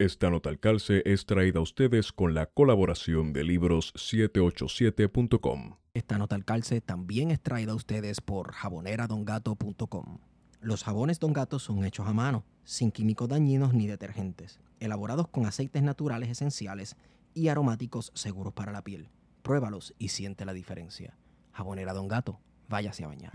[0.00, 5.76] Esta nota al calce es traída a ustedes con la colaboración de libros787.com.
[5.94, 10.18] Esta nota al calce también es traída a ustedes por jaboneradongato.com.
[10.60, 15.46] Los jabones Don Gato son hechos a mano, sin químicos dañinos ni detergentes, elaborados con
[15.46, 16.96] aceites naturales esenciales
[17.32, 19.10] y aromáticos seguros para la piel.
[19.42, 21.16] Pruébalos y siente la diferencia.
[21.52, 23.34] Jabonera Don Gato, váyase a bañar.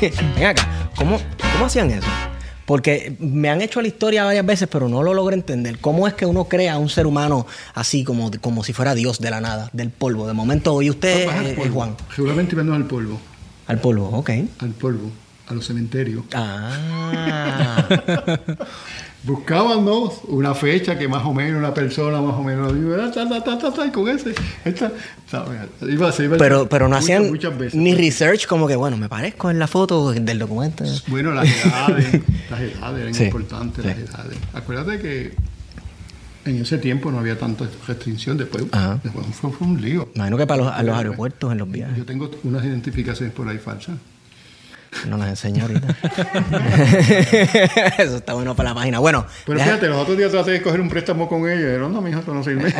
[0.00, 1.20] Ven acá, ¿cómo,
[1.52, 2.06] ¿cómo hacían eso?
[2.66, 5.78] Porque me han hecho la historia varias veces, pero no lo logro entender.
[5.78, 9.30] ¿Cómo es que uno crea un ser humano así, como, como si fuera Dios de
[9.30, 10.26] la nada, del polvo?
[10.26, 11.74] De momento, ¿y usted, eh, polvo.
[11.74, 11.96] Juan?
[12.14, 13.18] Seguramente iban al polvo.
[13.66, 14.30] Al polvo, ok.
[14.58, 15.10] Al polvo.
[15.46, 16.24] A los cementerios.
[16.34, 17.86] Ah.
[19.24, 20.10] Buscaban ¿no?
[20.28, 22.72] una fecha que más o menos una persona más o menos
[23.12, 24.32] ta, y con ese
[24.64, 24.92] esta,
[25.28, 25.60] ¿sabes?
[25.82, 27.74] iba, se iba pero, pero no muchas, hacían muchas veces.
[27.74, 30.84] ni research como que, bueno, me parezco en la foto del documento.
[31.08, 33.88] bueno las edades las edades eran Sí, importantes sí.
[33.90, 35.34] las edades acuérdate que
[36.44, 38.64] en ese tiempo no había tanta restricción después,
[39.02, 41.98] después fue, fue un lío Imagino que para los, a los aeropuertos, en los viajes.
[41.98, 43.96] yo tengo unas identificaciones por ahí falsas
[45.06, 45.88] No las enseño ahorita.
[47.98, 48.98] Eso está bueno para la página.
[48.98, 51.88] Bueno, pero deja- fíjate los otros días traté de coger un préstamo con ella pero
[51.88, 52.72] no mi hijo esto no sirve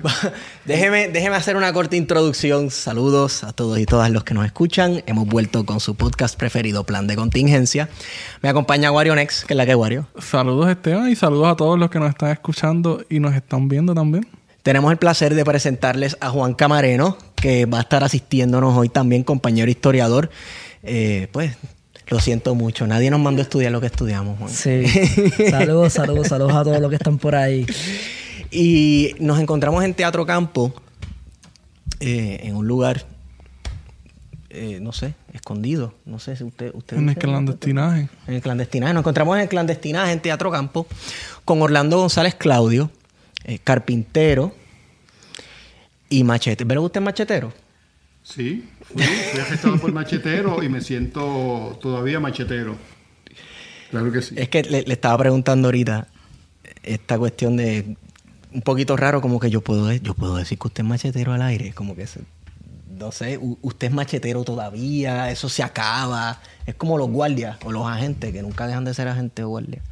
[0.64, 2.70] déjeme, déjeme hacer una corta introducción.
[2.70, 5.02] Saludos a todos y todas los que nos escuchan.
[5.06, 7.88] Hemos vuelto con su podcast preferido, Plan de Contingencia.
[8.42, 10.06] Me acompaña Wario Next, que es la que es Wario.
[10.18, 13.94] Saludos Esteban y saludos a todos los que nos están escuchando y nos están viendo
[13.94, 14.26] también.
[14.62, 19.24] Tenemos el placer de presentarles a Juan Camareno, que va a estar asistiéndonos hoy también,
[19.24, 20.30] compañero historiador.
[20.82, 21.56] Eh, pues
[22.08, 24.50] lo siento mucho, nadie nos mandó a estudiar lo que estudiamos, Juan.
[24.50, 24.84] Sí.
[25.50, 27.66] Saludos, saludos, saludos a todos los que están por ahí.
[28.50, 30.74] Y nos encontramos en Teatro Campo,
[32.00, 33.06] eh, en un lugar,
[34.48, 35.94] eh, no sé, escondido.
[36.04, 36.72] No sé si usted...
[36.74, 38.08] usted En el clandestinaje.
[38.26, 38.92] En el clandestinaje.
[38.92, 40.88] Nos encontramos en el clandestinaje en Teatro Campo
[41.44, 42.90] con Orlando González Claudio,
[43.44, 44.52] eh, carpintero
[46.10, 46.66] y machete.
[46.66, 47.52] ¿Pero usted es machetero?
[48.22, 52.76] Sí, fui, fui arrestado por machetero y me siento todavía machetero.
[53.90, 54.34] Claro que sí.
[54.36, 56.06] Es que le, le estaba preguntando ahorita
[56.82, 57.96] esta cuestión de
[58.52, 61.40] un poquito raro, como que yo puedo, yo puedo decir que usted es machetero al
[61.42, 62.20] aire, como que se-
[62.98, 66.40] no sé, usted es machetero todavía, eso se acaba.
[66.66, 69.82] Es como los guardias o los agentes que nunca dejan de ser agentes o guardias.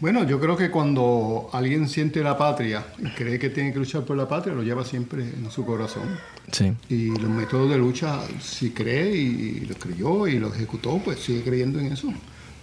[0.00, 4.04] Bueno, yo creo que cuando alguien siente la patria y cree que tiene que luchar
[4.04, 6.04] por la patria, lo lleva siempre en su corazón.
[6.50, 6.72] Sí.
[6.88, 11.42] Y los métodos de lucha, si cree y los creyó y los ejecutó, pues sigue
[11.42, 12.10] creyendo en eso.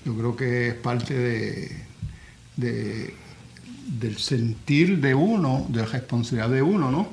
[0.04, 1.72] Yo creo que es parte de,
[2.56, 3.14] de-
[4.00, 7.08] del sentir de uno, de la responsabilidad de uno, ¿no?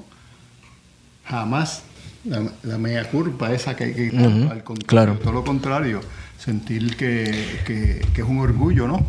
[1.26, 1.82] Jamás
[2.24, 5.18] la, la mea culpa esa que hay que al contrario, claro.
[5.18, 6.00] todo lo contrario,
[6.38, 9.06] sentir que, que- que es un orgullo, ¿no?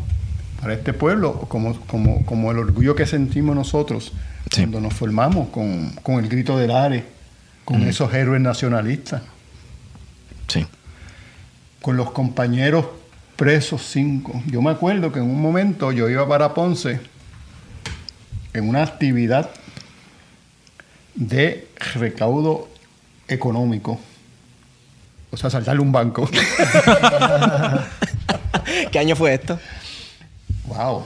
[0.66, 4.12] Para este pueblo, como, como, como el orgullo que sentimos nosotros
[4.50, 4.62] Sí.
[4.62, 7.06] cuando nos formamos con, con el grito del Are,
[7.64, 9.22] con esos héroes nacionalistas,
[10.48, 10.66] Sí.
[11.84, 12.88] con los compañeros
[13.36, 14.42] presos cinco.
[14.48, 17.00] Yo me acuerdo que en un momento yo iba para Ponce
[18.56, 19.52] en una actividad
[21.14, 22.70] de recaudo
[23.28, 24.00] económico.
[25.30, 26.28] O sea, saltarle un banco.
[28.92, 29.60] ¿Qué año fue esto?
[30.68, 31.06] Wow.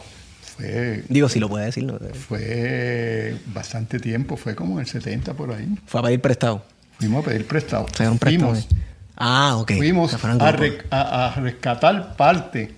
[0.58, 1.86] Fue, Digo, si lo puede decir.
[1.86, 1.98] ¿no?
[2.14, 5.68] fue bastante tiempo, fue como en el 70 por ahí.
[5.86, 6.64] Fue a pedir prestado.
[6.98, 7.86] Fuimos a pedir prestado.
[7.86, 8.18] Préstamo.
[8.20, 8.68] Fuimos.
[9.16, 9.72] Ah, ok.
[9.78, 10.70] Fuimos fueron a, grupos.
[10.70, 12.72] re- a- a rescatar parte,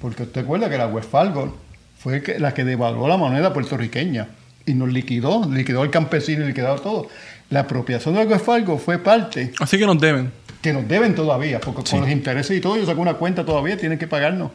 [0.00, 1.56] porque usted recuerda que la West Fargo
[1.98, 4.28] fue la que devaluó la moneda puertorriqueña
[4.64, 7.08] y nos liquidó, liquidó al campesino y liquidó todo.
[7.50, 10.32] La apropiación de la West Fargo fue parte Así que nos deben.
[10.62, 13.76] que nos deben todavía, porque con los intereses y todo, ellos sacan una cuenta todavía,
[13.76, 14.50] tienen que pagarnos.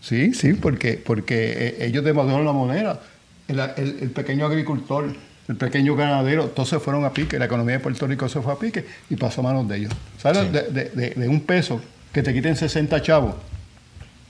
[0.00, 3.00] Sí, sí, porque, porque eh, ellos devaluaron la moneda.
[3.48, 5.12] El, el- el pequeño agricultor,
[5.48, 7.38] el pequeño ganadero, todos se fueron a pique.
[7.38, 9.92] La economía de Puerto Rico se fue a pique y pasó a manos de ellos.
[10.18, 10.50] ¿Sabes?
[10.52, 11.80] De, de- de- de un peso
[12.12, 13.34] que te quiten 60 chavos,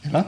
[0.04, 0.26] ¿verdad?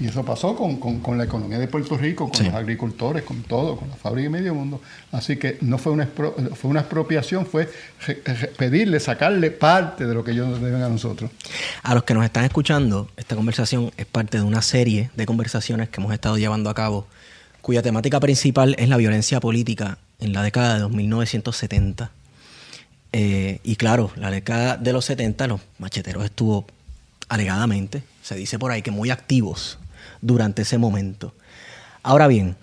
[0.00, 2.44] Y eso pasó con, con- con la economía de Puerto Rico, con Sí.
[2.44, 4.80] los agricultores, con todo, con la fábrica y medio mundo.
[5.12, 7.70] Así que no fue una, fue una expropiación, fue
[8.58, 11.30] pedirle, sacarle parte de lo que ellos nos deben a nosotros.
[11.82, 15.88] A los que nos están escuchando, esta conversación es parte de una serie de conversaciones
[15.88, 17.06] que hemos estado llevando a cabo,
[17.62, 22.10] cuya temática principal es la violencia política en la década de 1970.
[23.12, 26.66] Eh, y claro, la década de los 70, los macheteros estuvo
[27.28, 29.78] alegadamente, se dice por ahí que muy activos
[30.20, 31.32] durante ese momento.
[32.02, 32.56] Ahora bien,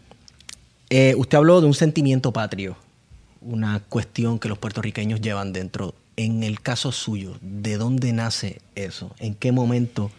[0.90, 2.76] eh, usted habló de un sentimiento patrio,
[3.40, 5.96] una cuestión que los puertorriqueños llevan dentro.
[6.18, 9.16] En el caso suyo, ¿de dónde nace eso?
[9.20, 10.12] ¿En qué momento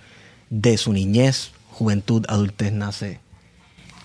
[0.48, 3.20] de su niñez, juventud, adultez nace?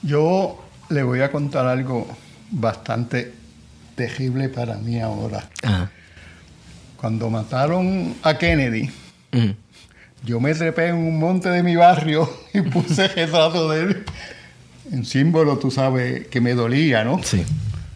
[0.01, 2.06] Yo le voy a contar algo
[2.51, 3.33] bastante
[3.95, 5.50] terrible para mí ahora.
[5.63, 5.89] Ajá.
[6.97, 8.92] Cuando mataron a Kennedy.
[10.24, 14.04] Yo me trepé en un monte de mi barrio y puse el retrato de él
[14.92, 17.21] en símbolo, tú sabes, que me dolía, ¿no?
[17.24, 17.44] Sí.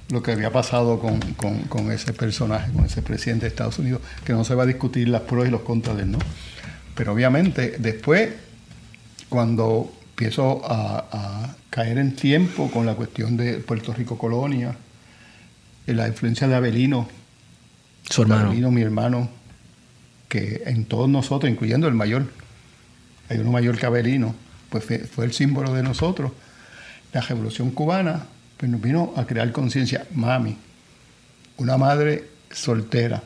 [0.09, 4.01] Lo que había pasado con, con- con ese personaje, con ese presidente de Estados Unidos,
[4.23, 6.19] que no se va a discutir las pros y los contras de él, ¿no?
[6.93, 8.29] Pero obviamente, después,
[9.29, 14.75] cuando empiezo a, a caer en tiempo con la cuestión de Puerto Rico Colonia,
[15.87, 17.07] y la influencia de Abelino,
[18.09, 18.45] Su hermano.
[18.47, 19.29] Abelino, mi hermano,
[20.33, 22.25] que en todos nosotros, incluyendo el mayor,
[23.29, 24.33] hay uno mayor que Abelino,
[24.71, 26.31] pues fue, fue el símbolo de nosotros.
[27.13, 28.25] La revolución cubana
[28.57, 30.07] pues nos vino a crear conciencia.
[30.15, 30.57] Mami,
[31.57, 33.21] una madre soltera,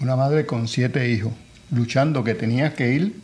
[0.00, 1.34] una madre con siete hijos,
[1.70, 3.16] luchando que tenía que ir.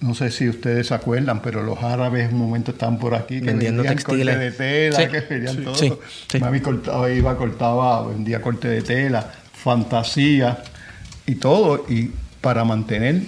[0.00, 3.40] No sé si ustedes se acuerdan, pero los árabes en un momento estaban por aquí,
[3.40, 4.34] que Vendiendo vendían textiles.
[4.34, 5.08] corte de tela, Sí.
[5.10, 5.62] que vendían Sí.
[5.88, 6.00] todo.
[6.28, 6.38] Sí.
[6.40, 10.62] Mami cortaba, iba, cortaba, vendía corte de tela, fantasía
[11.26, 13.22] y todo, y para mantener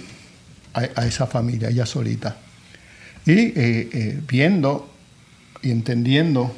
[0.73, 2.37] a, a esa familia, ella solita.
[3.25, 4.89] Y eh, eh, viendo
[5.61, 6.55] y entendiendo,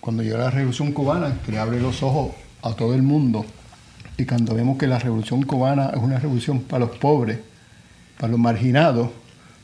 [0.00, 2.32] cuando llega la Revolución Cubana, que le abre los ojos
[2.62, 3.46] a todo el mundo,
[4.18, 7.38] y cuando vemos que la Revolución Cubana es una revolución para los pobres,
[8.18, 9.10] para los marginados,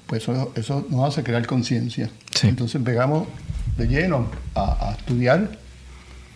[0.06, 2.10] pues eso, eso nos hace crear conciencia.
[2.34, 2.48] Sí.
[2.48, 3.28] Entonces pegamos
[3.76, 5.58] de lleno a, a estudiar,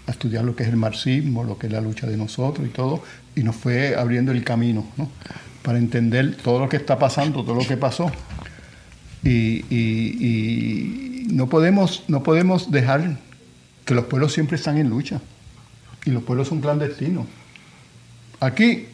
[0.07, 2.71] a estudiar lo que es el marxismo, lo que es la lucha de nosotros y
[2.71, 3.03] todo,
[3.37, 5.09] y nos fue abriendo el camino, ¿no?
[5.63, 8.11] Para entender todo lo que está pasando, todo lo que pasó.
[9.23, 13.19] Y, y- y no, podemos, no podemos dejar
[13.85, 15.21] que los pueblos siempre están en lucha.
[16.05, 17.27] Y los pueblos son clandestinos.
[18.41, 18.87] Aquí,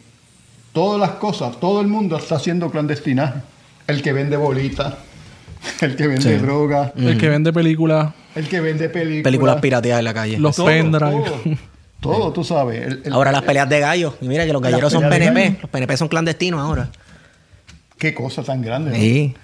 [0.73, 3.41] todas las cosas, todo el mundo está haciendo clandestinaje.
[3.87, 4.95] El que vende bolitas,
[5.83, 6.43] el que vende Sí.
[6.43, 9.25] droga, El que vende películas, el que vende películas.
[9.25, 10.38] Películas pirateadas en la calle.
[10.38, 11.59] los pendrive.
[12.02, 12.82] Todo, tú sabes.
[12.87, 14.14] El- el- ahora las peleas de gallos.
[14.20, 15.58] Y mira que los galleros son PNP.
[15.62, 16.90] Los PNP son clandestinos ahora.
[17.96, 18.90] Qué cosa tan grande.
[18.90, 18.96] ¿no?
[18.96, 19.34] Sí.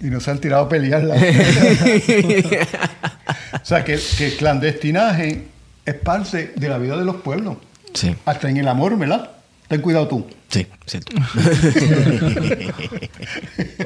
[0.00, 1.02] Y no se han tirado a pelear.
[1.02, 1.16] la-
[3.62, 5.44] o sea, que, que el clandestinaje
[5.84, 7.56] es parte de la vida de los pueblos.
[7.94, 8.14] sí.
[8.26, 9.30] Hasta en el amor, ¿verdad?
[9.68, 10.26] Ten cuidado tú.
[10.48, 11.16] Sí, cierto.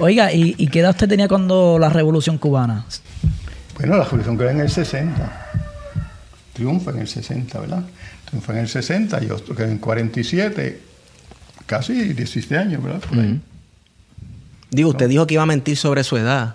[0.00, 2.84] Oiga, ¿y, y qué edad usted tenía cuando la revolución cubana?
[3.78, 5.46] Bueno, la revolución que era en el 60.
[6.52, 7.82] Triunfa en el 60, ¿verdad?
[8.30, 10.80] Triunfa en el 60, yo estoy en 47,
[11.66, 13.00] casi 17 años, ¿verdad?
[13.00, 13.40] Por ahí.
[14.70, 16.54] Digo, usted dijo que iba a mentir sobre su edad,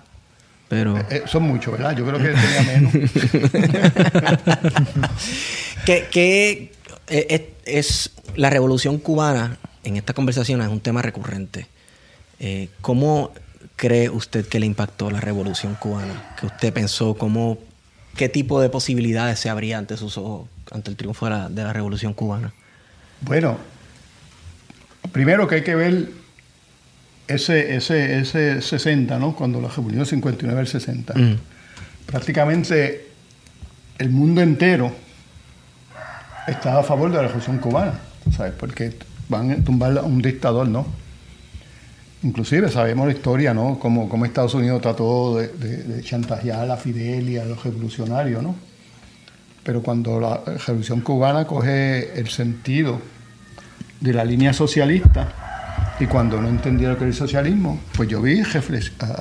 [0.68, 0.96] pero...
[1.10, 1.94] Eh, son muchos, ¿verdad?
[1.96, 2.92] Yo creo que tenía menos.
[5.84, 6.72] ¿Qué, qué,
[7.08, 7.26] eh,
[7.64, 11.66] es, es- la revolución cubana en esta conversación es un tema recurrente.
[12.40, 13.32] Eh, ¿Cómo
[13.76, 16.34] cree usted que le impactó la revolución cubana?
[16.38, 17.14] ¿Qué usted pensó?
[17.14, 17.58] ¿Cómo,
[18.16, 21.62] ¿Qué tipo de posibilidades se abría ante sus ojos ante el triunfo de la, de
[21.64, 22.52] la revolución cubana?
[23.20, 23.56] Bueno,
[25.12, 26.10] primero que hay que ver
[27.28, 29.34] ese, ese, ese 60, ¿no?
[29.34, 31.14] Cuando la revolución 59 al 60.
[31.14, 31.36] Mm.
[32.06, 33.08] Prácticamente
[33.98, 34.92] el mundo entero
[36.46, 37.94] estaba a favor de la revolución cubana,
[38.36, 38.52] ¿sabes?
[38.52, 38.96] Porque
[39.28, 40.86] van a tumbar a un dictador, ¿no?
[42.22, 43.78] Inclusive sabemos la historia, ¿no?
[43.78, 48.42] Cómo, cómo Estados Unidos trató de, de- de chantajear a Fidel y a los revolucionarios,
[48.42, 48.54] ¿no?
[49.66, 53.00] Pero cuando la revolución cubana coge el sentido
[54.00, 55.26] de la línea socialista
[55.98, 58.40] y cuando no entendía lo que era el socialismo, pues yo vi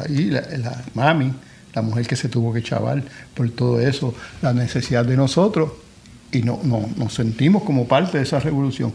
[0.07, 1.33] ahí la, mami,
[1.73, 3.01] la mujer que se tuvo que chavar
[3.33, 5.71] por todo eso, la necesidad de nosotros
[6.31, 8.93] y no, no- nos sentimos como parte de esa revolución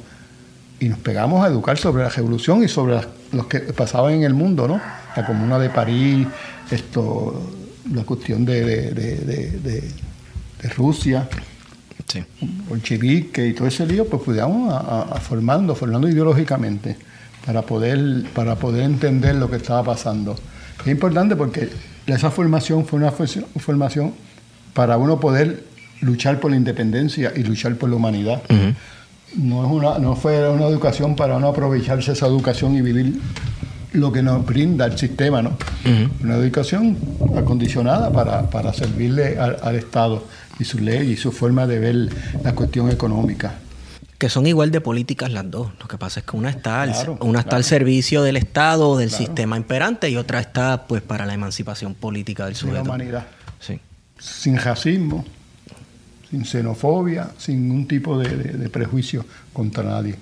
[0.78, 4.22] y nos pegamos a educar sobre la revolución y sobre las- lo que pasaba en
[4.22, 4.80] el mundo, ¿no?
[5.16, 6.28] La Comuna de París,
[6.70, 7.42] esto,
[7.92, 9.90] la cuestión de-
[10.62, 11.28] de- Rusia,
[12.06, 12.24] Sí.
[12.68, 16.96] bolchevique y todo ese lío, pues pudiéramos a, a- a formando, formando ideológicamente
[17.46, 20.34] para poder, para poder entender lo que estaba pasando.
[20.80, 21.68] Es importante porque
[22.06, 24.12] esa formación fue una formación
[24.74, 25.64] para uno poder
[26.00, 28.42] luchar por la independencia y luchar por la humanidad.
[29.36, 33.20] No, es una, no fue una educación para uno aprovecharse esa educación y vivir
[33.92, 35.52] lo que nos brinda el sistema, ¿no?
[36.24, 36.96] Una educación
[37.36, 40.24] acondicionada para, para servirle al, al Estado
[40.60, 41.96] y su ley y su forma de ver
[42.44, 43.58] la cuestión económica.
[44.18, 45.72] Que son igual de políticas las dos.
[45.80, 48.90] Lo que pasa es que una está al, Claro, una está al servicio del Estado
[48.90, 49.24] o del Claro.
[49.24, 52.82] sistema imperante y otra está pues para la emancipación política del de la sujeto.
[52.82, 53.26] humanidad.
[53.58, 53.80] Sí.
[54.18, 55.24] sin racismo,
[56.30, 59.24] sin xenofobia, sin ningún tipo de, de- de prejuicio
[59.54, 60.16] contra nadie.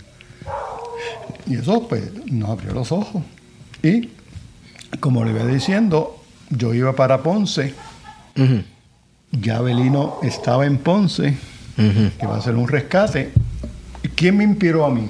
[1.47, 3.23] Y eso pues nos abrió los ojos.
[3.83, 4.11] Y
[5.01, 7.75] como le iba diciendo, yo iba para Ponce,
[8.37, 8.63] Ujú,
[9.33, 11.37] ya Belino estaba en Ponce,
[11.77, 13.33] que va a hacer un rescate.
[14.03, 15.09] ¿Y ¿Quién me inspiró a mí?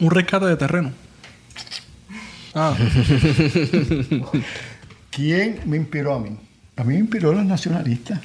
[0.00, 0.92] Un rescate de terreno.
[2.54, 2.76] Ah,
[5.10, 6.36] ¿Quién me inspiró a mí?
[6.76, 8.20] A mí me inspiró los nacionalistas.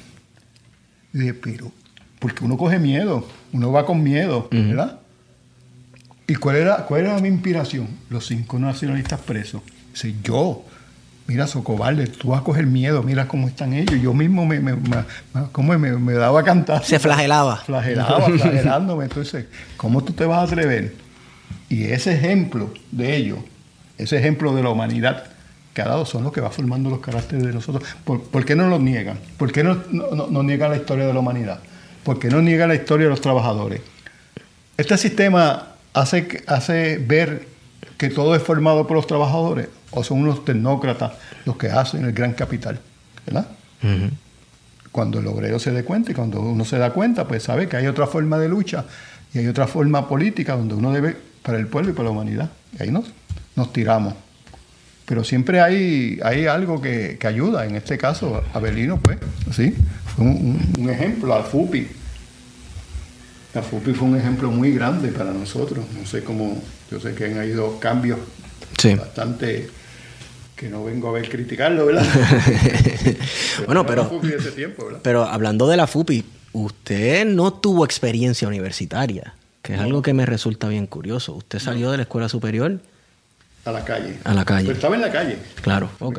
[1.12, 1.72] Y dije, pero,
[2.18, 5.00] porque uno coge miedo, uno va con miedo, ¿verdad?
[6.26, 7.88] ¿Y cuál era, cuál era mi inspiración?
[8.08, 9.62] Los cinco nacionalistas presos.
[9.92, 10.64] Dice, yo,
[11.26, 14.00] mira, Socobalde, tú vas a coger miedo, mira cómo están ellos.
[14.02, 15.04] Yo mismo me, me, me-
[15.34, 16.84] me- ¿cómo me, me daba a cantar.
[16.84, 17.56] Se flagelaba.
[17.58, 19.04] Flagelaba, flagelándome.
[19.04, 20.94] Entonces, ¿cómo tú te vas a atrever?
[21.68, 23.38] Y ese ejemplo de ellos,
[23.98, 25.24] ese ejemplo de la humanidad
[25.72, 27.82] que ha dado, son los que va formando los caracteres de nosotros.
[28.04, 29.18] ¿Por, por qué no los niegan?
[29.38, 31.58] ¿Por qué no, no, no- niegan la historia de la humanidad?
[32.04, 33.80] ¿Por qué no niegan la historia de los trabajadores?
[34.76, 37.46] Este sistema hace, hace ver
[37.96, 41.12] que todo es formado por los trabajadores o son unos tecnócratas
[41.44, 42.80] los que hacen el gran capital,
[43.26, 43.46] ¿verdad?
[44.92, 47.76] Cuando el obrero se dé cuenta y cuando uno se da cuenta, pues sabe que
[47.76, 48.84] hay otra forma de lucha
[49.32, 52.50] y hay otra forma política donde uno debe para el pueblo y para la humanidad.
[52.78, 53.04] Y ahí nos,
[53.56, 54.14] nos tiramos.
[55.06, 57.66] Pero siempre hay, hay algo que, que ayuda.
[57.66, 59.18] En este caso, Abelino, pues,
[59.54, 59.74] sí,
[60.16, 61.88] fue un, un- un ejemplo, la FUPI.
[63.54, 65.84] La FUPI fue un ejemplo muy grande para nosotros.
[65.98, 66.60] No sé cómo,
[66.90, 68.18] yo sé que han habido cambios
[68.78, 68.94] Sí.
[68.94, 69.68] bastante
[70.56, 72.04] que no vengo a ver criticarlo, ¿verdad?
[73.66, 75.00] Bueno, pero- la FUPI de ese tiempo, ¿verdad?
[75.02, 80.26] Pero hablando de la FUPI, usted no tuvo experiencia universitaria, que es algo que me
[80.26, 81.34] resulta bien curioso.
[81.34, 82.78] Usted salió de la escuela superior,
[83.64, 84.18] A la calle.
[84.24, 84.64] A la calle.
[84.66, 85.38] Pero estaba en la calle.
[85.62, 85.88] claro.
[85.98, 86.18] ok.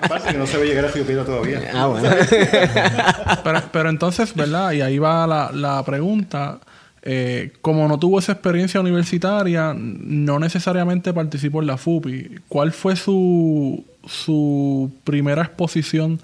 [0.00, 1.70] Aparte que no se ve llegar a Río todavía.
[1.74, 2.08] ah, bueno.
[3.44, 4.72] pero, pero entonces, ¿verdad?
[4.72, 6.58] Y ahí va la, la pregunta.
[7.02, 12.40] Eh, como no tuvo esa experiencia universitaria, no necesariamente participó en la FUPI.
[12.48, 16.20] ¿Cuál fue su, su primera exposición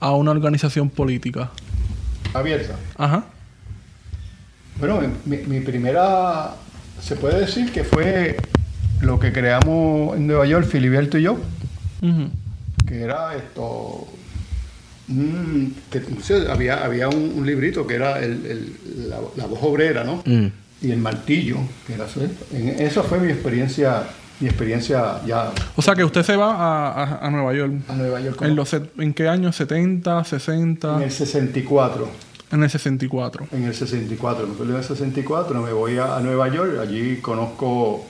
[0.00, 1.50] a una organización política?
[2.34, 2.76] Abierta.
[2.96, 3.24] Ajá.
[4.78, 6.54] Bueno, mi, mi primera,
[7.00, 8.36] se puede decir que fue
[9.00, 11.38] lo que creamos en Nueva York, Filiberto y yo,
[12.86, 14.06] que era esto.
[15.08, 19.58] Mm, que entonces había, había un, un librito que era el- el- la, la voz
[19.62, 20.22] obrera, ¿no?
[20.26, 20.46] Mm.
[20.82, 22.06] Y el martillo, que era.
[22.52, 24.02] En- Esa fue mi experiencia,
[24.40, 27.72] mi experiencia ya O sea que usted se va a, a- a Nueva York.
[27.88, 28.42] a Nueva York.
[28.42, 29.50] ¿En, los, ¿En qué año?
[29.50, 30.96] ¿70, 60?
[30.96, 32.08] en el 64.
[32.50, 33.46] En el 64.
[33.52, 38.04] En el 64, me acuerdo del 64, me voy a, a Nueva York, allí conozco...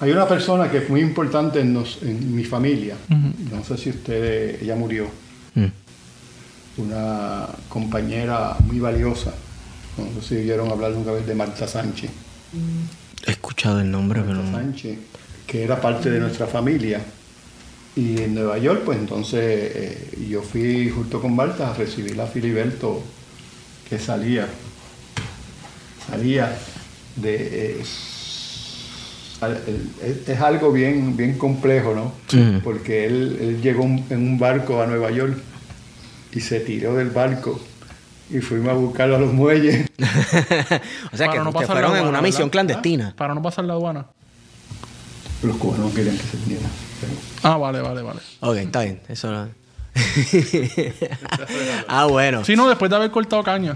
[0.00, 3.90] Hay una persona que es muy importante en, nos- en mi familia, no sé si
[3.90, 5.06] usted, ella murió,
[5.54, 5.66] Mm.
[6.78, 9.32] una compañera muy valiosa,
[9.98, 12.10] no sé si oyeron hablar nunca vez de Marta Sánchez.
[13.26, 14.50] He escuchado el nombre, pero no.
[14.50, 14.98] Sánchez,
[15.46, 17.00] que era parte de nuestra familia.
[17.94, 22.26] Y en Nueva York, pues entonces eh, yo fui junto con Marta a recibir a
[22.26, 23.02] Filiberto
[23.88, 24.48] que salía,
[26.08, 26.56] salía
[27.16, 27.80] de...
[27.80, 27.84] eh,
[29.48, 32.12] es, es algo bien, bien complejo, ¿no?
[32.28, 32.60] Sí.
[32.62, 35.36] Porque él, él llegó en un barco a Nueva York
[36.32, 37.60] y se tiró del barco
[38.30, 39.88] y fuimos a buscarlo a los muelles.
[41.12, 42.22] o sea que no fueron en una ¿verdad?
[42.22, 43.14] misión clandestina.
[43.16, 44.06] Para no pasar la aduana.
[45.42, 46.68] Los cubanos no querían que se viniera.
[47.00, 48.20] pero- Ah, vale, vale, vale.
[48.40, 49.00] Ok, está bien.
[49.08, 49.48] Eso no-
[51.88, 52.44] ah, bueno.
[52.44, 53.72] Sí, no, después de haber cortado caña.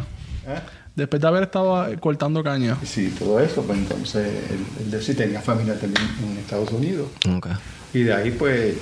[0.46, 0.60] ¿Eh?
[0.96, 2.76] Después de haber estado eh, cortando caña.
[2.84, 7.08] Sí, todo eso, pues entonces él, él de- sí tenía familia también en Estados Unidos.
[7.36, 7.48] Ok.
[7.94, 8.74] Y de ahí pues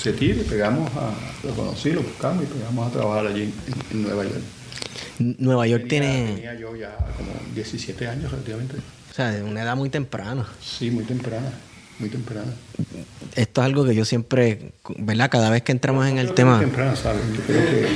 [0.00, 1.10] se tira y pegamos a,
[1.46, 3.52] lo conocí, lo buscamos y pegamos a trabajar allí en,
[3.98, 4.40] en Nueva York.
[5.18, 8.76] Nueva York Tenía- tiene, Tenía yo ya como 17 años relativamente.
[8.78, 10.46] o sea, de una edad muy temprana.
[10.62, 11.50] Sí, muy temprana,
[11.98, 12.52] muy temprana.
[13.34, 15.28] Esto es algo que yo siempre, ¿verdad?
[15.30, 16.56] Cada vez que entramos en el tema.
[16.56, 17.20] Muy temprana, ¿sabes?
[17.36, 17.86] Yo creo que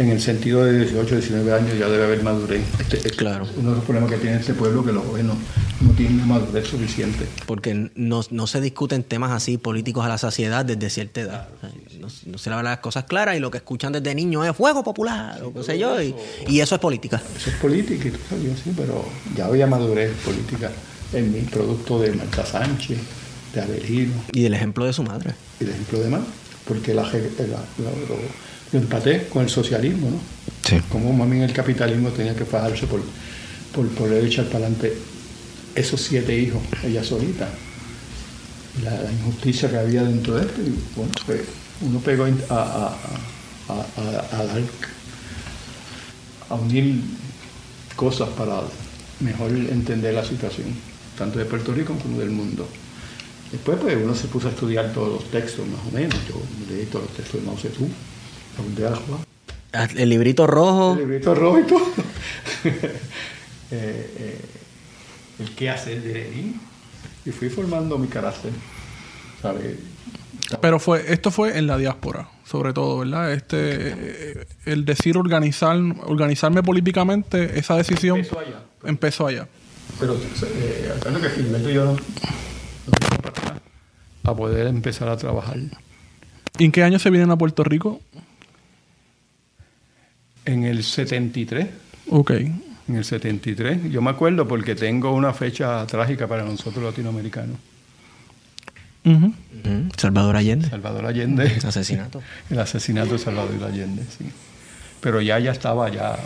[0.00, 2.62] en el sentido de 18, 19 años ya debe haber madurez.
[2.80, 3.46] Este- este- Claro.
[3.58, 5.36] Uno de los problemas que tiene este pueblo que los jóvenes no,
[5.86, 7.26] no tienen la madurez suficiente.
[7.46, 11.48] Porque no, no se discuten temas así políticos a la saciedad desde cierta edad.
[11.54, 14.14] O sea, no, no se le hablan las cosas claras y lo que escuchan desde
[14.14, 16.00] niños es fuego popular o qué sé yo.
[16.00, 16.14] Y,
[16.48, 17.20] y eso es política.
[17.36, 19.04] Eso es política, y tú sabes, yo sí, pero
[19.36, 20.70] ya había madurez política
[21.12, 22.98] en mi producto de Marta Sánchez,
[23.54, 25.34] de Avelino, Y el ejemplo de su madre.
[25.60, 26.20] y el ejemplo de más,
[26.66, 27.46] porque la, je- la-
[27.84, 27.90] la-
[28.72, 30.18] lo empaté con el socialismo, ¿no?
[30.68, 30.80] Sí.
[30.90, 33.02] Como mami en el capitalismo tenía que fajarse por,
[33.74, 34.96] por poder echar para adelante
[35.74, 37.48] esos siete hijos, ella solita.
[38.84, 41.40] La, la injusticia que había dentro de esto, y bueno, pues
[41.80, 42.86] uno pegó a, a,
[43.68, 44.62] a, a- a dar,
[46.48, 47.00] a unir
[47.96, 48.60] cosas para
[49.20, 50.68] mejor entender la situación,
[51.18, 52.66] tanto de Puerto Rico como del mundo.
[53.52, 56.40] Después pues uno se puso a estudiar todos los textos más o menos, yo
[56.72, 57.90] leí todos los textos de Mao Zedong,
[58.68, 59.18] de Agua,
[59.72, 60.94] Ah, El librito rojo.
[60.94, 61.80] el librito rojo y todo.
[63.72, 64.40] Eh, eh,
[65.38, 66.60] el qué hacer de Lenin.
[67.24, 68.50] Y fui formando mi carácter.
[69.40, 69.76] ¿sabes?
[70.60, 73.32] Pero fue, esto fue en la diáspora, sobre todo, ¿verdad?
[73.32, 78.62] Este, eh, el decir organizar, organizarme políticamente, esa decisión Empezó allá.
[78.84, 79.48] empezó allá.
[80.00, 83.60] Pero eh, que Gilberto y yo no, dimos
[84.22, 85.58] para poder empezar a trabajar.
[86.58, 88.00] ¿Y en qué año se vienen a Puerto Rico?
[90.44, 91.68] En el 73,
[92.08, 92.30] Ok.
[92.30, 97.56] en el 73, yo me acuerdo porque tengo una fecha trágica para nosotros latinoamericanos.
[99.96, 100.68] Salvador Allende.
[100.68, 101.44] Salvador Allende.
[101.66, 102.22] Asesinato.
[102.50, 104.26] El asesinato de Salvador Allende, sí.
[105.00, 106.18] Pero ya ya estaba, ya,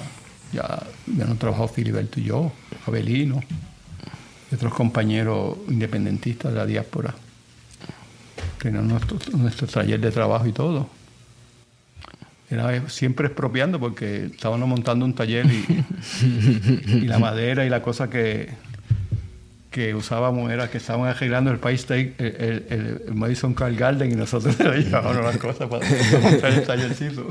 [0.53, 2.53] ya, ya no trabajó Filiberto y yo,
[2.87, 3.41] Abelino,
[4.51, 7.15] y otros compañeros independentistas de la diáspora.
[8.61, 10.89] Teníamos nuestro, nuestro taller de trabajo y todo.
[12.89, 18.51] Siempre expropiando porque estábamos montando un taller y, la madera y la cosa que,
[19.71, 22.67] que usábamos era que estaban arreglando el País el, el-
[23.09, 25.87] el- Madison Car Garden y nosotros le llevábamos las cosas para,
[26.21, 27.31] montar el tallercito.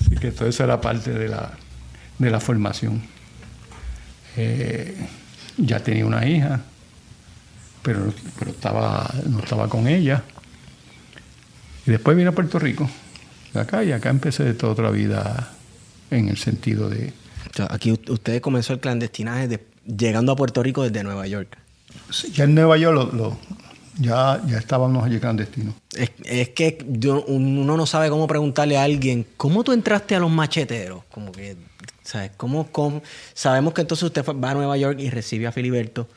[0.00, 1.52] Así que todo eso era parte de la,
[2.18, 3.02] de la formación.
[4.36, 4.96] Eh,
[5.58, 6.60] ya tenía una hija,
[7.82, 10.22] pero, pero estaba, no estaba con ella.
[11.86, 12.88] Y después vine a Puerto Rico,
[13.60, 15.50] acá, y acá empecé toda otra vida
[16.10, 17.12] en el sentido de...
[17.50, 21.56] O sea, aquí usted comenzó el clandestinaje de- llegando a Puerto Rico desde Nueva York.
[22.10, 23.38] Sí, Ya en Nueva York lo, lo-
[23.98, 25.74] ya, ya estábamos allí clandestinos.
[25.94, 30.20] Es, es que yo- uno no sabe cómo preguntarle a alguien, ¿cómo tú entraste a
[30.20, 31.02] los macheteros?
[31.10, 31.56] Como que,
[32.02, 32.30] ¿sabes?
[32.36, 33.02] ¿Cómo, cómo?
[33.34, 36.08] Sabemos que entonces usted va a Nueva York y recibe a Filiberto.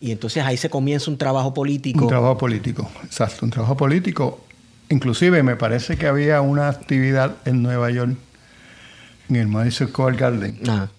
[0.00, 2.04] Y entonces ahí se comienza un trabajo político.
[2.04, 4.46] Un trabajo político, exacto, un trabajo político.
[4.90, 8.16] Inclusive me parece que había una actividad en Nueva York,
[9.28, 10.90] en el Madison Square Garden, Ajá.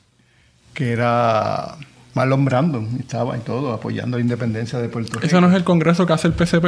[0.74, 1.76] que era
[2.14, 5.26] Marlon Brandon, estaba y todo, apoyando la independencia de Puerto Rico.
[5.26, 6.66] ¿Ese no es el congreso que hace el PCP?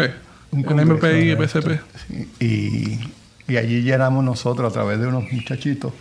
[0.51, 1.61] Un el congreso, MPI y correcto.
[1.61, 1.81] PCP.
[2.07, 2.29] Sí,
[3.47, 5.93] Y, y allí llenamos nosotros, a través de unos muchachitos,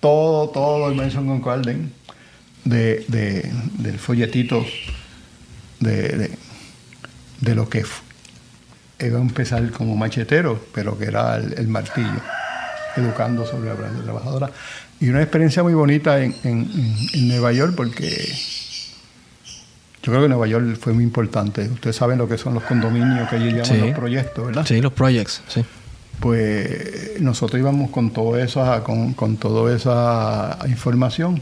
[0.00, 1.92] todo, todo el Madison Square Garden
[2.64, 4.64] de, de- del folletito
[5.80, 6.30] de, de,
[7.40, 8.02] de lo que f-
[9.06, 12.20] iba a empezar como machetero, pero que era el, el martillo,
[12.96, 14.50] educando sobre la clase trabajadora.
[15.00, 18.08] Y una experiencia muy bonita en, en- Nueva York, porque
[20.02, 21.62] yo creo que Nueva York fue muy importante.
[21.68, 23.78] Ustedes saben lo que son los condominios que allí llaman Sí.
[23.78, 24.66] los proyectos, ¿verdad?
[24.66, 25.64] Sí, los projects, sí.
[26.20, 31.40] Pues nosotros íbamos con todo esa, con, con toda esa información.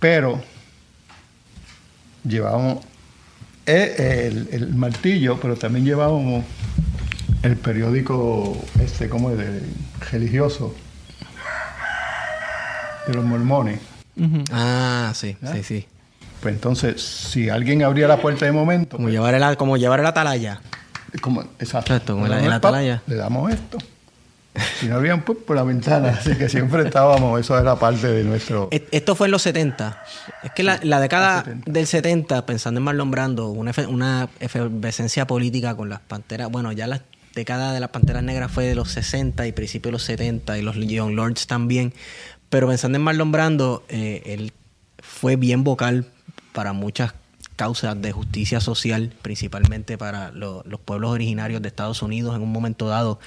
[0.00, 0.40] Pero
[2.26, 2.78] llevábamos
[3.66, 6.44] el, el martillo, pero también llevábamos
[7.42, 9.62] el periódico este como de
[10.10, 10.74] religioso
[13.06, 13.80] de los mormones.
[14.52, 15.86] Ah, sí, sí, sí.
[16.40, 20.06] Pues entonces, si alguien abría la puerta de momento, Como llevar el, como llevar el
[20.06, 20.60] atalaya.
[21.20, 23.02] como, exacto, Exacto, como el pap, atalaya.
[23.06, 23.78] Le damos esto.
[24.80, 26.16] Si no abrían, pues por la ventana.
[26.18, 28.68] Así que siempre estábamos, eso era parte de nuestro.
[28.70, 30.02] E- Esto fue en los 70.
[30.42, 31.70] Es que la, la década Los 70.
[31.72, 36.50] del 70, pensando en Marlon Brando, una, una efervescencia política con las panteras.
[36.50, 37.02] Bueno, ya la
[37.34, 40.62] década de las panteras negras fue de los 60 y principios de los 70 y
[40.62, 41.92] los Young Lords también.
[42.48, 44.52] Pero pensando en Marlon Brando, eh, él
[44.98, 46.06] fue bien vocal
[46.52, 47.12] para muchas
[47.56, 52.36] causas de justicia social, principalmente para lo- los pueblos originarios de Estados Unidos.
[52.36, 53.18] En un momento dado,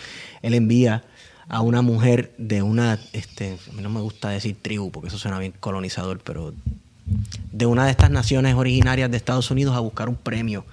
[0.44, 1.04] él envía
[1.50, 5.18] a una mujer de una, este, a mí no me gusta decir tribu, porque eso
[5.18, 6.54] suena bien colonizador, pero
[7.52, 10.64] de una de estas naciones originarias de Estados Unidos a buscar un premio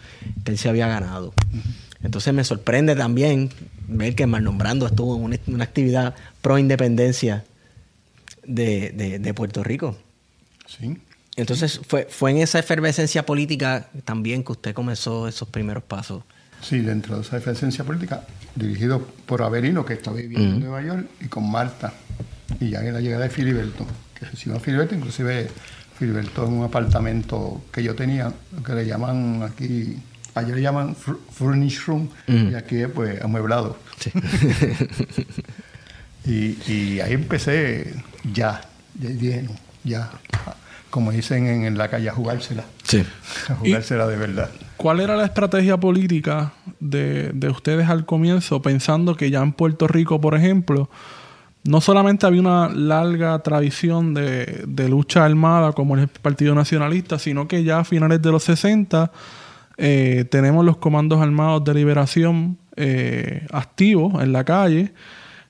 [0.44, 1.32] que él se había ganado.
[2.02, 3.50] Entonces me sorprende también
[3.88, 7.44] ver que Marlon Brando estuvo en una, una actividad pro independencia
[8.46, 9.96] de, de- de Puerto Rico.
[10.66, 10.98] Sí.
[11.36, 16.22] Entonces, fue, fue en esa efervescencia política también que usted comenzó esos primeros pasos.
[16.62, 18.24] Sí, dentro de esa efervescencia política,
[18.56, 21.92] dirigido por Averino, que estaba viviendo en Nueva York, y con Marta.
[22.60, 23.86] Y ya en la llegada de Filiberto,
[24.18, 25.48] que recibió a Filiberto, inclusive
[25.98, 28.32] Filiberto en un apartamento que yo tenía,
[28.64, 29.96] que le llaman aquí,
[30.34, 33.78] allá le llaman furnish room, y aquí pues amueblado.
[33.98, 34.10] Sí.
[36.24, 37.94] y, y, ahí empecé
[38.32, 38.60] ya,
[38.94, 39.42] ya
[39.84, 40.10] ya
[40.90, 42.64] como dicen en, la calle, a jugársela.
[42.84, 43.04] Sí.
[43.48, 44.50] A jugársela de verdad.
[44.76, 50.20] ¿Cuál era la estrategia política de, ustedes al comienzo, pensando que ya en Puerto Rico,
[50.20, 50.90] por ejemplo,
[51.64, 57.64] no solamente había una larga tradición de, lucha armada como el Partido Nacionalista, sino que
[57.64, 59.10] ya a finales de los 60
[59.78, 64.92] eh, tenemos los comandos armados de liberación eh, activos en la calle,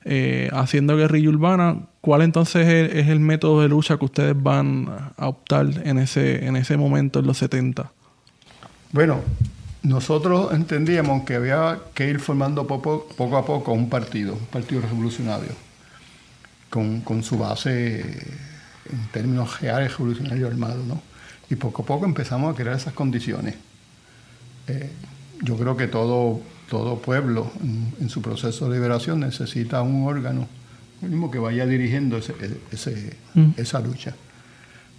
[0.05, 1.81] eh, haciendo guerrilla urbana.
[2.01, 6.55] ¿Cuál entonces es, el método de lucha que ustedes van a optar en ese, en
[6.55, 7.93] ese momento, en los 70?
[8.97, 9.21] Bueno,
[9.83, 15.53] nosotros entendíamos que había que ir formando poco, a poco un partido, un partido revolucionario,
[16.71, 21.03] con, su base en términos reales revolucionario armado, ¿no?
[21.51, 23.57] Y poco a poco empezamos a crear esas condiciones.
[24.67, 24.91] Eh,
[25.43, 27.53] yo creo que todo todo pueblo
[28.01, 30.49] en, su proceso de liberación necesita un órgano
[31.03, 33.51] mismo que vaya dirigiendo mm.
[33.59, 34.15] esa lucha.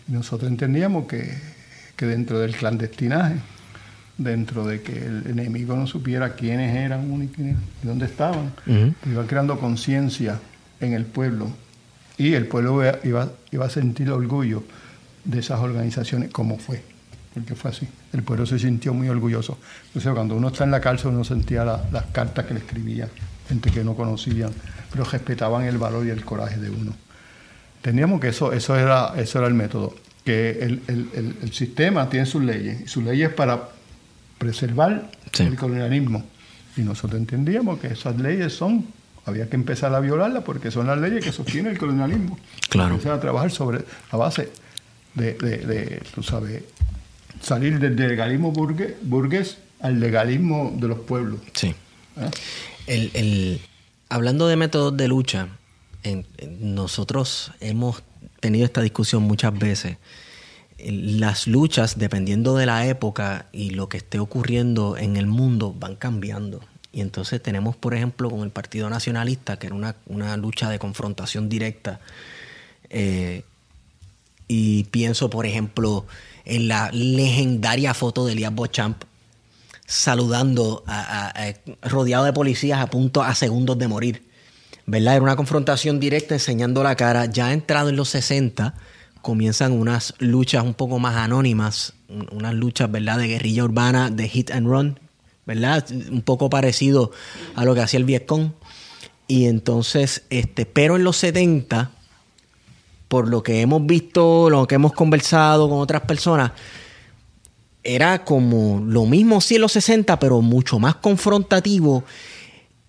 [0.08, 1.36] nosotros entendíamos que,
[1.98, 3.38] dentro del clandestinaje,
[4.18, 10.40] dentro de que el enemigo no supiera quiénes eran y dónde estaban, iba creando conciencia
[10.80, 11.50] en el pueblo
[12.18, 14.64] y el pueblo iba, iba a sentir orgullo
[15.24, 16.82] de esas organizaciones como fue
[17.38, 17.88] porque fue así.
[18.14, 19.60] El pueblo se sintió muy orgulloso.
[19.88, 23.10] Entonces, cuando uno está en la cárcel, uno sentía las cartas que le escribían,
[23.48, 24.50] gente que no conocían,
[24.92, 26.96] pero respetaban el valor y el coraje de uno.
[27.82, 32.82] Teníamos que eso, eso, era, eso era el método, que el, sistema tiene sus leyes,
[32.82, 33.70] y sus leyes para
[34.38, 36.24] preservar el colonialismo.
[36.76, 38.86] Y nosotros entendíamos que esas leyes son,
[39.26, 42.38] había que empezar a violarlas porque son las leyes que sostienen el colonialismo.
[42.70, 42.96] Claro.
[42.96, 44.50] Empezar a trabajar sobre la base
[45.16, 46.64] de, de, de tú sabes,
[47.42, 51.40] salir del legalismo burgués, al legalismo de los pueblos.
[51.54, 51.76] Sí.
[52.88, 53.60] ¿Eh?
[54.10, 55.50] hablando de métodos de lucha,
[56.60, 58.02] nosotros hemos
[58.40, 59.98] tenido esta discusión muchas veces.
[60.80, 65.96] Las luchas, dependiendo de la época y lo que esté ocurriendo en el mundo, van
[65.96, 66.62] cambiando.
[66.92, 71.50] Y entonces tenemos, por ejemplo, con el Partido Nacionalista, que era una, lucha de confrontación
[71.50, 72.00] directa.
[72.90, 73.44] Eh,
[74.48, 76.06] y pienso, por ejemplo,
[76.46, 79.04] en la legendaria foto de Elías Bochamp
[79.88, 80.84] saludando,
[81.82, 84.28] rodeado de policías a punto a segundos de morir.
[84.86, 85.16] ¿Verdad?
[85.16, 87.26] Era una confrontación directa enseñando la cara.
[87.26, 88.74] Ya entrado en los 60,
[89.22, 91.94] comienzan unas luchas un poco más anónimas,
[92.32, 95.00] unas luchas, ¿verdad?, de guerrilla urbana, de hit and run,
[95.46, 95.86] ¿verdad?
[96.12, 97.12] Un poco parecido
[97.56, 98.52] a lo que hacía el Vietcong.
[99.28, 101.92] Y entonces, este, pero en los 70
[103.08, 106.52] por lo que hemos visto, lo que hemos conversado con otras personas,
[107.84, 112.04] era como lo mismo sí en los 60, pero mucho más confrontativo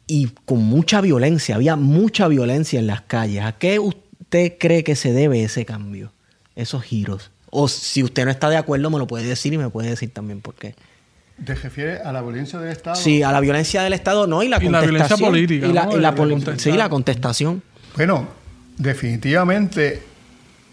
[0.07, 1.55] y con mucha violencia.
[1.55, 3.45] Había mucha violencia en las calles.
[3.45, 6.13] ¿A qué usted cree que se debe ese cambio,
[6.59, 7.31] esos giros?
[7.51, 10.13] O si usted no está de acuerdo, me lo puede decir y me puede decir
[10.13, 10.75] también por qué.
[11.45, 12.97] ¿Te refieres a la violencia del Estado?
[12.97, 14.73] Sí, a la violencia del Estado, no, y la contestación.
[14.73, 15.67] la violencia política.
[15.67, 17.63] Y la, sí, la contestación.
[17.97, 18.29] Bueno,
[18.77, 20.03] definitivamente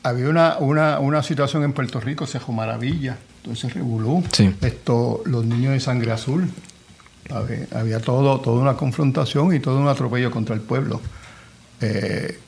[0.03, 4.23] había una, una, una, situación en Puerto Rico, Cejo Maravilla, entonces revolú.
[4.61, 6.49] Esto, los niños de sangre azul.
[7.71, 11.01] Había, todo, toda una confrontación y todo un atropello contra el pueblo.
[11.81, 12.39] Eh,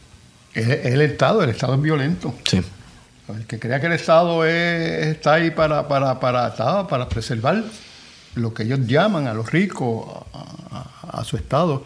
[0.53, 2.33] el, Estado, el Estado es violento.
[2.45, 2.61] Sí.
[3.29, 7.63] El que crea que el Estado está ahí para, para, para, para preservar
[8.35, 10.05] lo que ellos llaman a los ricos,
[10.71, 11.83] a su Estado.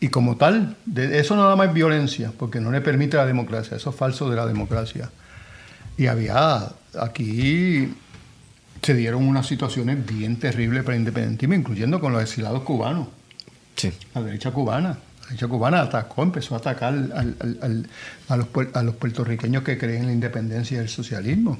[0.00, 3.90] Y como tal, eso nada más es violencia, porque no le permite la democracia, eso
[3.90, 5.10] es falso de la democracia.
[5.96, 6.68] Y había,
[7.00, 7.94] aquí
[8.82, 13.08] se dieron unas situaciones bien terribles para el independentismo, incluyendo con los exilados cubanos.
[13.76, 13.92] Sí.
[14.14, 14.98] La derecha cubana.
[15.30, 20.12] La cubana atacó, empezó a atacar a, los, a los puertorriqueños que creen en la
[20.12, 21.58] independencia y el socialismo.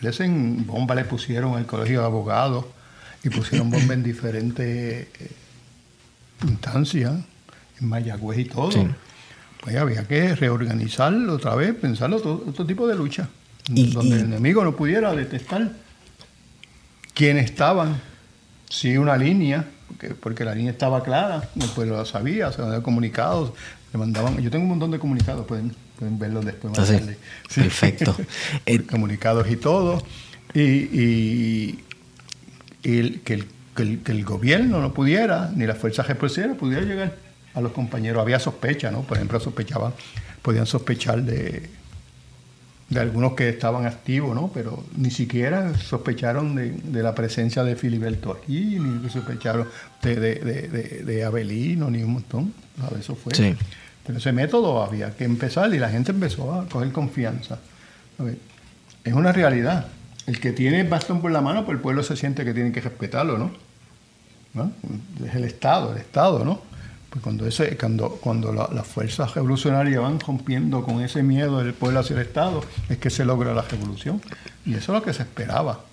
[0.00, 2.64] Les en bomba le pusieron al colegio de abogados
[3.22, 5.30] y pusieron bomba en diferentes eh,
[6.42, 7.12] instancias.
[7.80, 8.70] Mayagüez y todo,
[9.62, 13.28] pues había que reorganizarlo otra vez, pensarlo otro, tipo de lucha,
[13.68, 15.72] donde el enemigo no pudiera detectar
[17.14, 17.98] quiénes estaban,
[18.68, 19.64] si una línea,
[20.00, 23.52] porque, porque la línea estaba clara, el pueblo lo sabía, se mandaban comunicados,
[23.92, 27.14] le mandaban, yo tengo un montón de comunicados, pueden, pueden verlos después más Ah, sí.
[27.60, 28.16] Perfecto.
[28.66, 30.02] Eh, comunicados y todo,
[30.54, 31.84] y, y-
[32.82, 36.56] y el- que, el, que, el, que el gobierno no pudiera, ni las fuerzas represivas
[36.56, 37.14] pudiera llegar
[37.54, 38.22] a los compañeros.
[38.22, 39.02] Había sospecha, ¿no?
[39.02, 39.92] Por ejemplo, sospechaban,
[40.42, 41.68] podían sospechar de,
[42.90, 44.50] de algunos que estaban activos, ¿no?
[44.52, 49.68] Pero ni siquiera sospecharon de, de la presencia de Filiberto aquí, ni sospecharon
[50.02, 50.12] de,
[51.04, 52.52] de, Abelino, ni un montón.
[52.80, 53.04] ¿sabes?
[53.04, 53.32] Eso fue.
[53.32, 53.54] Sí.
[54.04, 57.60] Pero ese método había que empezar y la gente empezó a coger confianza.
[58.18, 58.38] A ver,
[59.04, 59.86] es una realidad.
[60.26, 62.72] El que tiene el bastón por la mano, pues el pueblo se siente que tiene
[62.72, 63.52] que respetarlo, ¿no?
[64.52, 64.72] ¿No?
[65.24, 66.60] Es el Estado, el Estado, ¿no?
[67.10, 71.74] Pues cuando, ese, cuando, cuando la- las fuerzas revolucionarias van rompiendo con ese miedo del
[71.74, 74.22] pueblo hacia el Estado, es que se logra la revolución.
[74.64, 75.84] Y eso es lo que se esperaba.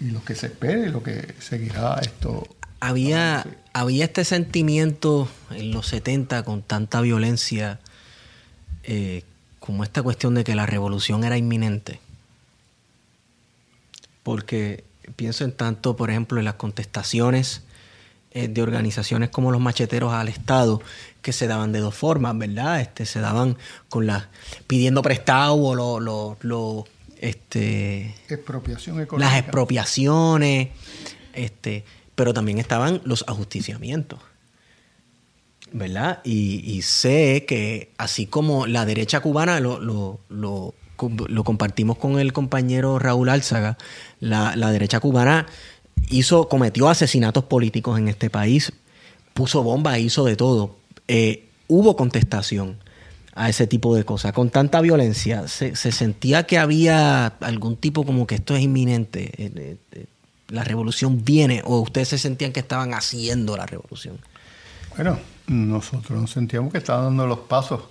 [0.00, 2.46] Y lo que se espera y lo que seguirá esto.
[2.80, 7.80] había, había este sentimiento en los 70 con tanta violencia,
[8.82, 9.22] eh,
[9.60, 11.98] como esta cuestión de que la revolución era inminente.
[14.22, 14.84] Porque
[15.16, 17.62] pienso en tanto, por ejemplo, en las contestaciones
[18.34, 20.82] eh, de organizaciones como los macheteros al Estado,
[21.22, 22.80] que se daban de dos formas, ¿verdad?
[22.80, 23.56] Este, se daban
[23.88, 24.24] con las
[24.66, 26.84] pidiendo prestado o lo, lo- lo,
[27.20, 29.30] este, Expropiación económica.
[29.30, 30.68] las expropiaciones,
[31.32, 34.18] este, pero también estaban los ajusticiamientos.
[35.72, 36.20] ¿Verdad?
[36.22, 40.72] Y, y sé que así como la derecha cubana lo, lo, lo,
[41.26, 43.76] lo compartimos con el compañero Raúl Álzaga,
[44.20, 45.46] la, la derecha cubana
[46.10, 48.72] hizo, cometió asesinatos políticos en este país,
[49.32, 50.76] puso bombas, hizo de todo.
[51.08, 52.76] Eh, hubo contestación
[53.34, 54.32] a ese tipo de cosas.
[54.32, 59.30] Con tanta violencia, se, se sentía que había algún tipo como que esto es inminente,
[59.36, 60.06] eh, eh,
[60.48, 64.18] la revolución viene, o ustedes se sentían que estaban haciendo la revolución.
[64.94, 67.82] Bueno, nosotros nos sentíamos que estaban dando los pasos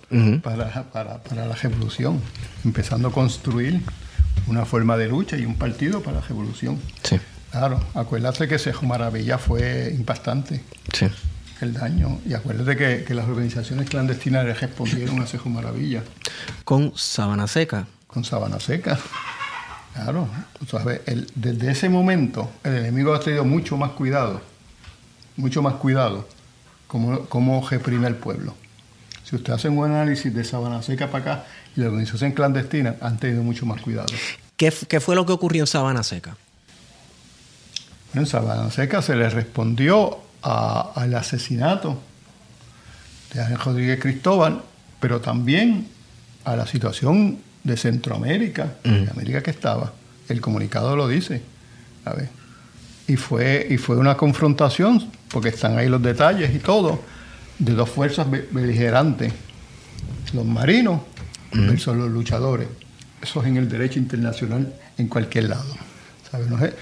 [0.41, 2.21] para, para- para la revolución,
[2.63, 3.81] empezando a construir
[4.47, 6.79] una forma de lucha y un partido para la revolución.
[7.03, 7.17] Sí,
[7.53, 11.05] Claro, acuérdate que Cejo Maravilla fue impactante sí.
[11.61, 16.01] el daño y acuérdate que, que las organizaciones clandestinas respondieron a Cejo Maravilla
[16.65, 17.85] Con Sabana Seca.
[18.07, 18.97] con Sabana Seca.
[19.93, 20.27] Claro,
[20.67, 24.41] sabes, el- desde ese momento el enemigo ha tenido mucho más cuidado,
[25.37, 26.27] mucho más cuidado,
[26.87, 28.55] cómo, cómo reprime al pueblo.
[29.23, 31.45] Si usted hace un buen análisis de Sabana Seca para acá
[31.77, 34.07] y la organización clandestina, han tenido mucho más cuidado.
[34.57, 36.35] ¿Qué, qué fue lo que ocurrió en Sabana Seca?
[38.13, 41.99] En Sabana Seca se le respondió a- al asesinato
[43.33, 44.61] de Ángel Rodríguez Cristóbal,
[44.99, 45.87] pero también
[46.45, 49.93] a la situación de Centroamérica, de América que estaba.
[50.29, 51.41] El comunicado lo dice.
[52.05, 52.27] a ver.
[53.07, 57.01] Y fue, y fue una confrontación, porque están ahí los detalles y todo,
[57.57, 59.31] de dos fuerzas be- beligerantes.
[60.33, 60.99] Los marinos
[61.53, 62.67] versus los luchadores.
[63.21, 65.73] Eso es en el derecho internacional en cualquier lado.
[66.29, 66.47] ¿sabes?
[66.49, 66.73] No, es-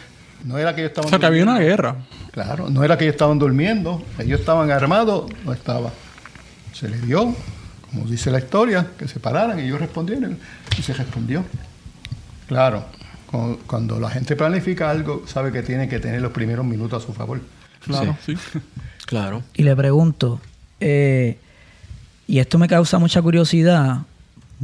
[0.43, 1.75] no era que ellos estaban O sea, que había una durmiendo.
[1.83, 1.95] guerra.
[2.31, 5.91] Claro, no era que ellos estaban durmiendo, ellos estaban armados, no estaba.
[6.73, 7.35] Se les dio,
[7.89, 10.37] como dice la historia, que se pararan y ellos respondieron
[10.77, 11.43] y se respondió.
[12.47, 12.85] Claro,
[13.29, 17.05] cu- cuando la gente planifica algo, sabe que tiene que tener los primeros minutos a
[17.05, 17.41] su favor.
[17.85, 18.35] Claro, sí.
[19.05, 19.43] Claro.
[19.55, 20.39] Y le pregunto,
[20.79, 21.37] eh,
[22.27, 24.03] y esto me causa mucha curiosidad,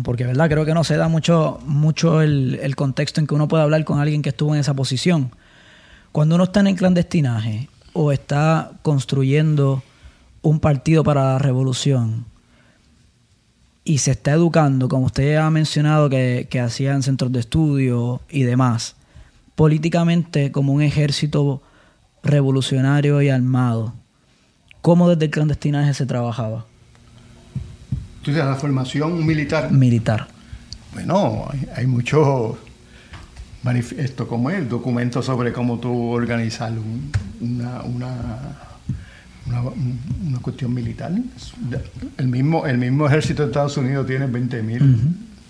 [0.04, 3.50] porque verdad creo que no se da mucho, mucho el, el contexto en que uno
[3.50, 5.32] puede hablar con alguien que estuvo en esa posición.
[6.12, 9.84] Cuando uno está en el clandestinaje o está construyendo
[10.42, 12.26] un partido para la revolución
[13.84, 18.44] y se está educando, como usted ha mencionado que, que hacían centros de estudio y
[18.44, 18.96] demás,
[19.56, 21.62] políticamente como un ejército
[22.24, 23.94] revolucionario y armado,
[24.82, 26.66] ¿cómo desde el clandestinaje se trabajaba?
[28.20, 30.28] Entonces, la formación militar, Militar.
[30.94, 32.58] bueno, hay, hay muchos
[33.64, 38.16] manifiestos como el documento sobre cómo tú organizar un- una, una,
[39.46, 39.62] una,
[40.28, 41.12] una cuestión militar.
[42.18, 44.80] El mismo, el mismo ejército de Estados Unidos tiene 20.000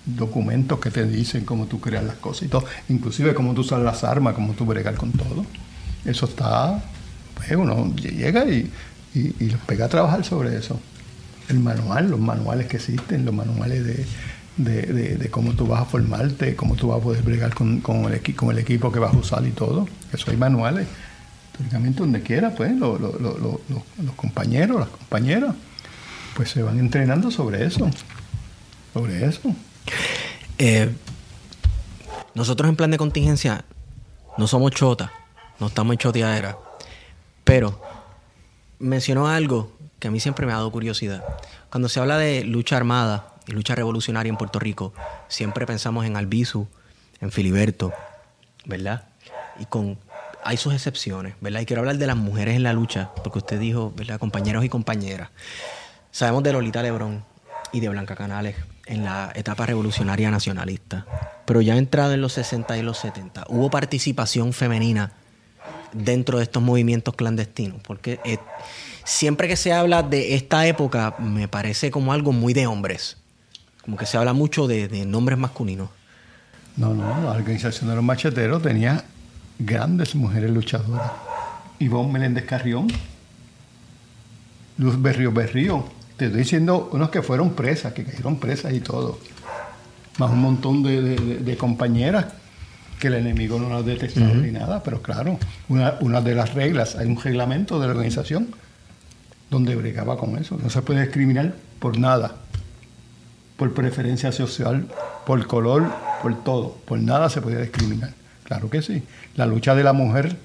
[0.05, 3.81] documentos que te dicen cómo tú creas las cosas y todo, inclusive cómo tú usas
[3.83, 5.45] las armas, cómo tú bregar con todo.
[6.05, 6.81] Eso está,
[7.35, 8.71] pues uno llega y,
[9.13, 10.79] y, y los pega a trabajar sobre eso.
[11.49, 14.05] El manual, los manuales que existen, los manuales de,
[14.57, 14.81] de,
[15.17, 18.35] de- cómo tú vas a formarte, cómo tú vas a poder bregar con, con el,
[18.35, 19.87] con el equipo que vas a usar y todo.
[20.11, 20.87] Eso hay manuales.
[21.55, 25.55] Teóricamente donde quiera, pues, lo- los compañeros, las compañeras,
[26.35, 27.89] pues se van entrenando sobre eso.
[28.93, 29.53] Sobre eso.
[30.57, 30.91] Eh,
[32.35, 33.63] nosotros en plan de contingencia
[34.37, 35.09] no somos chotas,
[35.59, 36.57] no estamos en choteadera,
[37.43, 37.81] pero
[38.79, 41.23] mencionó algo que a mí siempre me ha dado curiosidad.
[41.71, 44.93] Cuando se habla de lucha armada y lucha revolucionaria en Puerto Rico,
[45.27, 46.67] siempre pensamos en Albizu,
[47.21, 47.93] en Filiberto,
[48.65, 49.05] ¿verdad?
[49.59, 49.97] Y con
[50.43, 51.61] hay sus excepciones, ¿verdad?
[51.61, 54.19] Y quiero hablar de las mujeres en la lucha, porque usted dijo, ¿verdad?
[54.19, 55.29] Compañeros y compañeras.
[56.11, 57.25] Sabemos de Lolita Lebrón
[57.71, 58.55] y de Blanca Canales
[58.85, 61.05] en la etapa revolucionaria nacionalista.
[61.45, 65.11] Pero ya entrado en los 60 y los 70, hubo participación femenina
[65.91, 68.37] dentro de estos movimientos clandestinos, porque eh,
[69.03, 73.17] siempre que se habla de esta época me parece como algo muy de hombres,
[73.87, 75.87] como que se habla mucho de, de nombres masculinos.
[76.75, 79.01] No, no, la organización de los macheteros tenía
[79.59, 81.09] grandes mujeres luchadoras.
[81.79, 82.87] Ivonne Meléndez Carrión,
[84.77, 85.85] Luz Berrío Berrío.
[86.17, 89.19] Te estoy diciendo unos que fueron presas, que cayeron presas y todo.
[90.17, 92.25] Más un montón de, de- de compañeras
[92.99, 94.83] que el enemigo no las detectaba ni nada.
[94.83, 98.49] Pero claro, una, una de las reglas, hay un reglamento de la organización
[99.49, 100.59] donde bregaba con eso.
[100.61, 102.35] No se puede discriminar por nada
[103.57, 104.87] por preferencia social,
[105.25, 105.83] por color,
[106.21, 106.73] por todo.
[106.85, 108.11] Por nada se podía discriminar.
[108.43, 109.03] Claro que sí.
[109.35, 110.37] La lucha de la mujer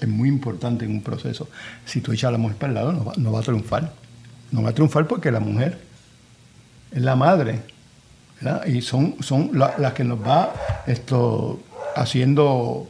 [0.00, 1.48] es muy importante en un proceso.
[1.84, 3.92] Si tú echas a la mujer para el lado, no va, no va a triunfar.
[4.52, 5.78] No va a triunfar porque la mujer
[6.92, 7.60] es la madre.
[8.40, 8.66] ¿verdad?
[8.66, 10.52] Y son, son la- las que nos va
[10.86, 11.60] esto,
[11.96, 12.88] haciendo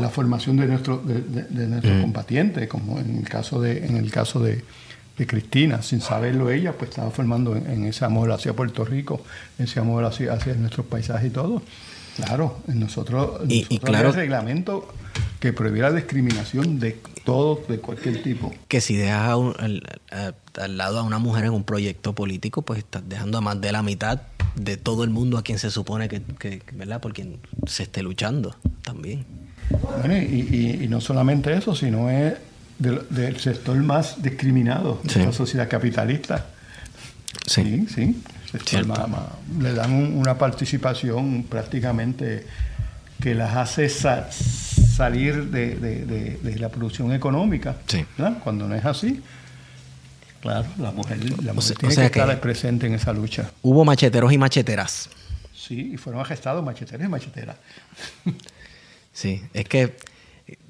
[0.00, 3.96] la formación de, nuestro, de, de- de nuestros combatientes, como en el caso de, en
[3.96, 4.64] el caso de,
[5.20, 9.22] de Cristina, sin saberlo ella, pues estaba formando en, en ese amor hacia Puerto Rico,
[9.58, 11.62] ese amor hacia, hacia nuestros paisajes y todo.
[12.16, 14.88] Claro, en nosotros, Y- y nosotros claro- había reglamento
[15.38, 18.52] que prohibiera discriminación de todo, de cualquier tipo.
[18.68, 22.14] que si dejas a un- al, a- al lado a una mujer en un proyecto
[22.14, 24.22] político, pues estás dejando a más de la mitad
[24.56, 27.00] de todo el mundo a quien se supone que, que- ¿verdad?
[27.00, 29.24] Por quien se esté luchando también.
[29.98, 30.46] Bueno, y,
[30.80, 32.34] y- y no solamente eso, sino es
[32.80, 35.22] del, del sector más discriminado de Sí.
[35.22, 36.46] la sociedad capitalista.
[37.46, 37.62] Sí.
[37.62, 38.22] Sí, sí.
[38.50, 38.88] Sector Cierto.
[38.88, 39.22] más- más-
[39.60, 42.44] le dan un- una participación prácticamente
[43.22, 47.76] que las hace sa- salir de, de- de- de la producción económica.
[47.86, 48.04] Sí.
[48.42, 49.22] Cuando no es así,
[50.40, 53.12] claro, la mujer, la mujer sea- tiene o sea que, estar que- presente en esa
[53.12, 53.50] lucha.
[53.62, 55.08] Hubo macheteros y macheteras.
[55.54, 57.56] Sí, y fueron arrestados macheteros y macheteras.
[59.12, 59.96] Sí, es que,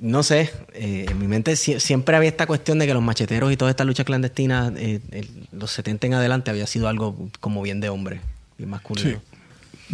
[0.00, 3.52] no sé, eh, en mi mente sie- siempre había esta cuestión de que los macheteros
[3.52, 7.62] y toda esta lucha clandestina, eh, el- los 70 en adelante, había sido algo como
[7.62, 8.20] bien de hombre,
[8.58, 9.10] bien masculino.
[9.10, 9.16] Sí.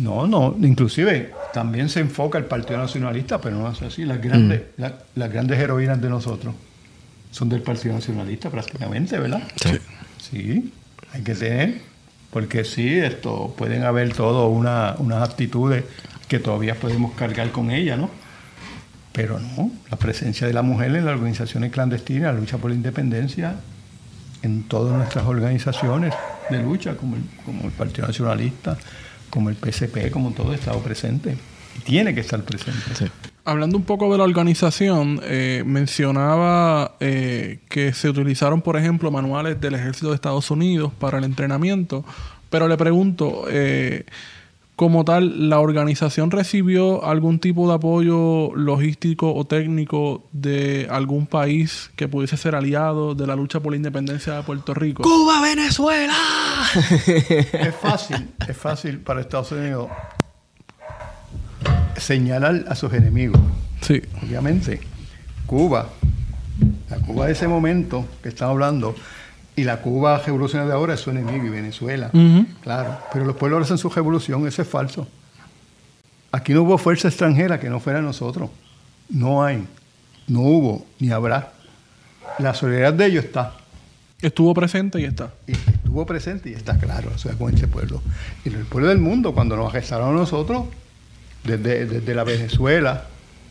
[0.03, 4.05] No, no, inclusive también se enfoca el Partido Nacionalista, pero no es así.
[4.05, 4.81] Las grandes, Mm.
[4.83, 6.55] la- las grandes heroínas de nosotros
[7.31, 9.43] son del Partido Nacionalista prácticamente, ¿verdad?
[9.57, 9.71] Sí.
[10.31, 10.73] Sí,
[11.13, 11.79] hay que tener,
[12.31, 15.85] porque sí, esto pueden haber todo una, unas actitudes
[16.29, 18.11] que todavía podemos cargar con ella, ¿no?
[19.17, 22.77] Pero no, la presencia de la mujer en las organizaciones clandestinas, la lucha por la
[22.77, 23.57] independencia,
[24.43, 26.13] en todas nuestras organizaciones
[26.51, 28.77] de lucha, como el, como el Partido Nacionalista,
[29.31, 31.35] como el PSP, como todo, ha estado presente.
[31.79, 32.95] Y tiene que estar presente.
[32.95, 33.07] Sí.
[33.47, 39.59] Hablando un poco de la organización, eh, mencionaba eh, que se utilizaron, por ejemplo, manuales
[39.63, 42.05] del ejército de Estados Unidos para el entrenamiento,
[42.51, 44.05] pero le pregunto, eh,
[44.77, 51.91] como tal, ¿la organización recibió algún tipo de apoyo logístico o técnico de algún país
[51.97, 55.03] que pudiese ser aliado de la lucha por la independencia de Puerto Rico?
[55.03, 56.15] ¡Cuba, Venezuela!
[57.07, 59.89] Es fácil, es fácil para Estados Unidos
[61.97, 63.41] señalar a sus enemigos.
[63.81, 64.81] Sí, Obviamente,
[65.47, 65.89] Cuba,
[66.91, 68.95] la Cuba de ese momento que estamos hablando,
[69.57, 72.11] y la Cuba revolucionaria de ahora es su enemigo, y Venezuela.
[72.63, 75.09] Claro, pero los pueblos hacen su revolución, eso es falso.
[76.33, 78.51] Aquí no hubo fuerza extranjera que no fuera nosotros.
[79.09, 79.67] No hay,
[80.29, 81.53] no hubo, ni habrá.
[82.39, 83.55] La solidaridad de ellos está.
[84.21, 85.33] estuvo presente y está.
[85.47, 88.03] Y estuvo presente y está claro, o sea, con este pueblo.
[88.45, 90.65] Y el pueblo del mundo, cuando nos arrestaron a nosotros,
[91.45, 93.05] desde, desde la Venezuela,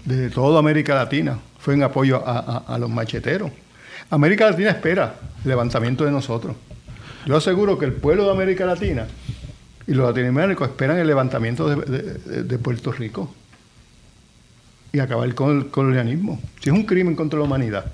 [0.03, 2.37] desde toda América Latina, fue en apoyo a,
[2.67, 3.49] a- a los macheteros.
[4.09, 6.55] América Latina espera el levantamiento de nosotros.
[7.25, 9.07] Yo aseguro que el pueblo de América Latina
[9.87, 13.33] y los latinoamericanos esperan el levantamiento de, Puerto Rico
[14.91, 16.39] y acabar con el colonialismo.
[16.61, 17.85] Si es un crimen contra la humanidad,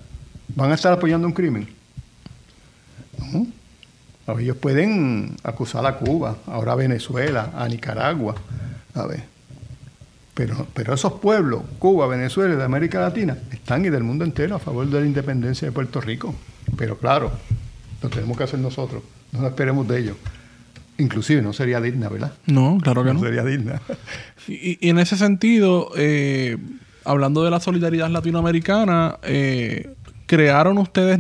[0.56, 1.68] ¿van a estar apoyando un crimen?
[3.18, 3.48] No.
[4.40, 8.36] Ellos pueden acusar a Cuba, ahora a Venezuela, a Nicaragua,
[8.94, 9.24] a ver.
[10.34, 14.56] Pero, pero esos pueblos, Cuba, Venezuela y de América Latina, están y del mundo entero
[14.56, 16.34] a favor de la independencia de Puerto Rico.
[16.78, 17.32] Pero claro,
[18.02, 20.18] lo tenemos que hacer nosotros, no nos esperemos de ellos.
[20.98, 22.34] Inclusive no sería digna, ¿verdad?
[22.46, 23.20] No, claro que no.
[23.20, 23.82] sería digna.
[24.48, 26.58] Y, y en ese sentido, eh,
[27.06, 29.94] hablando de la solidaridad latinoamericana, eh,
[30.26, 31.20] ¿crearon ustedes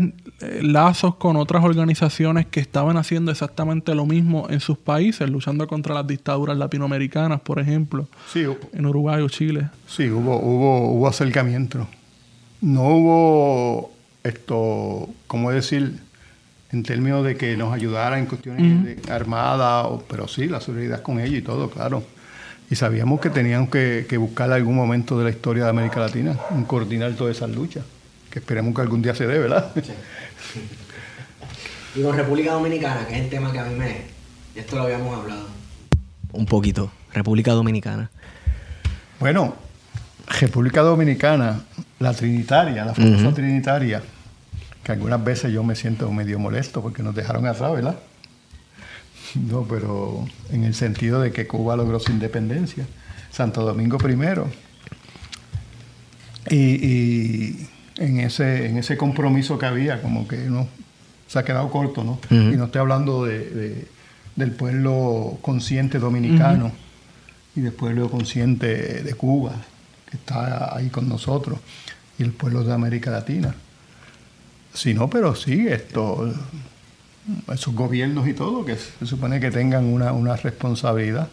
[0.61, 5.93] lazos con otras organizaciones que estaban haciendo exactamente lo mismo en sus países, luchando contra
[5.95, 9.69] las dictaduras latinoamericanas, por ejemplo, Sí, en Uruguay o Chile?
[9.87, 11.87] Sí, hubo, hubo, hubo acercamiento.
[12.61, 13.91] No hubo
[14.23, 15.99] esto, ¿cómo decir?
[16.71, 21.01] En términos de que nos ayudara en cuestiones de armada, o- pero sí, la solidaridad
[21.01, 22.03] con ellos y todo, claro.
[22.69, 26.37] Y sabíamos que teníamos que, que buscar algún momento de la historia de América Latina,
[26.55, 27.83] en coordinar todas esas luchas,
[28.29, 29.73] que esperemos que algún día se dé, ¿verdad?
[31.95, 34.01] Y con República Dominicana, que es el tema que a mí me...
[34.55, 35.47] Esto lo habíamos hablado.
[36.33, 36.91] Un poquito.
[37.13, 38.09] República Dominicana.
[39.19, 39.55] Bueno,
[40.39, 41.61] República Dominicana,
[41.99, 44.01] la Trinitaria, la famosa Trinitaria,
[44.83, 47.99] que algunas veces yo me siento medio molesto porque nos dejaron atrás, ¿verdad?
[49.35, 52.85] No, pero en el sentido de que Cuba logró su independencia,
[53.31, 54.49] Santo Domingo primero.
[56.49, 57.69] Y, y
[58.01, 60.67] en, ese, en ese compromiso que había, como que no
[61.27, 62.19] se ha quedado corto, ¿no?
[62.53, 63.87] Y no estoy hablando de, de-
[64.35, 66.71] del pueblo consciente dominicano
[67.55, 69.53] y del pueblo consciente de Cuba,
[70.09, 71.59] que está ahí con nosotros,
[72.17, 73.53] y el pueblo de América Latina.
[74.73, 76.33] Si no, pero sí, esto,
[77.53, 81.27] esos gobiernos y todo, que se supone que tengan una, una responsabilidad.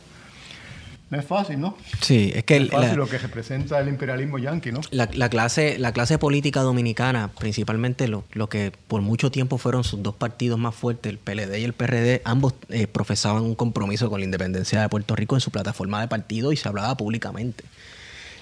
[1.11, 1.75] No es fácil, ¿no?
[2.03, 4.81] Sí, es que el- es fácil la, lo que representa el imperialismo yanqui, ¿no?
[4.91, 9.85] la- la clase, la clase política dominicana, principalmente lo, lo que por mucho tiempo fueron
[9.85, 14.11] sus dos partidos más fuertes, el PLD y el PRD, ambos eh, profesaban un compromiso
[14.11, 17.65] con la independencia de Puerto Rico en su plataforma de partido y se hablaba públicamente.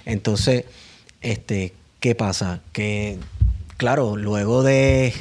[0.04, 0.64] Entonces,
[1.20, 2.60] este, ¿qué pasa?
[2.72, 3.18] Que,
[3.76, 5.12] claro, luego de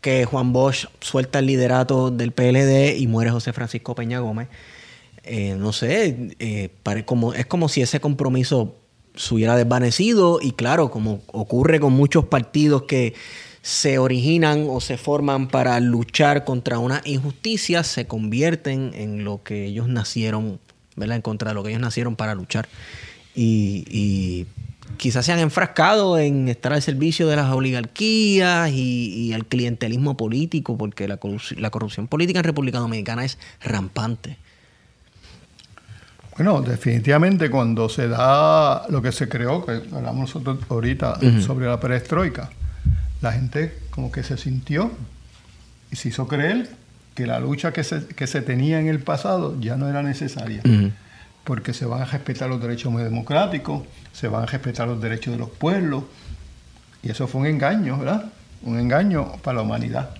[0.00, 4.48] que Juan Bosch suelta el liderato del PLD y muere José Francisco Peña Gómez,
[5.30, 6.70] eh, no sé, eh,
[7.04, 8.76] como, es como si ese compromiso
[9.14, 13.12] se hubiera desvanecido y claro, como ocurre con muchos partidos que
[13.60, 19.66] se originan o se forman para luchar contra una injusticia, se convierten en lo que
[19.66, 20.60] ellos nacieron,
[20.96, 21.16] ¿verdad?
[21.16, 22.66] En contra de lo que ellos nacieron para luchar.
[23.34, 24.46] Y,
[24.96, 30.16] quizás se han enfrascado en estar al servicio de las oligarquías y, y el clientelismo
[30.16, 31.20] político, porque la,
[31.56, 34.38] la corrupción política en República Dominicana es rampante.
[36.38, 41.80] Bueno, definitivamente cuando se da lo que se creó, que hablamos nosotros ahorita sobre la
[41.80, 42.48] perestroika,
[43.20, 44.92] la gente como que se sintió
[45.90, 46.70] y se hizo creer
[47.16, 50.62] que la lucha que se, que se tenía en el pasado ya no era necesaria,
[51.42, 53.82] porque se van a respetar los derechos muy democráticos,
[54.12, 56.04] se van a respetar los derechos de los pueblos,
[57.02, 58.26] y eso fue un engaño, ¿verdad?
[58.62, 60.10] Un engaño para la humanidad.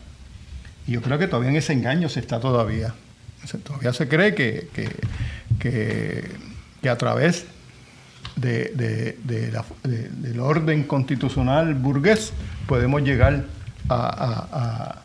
[0.84, 2.92] Y yo creo que todavía en ese engaño se está todavía.
[3.64, 4.88] Todavía se cree que, que,
[5.58, 6.30] que-
[6.82, 7.44] que a través
[8.36, 12.32] de, de- de la- de- del orden constitucional burgués
[12.66, 13.44] podemos llegar
[13.88, 15.02] a, a- a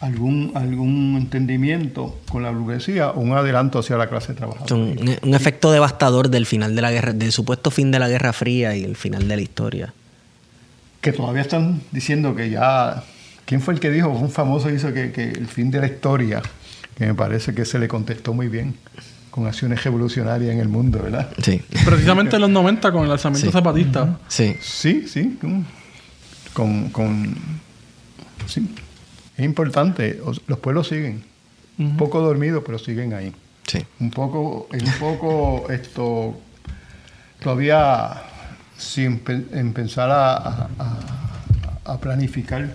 [0.00, 4.74] algún, algún entendimiento con la burguesía o un adelanto hacia la clase trabajadora.
[4.74, 8.32] Un, un efecto devastador del final de la guerra, del supuesto fin de la Guerra
[8.34, 9.94] Fría y el final de la historia.
[11.00, 13.04] que todavía están diciendo que ya...
[13.44, 14.08] ¿Quién fue el que dijo?
[14.08, 16.42] Un famoso hizo que, que el fin de la historia,
[16.96, 18.74] que me parece que se le contestó muy bien,
[19.30, 21.30] con acciones revolucionarias en el mundo, ¿verdad?
[21.42, 21.60] Sí.
[21.84, 23.52] Precisamente en los 90 con el lanzamiento Sí.
[23.52, 24.18] zapatista.
[24.28, 24.56] Sí.
[24.60, 25.38] Sí, sí,
[26.54, 26.88] con...
[26.90, 27.34] con,
[28.46, 28.74] sí.
[29.36, 31.22] Es importante, os- los pueblos siguen,
[31.78, 33.32] un poco dormidos, pero siguen ahí.
[33.66, 33.84] Sí.
[34.00, 36.40] un poco, es un poco esto
[37.42, 38.22] todavía
[38.78, 42.74] sin pe- en pensar a, a- a- a planificar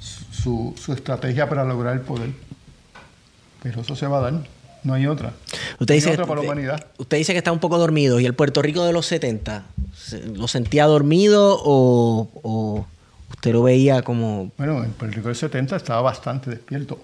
[0.00, 2.30] su, su estrategia para lograr el poder.
[3.62, 4.34] Pero eso se va a dar,
[4.84, 5.32] no hay otra.
[5.80, 6.86] Usted dice, otra para la humanidad.
[6.98, 8.20] usted dice que está un poco dormido.
[8.20, 9.64] ¿Y el Puerto Rico de los 70?
[9.96, 12.86] ¿se- ¿Lo sentía dormido o, o
[13.30, 14.52] usted lo veía como...?
[14.56, 16.98] Bueno, en Puerto Rico del 70 estaba bastante despierto.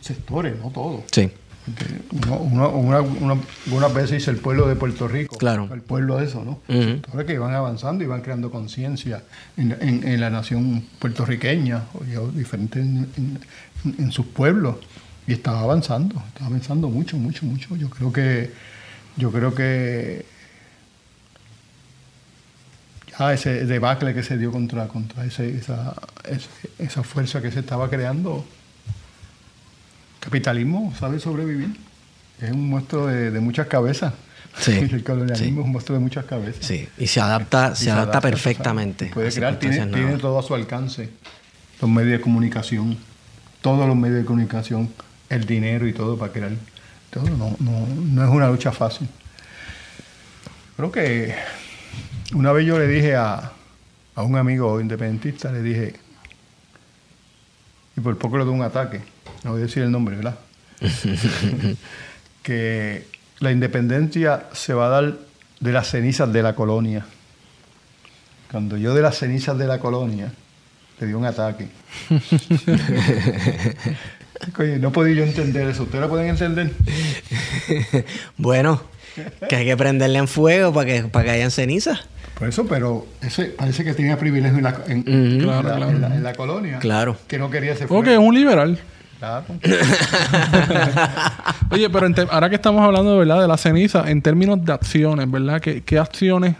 [0.00, 1.02] Sectores, no todo.
[1.10, 1.30] Sí.
[2.12, 5.36] Uno, uno- una- una- algunas veces dice el pueblo de Puerto Rico.
[5.36, 5.68] Claro.
[5.72, 6.60] El pueblo de eso, ¿no?
[6.68, 7.00] Ujú.
[7.12, 9.22] Ahora que van avanzando y van creando conciencia
[9.56, 13.38] en, en- en la nación puertorriqueña, o diferente en, en-
[13.98, 14.76] en sus pueblos.
[15.28, 17.76] Y estaba avanzando, estaba avanzando mucho, mucho, mucho.
[17.76, 18.50] Yo creo que,
[19.16, 20.24] yo creo que
[23.18, 26.48] ya ese debacle que se dio contra, contra ese- esa, ese-
[26.78, 28.44] esa fuerza que se estaba creando,
[30.20, 31.76] capitalismo sabe sobrevivir.
[32.40, 34.14] Es un monstruo de, de muchas cabezas.
[34.58, 35.58] Sí, El colonialismo sí.
[35.60, 36.64] es un monstruo de muchas cabezas.
[36.64, 36.88] Sí.
[36.96, 39.06] Y se adapta, se adapta o sea, perfectamente.
[39.12, 41.10] puede crear, tiene, tiene todo a su alcance.
[41.80, 42.96] Los medios de comunicación,
[43.60, 44.88] todos los medios de comunicación,
[45.28, 46.52] el dinero y todo para crear.
[47.10, 49.08] Todo no, no, no es una lucha fácil.
[50.76, 51.34] Creo que
[52.34, 53.52] una vez yo le dije a,
[54.14, 55.94] a un amigo independentista, le dije,
[57.96, 59.00] y por poco le dio un ataque.
[59.44, 60.38] No voy a decir el nombre, ¿verdad?
[62.42, 63.06] que
[63.40, 65.18] la independencia se va a dar
[65.60, 67.04] de las cenizas de la colonia.
[68.50, 70.32] Cuando yo de las cenizas de la colonia
[71.00, 71.68] le dio un ataque.
[74.58, 75.84] Oye, no podía yo entender eso.
[75.84, 76.70] ¿Ustedes lo pueden entender?
[78.36, 78.80] bueno,
[79.48, 82.00] que hay que prenderle en fuego para que, para que hayan cenizas.
[82.38, 85.58] Por eso, pero ese parece que tenía privilegio en la, en, en la-
[85.88, 86.78] en la- en la colonia.
[86.78, 87.16] Claro.
[87.26, 88.02] Que no quería ese fuego.
[88.12, 88.78] Ok, un liberal.
[89.18, 89.44] Claro.
[91.70, 93.40] Oye, pero ahora que estamos hablando ¿verdad?
[93.40, 95.60] de la ceniza, en términos de acciones, ¿verdad?
[95.60, 96.54] ¿Qué, qué acciones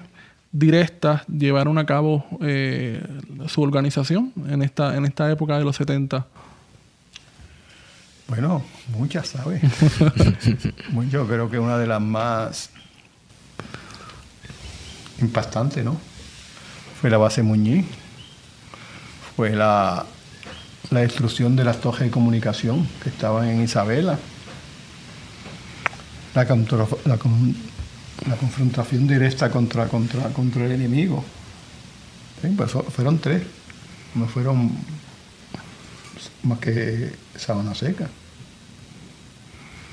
[0.51, 3.01] directas llevaron a cabo eh,
[3.47, 6.27] su organización en esta, en esta época de los 70?
[8.29, 9.63] Bueno, muchas, ¿sabes?
[11.11, 12.71] Yo creo que una de las más
[15.21, 15.97] impactantes, ¿no?
[17.01, 17.87] Fue la base Muñiz.
[19.35, 20.05] Fue la,
[20.91, 24.19] la destrucción de las torres de comunicación que estaban en Isabela.
[26.35, 27.19] La, la,
[28.27, 31.25] la confrontación directa contra, contra, contra el enemigo.
[32.43, 33.43] Sí, pues fueron tres.
[34.15, 34.71] No fueron
[36.49, 38.09] más que Sabana Seca.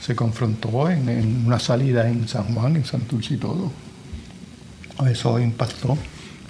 [0.01, 3.71] Se confrontó en, en una salida en San Juan, en Santurce y todo.
[5.09, 5.97] Eso impactó.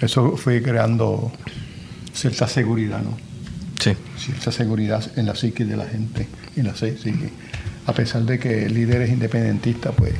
[0.00, 1.32] Eso fue creando
[2.12, 3.16] cierta seguridad, ¿no?
[3.80, 3.92] Sí.
[4.18, 7.30] Cierta seguridad en la psique de la gente, en la psique.
[7.86, 10.14] A pesar de que líderes independentistas, pues,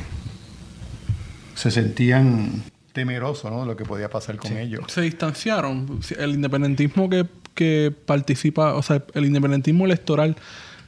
[1.55, 2.63] se sentían
[2.93, 3.61] temerosos, ¿no?
[3.61, 4.85] De lo que podía pasar con ellos.
[4.87, 5.99] Se distanciaron.
[6.17, 7.25] El independentismo que,
[7.57, 10.37] que participa, o sea, el independentismo electoral,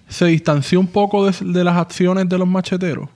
[0.07, 3.09] se distanció un poco de, de las acciones de los macheteros.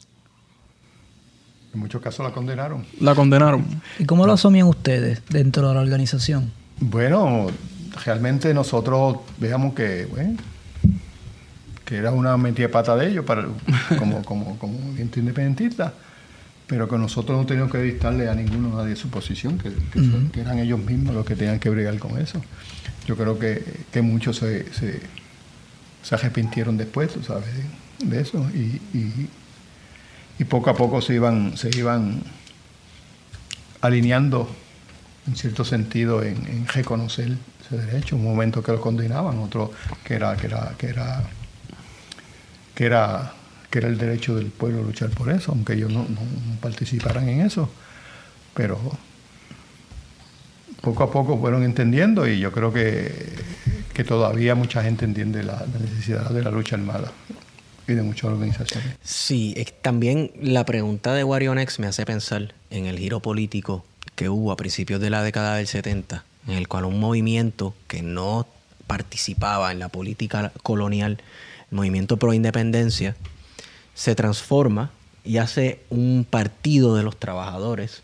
[1.71, 2.85] En muchos casos la condenaron.
[2.99, 3.63] La condenaron.
[3.99, 6.51] ¿Y cómo lo asumían ustedes dentro de la organización?
[6.79, 7.47] Bueno,
[8.03, 10.37] realmente nosotros veamos que, bueno,
[11.85, 13.47] que era una metida de pata de ellos para,
[13.99, 15.93] como, como, como movimiento independentista,
[16.67, 20.29] pero que nosotros no teníamos que dictarle a ninguno de su posición, que, que, son-
[20.29, 22.41] que eran ellos mismos los que tenían que bregar con eso.
[23.05, 25.01] Yo creo que, que muchos se, se,
[26.03, 27.45] se arrepintieron después, tú sabes,
[27.99, 29.29] de, eso, y, y,
[30.39, 32.21] y poco a poco se iban, se iban
[33.81, 34.49] alineando
[35.27, 38.15] en cierto sentido en, en reconocer ese derecho.
[38.15, 39.71] Un momento que lo condenaban, otro
[40.03, 41.23] que era que era que era
[42.75, 43.33] que era
[43.73, 46.05] que era el derecho del pueblo luchar por eso, aunque ellos no,
[46.61, 47.71] participaran en eso,
[48.53, 48.79] pero
[50.79, 53.33] poco a poco fueron entendiendo y yo creo que,
[53.91, 57.11] que todavía mucha gente entiende la, necesidad de la lucha armada
[57.87, 58.95] y de muchas organizaciones.
[59.01, 64.51] Sí, también la pregunta de Warionex me hace pensar en el giro político que hubo
[64.51, 68.45] a principios de la década del 70, en el cual un movimiento que no
[68.85, 71.17] participaba en la política colonial,
[71.71, 73.15] el movimiento pro independencia,
[73.93, 74.91] se transforma
[75.23, 78.03] y hace un partido de los trabajadores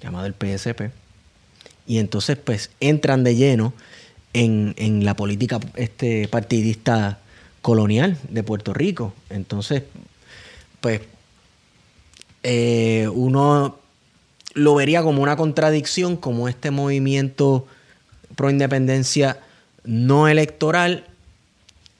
[0.00, 0.90] llamado el PSP.
[1.86, 3.72] Y entonces pues entran de lleno
[4.32, 7.18] en, en la política este, partidista
[7.60, 9.14] colonial de Puerto Rico.
[9.30, 9.84] Entonces,
[10.80, 11.00] pues
[12.42, 13.78] eh, uno
[14.54, 17.66] lo vería como una contradicción, como este movimiento
[18.36, 19.40] pro independencia
[19.84, 21.06] no electoral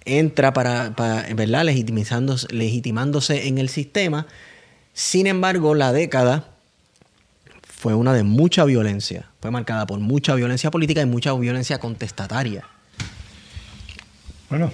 [0.04, 1.64] entra para, para, ¿verdad?
[1.64, 4.26] Legitimizándose, legitimándose en el sistema.
[4.92, 6.48] Sin embargo, la década
[7.62, 9.26] fue una de mucha violencia.
[9.40, 12.64] Fue marcada por mucha violencia política y mucha violencia contestataria.
[14.50, 14.70] Bueno,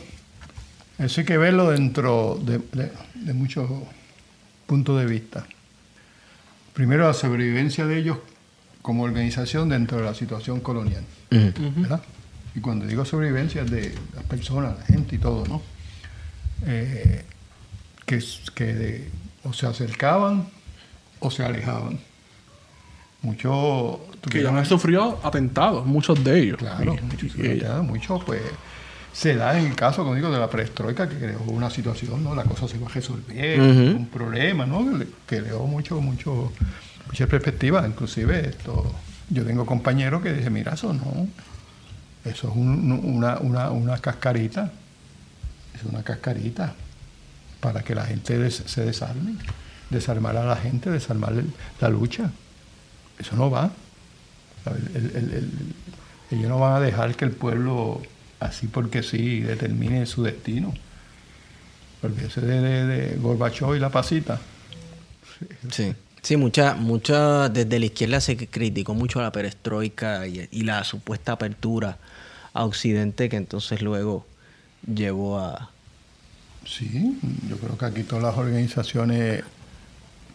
[0.99, 3.71] eso hay que verlo dentro de, de- de muchos
[4.67, 5.47] puntos de vista.
[6.75, 8.19] Primero, la sobrevivencia de ellos
[8.83, 11.05] como organización dentro de la situación colonial.
[11.31, 12.03] ¿verdad?
[12.59, 15.63] Y cuando digo sobrevivencia es de las personas, la gente y todo, ¿no?
[16.67, 17.23] Eh,
[18.05, 18.19] que
[18.57, 19.11] que de-
[19.45, 20.49] o se acercaban
[21.21, 22.01] o se alejaban.
[23.23, 23.99] Muchos
[24.29, 26.57] Que ya han sufrido atentados, muchos de ellos.
[26.59, 28.43] Claro, Y- muchos, y ella- mucho, pues
[29.13, 32.35] se da en el caso, como digo, de la perestroika, que creó una situación, ¿no?
[32.35, 34.85] La cosa se va a resolver, un problema, ¿no?
[35.29, 36.53] Que creó mucho, mucho,
[37.07, 38.93] muchas perspectivas, inclusive esto.
[39.31, 41.29] Yo tengo compañeros que dicen, mira, eso no,
[42.29, 44.71] eso es un- una, una, una cascarita,
[45.75, 46.75] es una cascarita
[47.61, 49.35] para que la gente se desarme,
[49.91, 51.33] desarmar a la gente, desarmar
[51.81, 52.31] la lucha.
[53.19, 53.71] Eso no va.
[56.31, 58.03] ellos no van a dejar que el pueblo,
[58.41, 60.75] así porque sí, determine su destino.
[62.03, 64.39] Olvídese de, de, de Gorbachov y la pasita.
[65.71, 65.95] Sí.
[66.21, 71.97] Sí, mucha, mucha, desde la izquierda se criticó mucho la perestroika y la supuesta apertura
[72.59, 74.27] a Occidente, que entonces luego
[74.93, 75.71] llevó a...
[76.67, 77.17] Sí,
[77.49, 79.45] yo creo que aquí todas las organizaciones,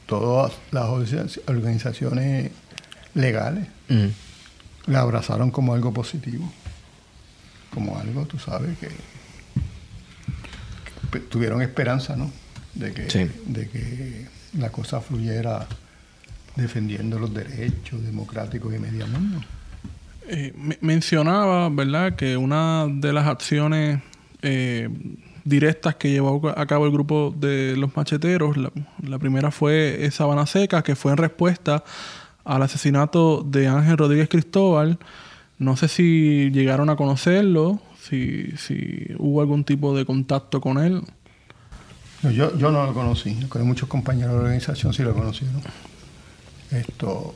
[0.06, 0.86] todas las
[1.48, 2.52] organizaciones
[3.14, 3.68] legales,
[4.88, 6.50] la abrazaron como algo positivo,
[7.74, 8.90] como algo, tú sabes, que,
[11.30, 12.32] tuvieron esperanza, ¿no?
[12.74, 15.68] De que, de que la cosa fluyera
[16.56, 19.42] defendiendo los derechos democráticos y media mundo.
[20.28, 24.02] Eh, mencionaba, ¿verdad?, que una de las acciones
[24.42, 24.90] eh,
[25.44, 30.82] directas que llevó a cabo el grupo de los macheteros, la, primera fue Sabana Seca,
[30.82, 31.84] que fue en respuesta
[32.46, 34.98] al asesinato de Ángel Rodríguez Cristóbal.
[35.60, 38.54] No sé si llegaron a conocerlo, si,
[39.18, 41.02] hubo algún tipo de contacto con él.
[42.34, 45.62] yo, no lo conocí, con muchos compañeros de la organización sí lo conocieron.
[46.72, 47.36] Esto,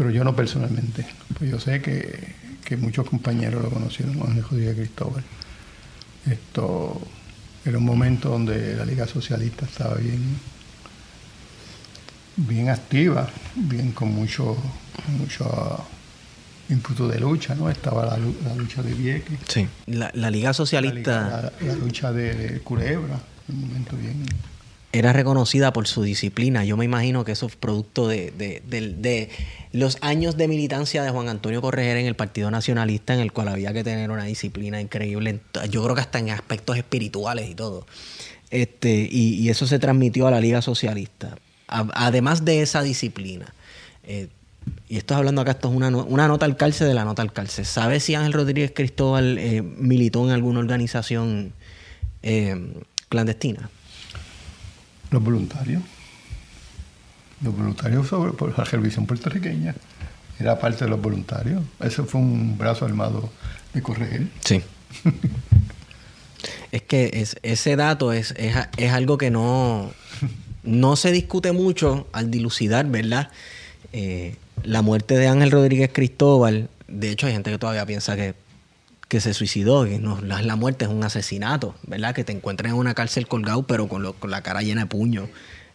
[0.00, 1.04] pero yo no personalmente.
[1.36, 5.22] Pues yo sé que, muchos compañeros lo conocieron, Ángel Rodríguez Cristóbal.
[6.24, 6.98] Esto
[7.66, 10.38] era un momento donde la Liga Socialista estaba bien,
[12.36, 14.56] bien activa, bien con mucho,
[15.18, 15.84] mucho
[16.70, 17.68] imputo de lucha, ¿no?
[17.68, 18.16] Estaba la,
[18.54, 19.38] lucha de Vieques.
[19.48, 21.52] Sí, la, Liga Socialista.
[21.60, 24.24] La, lucha de, de Culebra, un momento bien
[24.92, 26.64] era reconocida por su disciplina.
[26.64, 29.30] Yo me imagino que eso es producto de,
[29.72, 33.48] los años de militancia de Juan Antonio Correger en el Partido Nacionalista, en el cual
[33.48, 35.40] había que tener una disciplina increíble.
[35.70, 37.86] Yo creo que hasta en aspectos espirituales y todo.
[38.50, 41.36] Este, y, eso se transmitió a la Liga Socialista.
[41.68, 43.54] además de esa disciplina.
[44.02, 44.28] Eh,
[44.88, 47.32] y esto hablando acá, esto es una, una, nota al calce de la nota al
[47.32, 47.64] calce.
[47.64, 51.52] ¿Sabe si Ángel Rodríguez Cristóbal eh, militó en alguna organización
[52.22, 52.74] eh,
[53.08, 53.70] clandestina?
[55.10, 55.82] Los voluntarios.
[57.42, 59.74] Los voluntarios sobre, por la televisión puertorriqueña.
[60.38, 61.62] Era parte de los voluntarios.
[61.80, 63.30] Eso fue un brazo armado
[63.74, 64.26] de correr.
[64.44, 64.62] Sí.
[66.72, 69.90] es que ese dato es, es, algo que no,
[70.62, 73.30] no se discute mucho al dilucidar, ¿verdad?
[73.92, 78.34] Eh, la muerte de Ángel Rodríguez Cristóbal, de hecho hay gente que todavía piensa que
[79.10, 82.14] que se suicidó, que no, la, muerte es un asesinato, ¿verdad?
[82.14, 85.28] Que te encuentres en una cárcel colgado, pero con, la cara llena de puño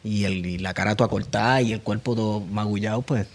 [0.05, 3.27] y, el, la cara toda cortada y el cuerpo todo magullado, pues.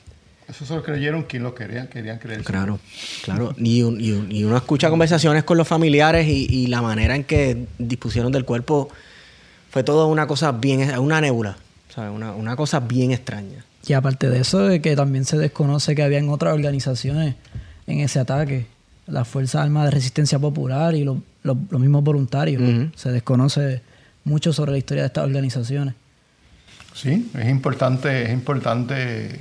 [0.48, 2.42] Eso solo creyeron quien lo querían, querían creer.
[2.44, 2.80] Claro,
[3.22, 3.54] claro.
[3.58, 8.88] Y, uno escucha conversaciones con los familiares y, la manera en que dispusieron del cuerpo
[9.68, 11.58] fue todo una cosa bien, una nebula,
[11.94, 12.10] ¿sabes?
[12.10, 13.66] Una, una cosa bien extraña.
[13.86, 17.34] Y aparte de eso, de que también se desconoce que habían otras organizaciones
[17.86, 18.66] en ese ataque
[19.06, 21.18] las Fuerzas Armadas de Resistencia Popular y los
[21.70, 22.62] mismos voluntarios.
[22.96, 23.82] Se desconoce
[24.24, 25.94] mucho sobre la historia de estas organizaciones.
[26.94, 29.40] Sí, es importante, es importante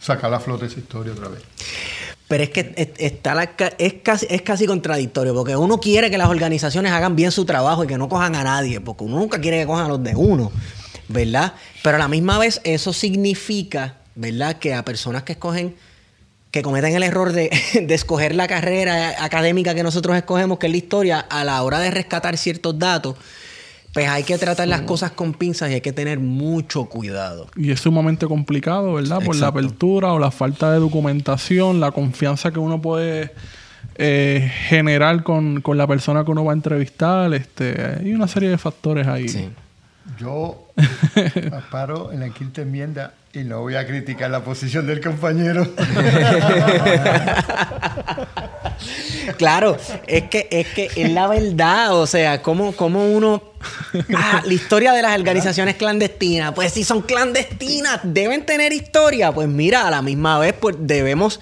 [0.00, 1.42] sacar la flota de esa historia otra vez.
[2.26, 6.90] Pero es que está es, casi, es casi contradictorio, porque uno quiere que las organizaciones
[6.92, 9.66] hagan bien su trabajo y que no cojan a nadie, porque uno nunca quiere que
[9.66, 10.50] cojan a los de uno,
[11.08, 11.52] ¿verdad?
[11.82, 14.58] Pero a la misma vez eso significa, ¿verdad?
[14.58, 15.76] Que a personas que escogen
[16.54, 17.50] que cometen el error de,
[17.88, 21.90] escoger la carrera académica que nosotros escogemos, que es la historia, a la hora de
[21.90, 23.16] rescatar ciertos datos,
[23.92, 27.48] pues hay que tratar las cosas con pinzas y hay que tener mucho cuidado.
[27.56, 29.20] Y es sumamente complicado, ¿verdad?
[29.24, 33.32] Por la apertura o la falta de documentación, la confianza que uno puede
[33.96, 37.34] eh, generar con, la persona que uno va a entrevistar.
[37.34, 39.52] Este, hay una serie de factores ahí.
[40.20, 40.68] Yo
[41.72, 45.66] paro en la quinta enmienda y no voy a criticar la posición del compañero.
[49.36, 49.76] claro,
[50.06, 53.42] es que es que es la verdad, o sea, como, como uno
[54.16, 59.48] ah, la historia de las organizaciones clandestinas, pues si son clandestinas, deben tener historia, pues
[59.48, 61.40] mira, a la misma vez pues debemos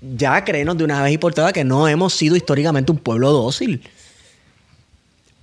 [0.00, 3.30] ya creernos de una vez y por todas que no hemos sido históricamente un pueblo
[3.32, 3.82] dócil.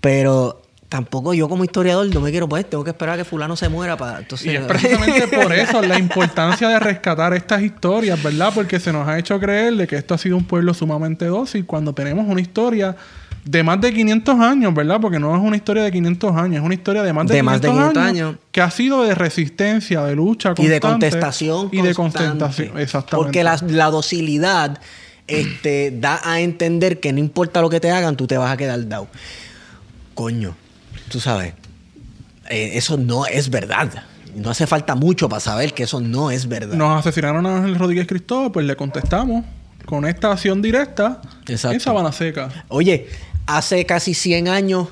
[0.01, 0.62] Pero
[0.93, 3.67] tampoco yo como historiador no me quiero pues tengo que esperar a que fulano se
[3.67, 8.51] muera para entonces y es precisamente por eso la importancia de rescatar estas historias verdad
[8.53, 11.65] porque se nos ha hecho creer de que esto ha sido un pueblo sumamente dócil
[11.65, 12.95] cuando tenemos una historia
[13.43, 16.63] de más de 500 años verdad porque no es una historia de 500 años es
[16.63, 20.67] una historia de más de, 500, años, que ha sido de resistencia de lucha constante,
[20.67, 23.15] y de contestación y de contestación exactamente.
[23.15, 24.79] Porque la, la docilidad
[25.25, 28.57] este, da a entender que no importa lo que te hagan tú te vas a
[28.57, 29.07] quedar dado
[30.13, 30.55] coño
[31.09, 31.53] tú sabes,
[32.49, 34.03] eh, eso no es verdad.
[34.35, 36.75] No hace falta mucho para saber que eso no es verdad.
[36.75, 39.45] Nos asesinaron a Ángel Rodríguez Cristóbal, pues le contestamos
[39.85, 42.49] con esta acción directa en Sabana Seca.
[42.69, 43.07] Oye,
[43.45, 44.87] hace casi 100 años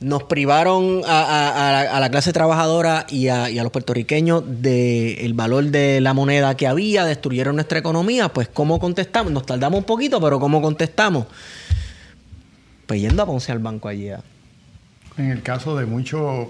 [0.00, 6.56] nos privaron a, la, clase trabajadora y a, los puertorriqueños del valor de la moneda
[6.56, 9.32] que había, destruyeron nuestra economía, pues ¿cómo contestamos?
[9.32, 11.26] Nos tardamos un poquito, pero ¿cómo contestamos?
[12.86, 14.10] Pues yendo a Ponce al banco allí.
[15.18, 16.48] En el caso de muchos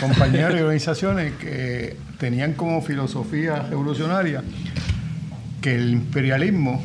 [0.00, 4.42] compañeros y organizaciones que tenían como filosofía revolucionaria
[5.60, 6.82] que el imperialismo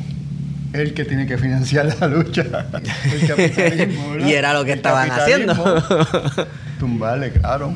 [0.72, 2.42] es el que tiene que financiar la lucha.
[3.12, 4.28] El capitalismo, ¿verdad?
[4.28, 5.54] Y era lo que El estaban haciendo.
[6.78, 7.74] Tumbarle, claro.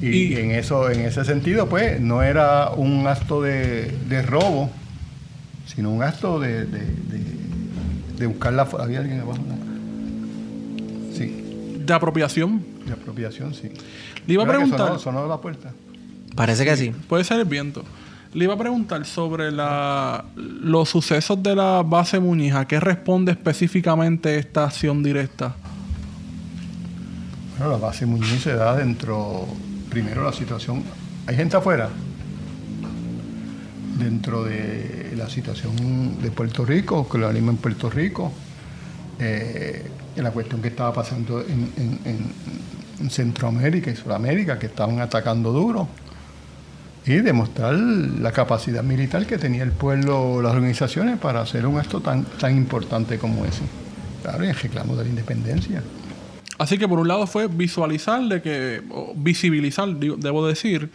[0.00, 4.70] Y, Y- en eso, en ese sentido, pues, no era un acto de, de robo,
[5.66, 8.62] sino un acto de- de buscar la...
[8.62, 9.38] ¿Había alguien abajo?
[11.86, 12.62] De apropiación.
[12.84, 13.70] de apropiación, sí.
[14.26, 14.88] Le iba a ¿Verdad que preguntar.
[14.88, 15.72] Sonó, sonó la puerta.
[16.34, 16.90] Parece que sí.
[17.08, 17.84] Puede ser el viento.
[18.34, 22.54] Le iba a preguntar sobre la, los sucesos de la base Muñiz.
[22.54, 25.54] ¿A qué responde específicamente esta acción directa?
[27.56, 29.46] Bueno, la base Muñiz se da dentro,
[29.88, 30.82] primero la situación,
[31.26, 31.88] hay gente afuera,
[33.98, 38.30] dentro de la situación de Puerto Rico, colonialismo en Puerto Rico,
[39.18, 39.86] eh,
[40.16, 42.32] en la cuestión que estaba pasando en, en- en-
[43.00, 45.88] en Centroamérica y Sudamérica, que estaban atacando duro,
[47.04, 52.00] y demostrar la capacidad militar que tenía el pueblo, las organizaciones, para hacer un acto
[52.00, 53.62] tan, tan importante como ese.
[54.22, 55.82] Claro, y el reclamo de la independencia.
[56.58, 58.82] Así que por un lado fue visualizar de que,
[59.14, 60.90] visibilizar, debo decir,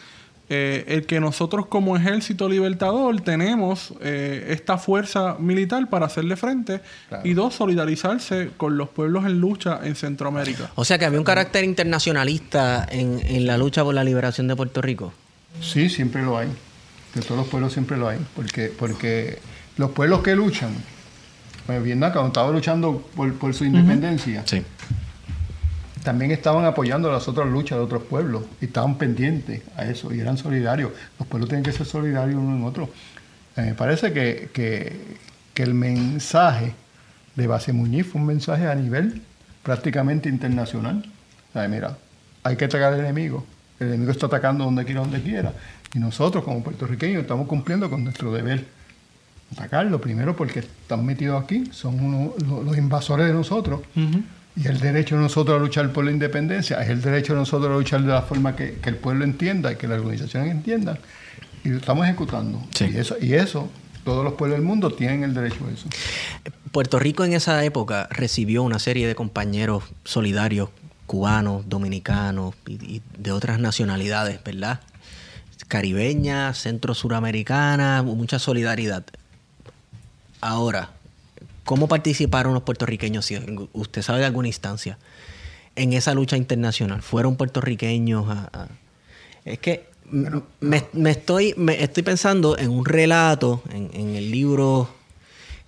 [0.53, 6.81] eh, el que nosotros como ejército libertador tenemos eh, esta fuerza militar para hacerle frente
[7.07, 7.25] Claro.
[7.25, 10.69] y dos, solidarizarse con los pueblos en lucha en Centroamérica.
[10.75, 14.55] O sea que había un carácter internacionalista en, en la lucha por la liberación de
[14.57, 15.13] Puerto Rico.
[15.61, 16.49] Sí, siempre lo hay.
[17.15, 18.19] De todos los pueblos siempre lo hay.
[18.35, 19.39] Porque, porque
[19.77, 20.71] los pueblos que luchan,
[21.65, 24.61] pues Vietnam cuando estaba luchando por, por su independencia, Sí.
[26.03, 30.19] También estaban apoyando las otras luchas de otros pueblos y estaban pendientes a eso y
[30.19, 30.91] eran solidarios.
[31.19, 32.89] Los pueblos tienen que ser solidarios uno en otro.
[33.55, 35.19] Me parece que, que-
[35.55, 36.73] el mensaje
[37.35, 39.21] de Base Muñiz fue un mensaje a nivel
[39.61, 41.05] prácticamente internacional.
[41.69, 41.97] Mira,
[42.41, 43.45] hay que atacar al enemigo.
[43.79, 45.53] El enemigo está atacando donde quiera, donde quiera.
[45.93, 48.65] Y nosotros, como puertorriqueños, estamos cumpliendo con nuestro deber.
[49.51, 52.31] Atacarlo primero porque están metidos aquí, son
[52.65, 53.81] los invasores de nosotros.
[54.55, 57.71] Y el derecho de nosotros a luchar por la independencia es el derecho de nosotros
[57.71, 60.99] a luchar de la forma que, que el pueblo entienda y que las organizaciones entiendan.
[61.63, 62.61] Y lo estamos ejecutando.
[62.73, 62.89] Sí.
[62.93, 63.69] Y, eso, y eso,
[64.03, 65.87] todos los pueblos del mundo tienen el derecho a eso.
[66.71, 70.69] Puerto Rico en esa época recibió una serie de compañeros solidarios
[71.05, 74.81] cubanos, dominicanos y, y de otras nacionalidades, ¿verdad?
[75.67, 79.05] Caribeña, centro-suramericana, mucha solidaridad.
[80.41, 80.89] Ahora,
[81.65, 83.25] ¿cómo participaron los puertorriqueños?
[83.25, 83.37] Si
[83.73, 84.97] usted sabe de alguna instancia
[85.75, 88.67] en esa lucha internacional, fueron puertorriqueños a, a-
[89.45, 89.85] es que
[90.59, 94.89] me, me estoy me estoy pensando en un relato en, en el libro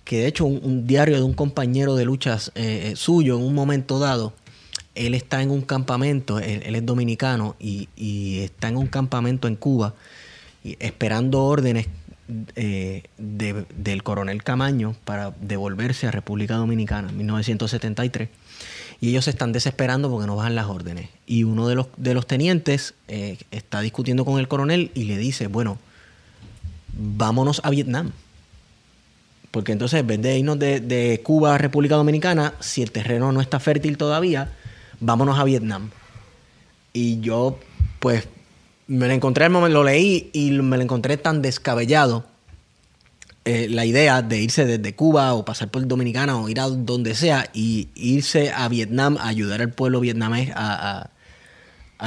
[0.04, 3.42] que de hecho un, un diario de un compañero de luchas eh, eh, suyo en
[3.42, 4.34] un momento dado
[4.94, 9.48] él está en un campamento él, él es dominicano y, y está en un campamento
[9.48, 9.94] en Cuba
[10.62, 11.86] y esperando órdenes
[12.56, 18.28] eh, de- del coronel Camaño para devolverse a República Dominicana en 1973
[19.00, 21.08] y ellos se están desesperando porque no bajan las órdenes.
[21.26, 25.18] Y uno de los, de los tenientes eh, está discutiendo con el coronel y le
[25.18, 25.78] dice, bueno,
[26.96, 28.12] vámonos a Vietnam.
[29.50, 33.30] Porque entonces, en vez de irnos de, de Cuba a República Dominicana, si el terreno
[33.30, 34.50] no está fértil todavía,
[35.00, 35.90] vámonos a Vietnam.
[36.92, 37.58] Y yo,
[38.00, 38.26] pues,
[38.86, 42.24] me lo encontré al momento, lo leí y me lo encontré tan descabellado
[43.46, 47.14] eh, la idea de irse desde Cuba o pasar por Dominicana o ir a donde
[47.14, 51.10] sea y irse a Vietnam a ayudar al pueblo vietnamés a,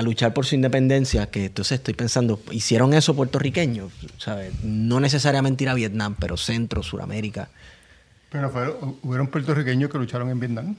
[0.01, 4.53] luchar por su independencia, que entonces estoy pensando, hicieron eso puertorriqueños, ¿sabes?
[4.63, 7.49] No necesariamente ir a Vietnam, pero Centro, Suramérica.
[8.29, 10.75] Pero fueron, hubieron puertorriqueños que lucharon en Vietnam.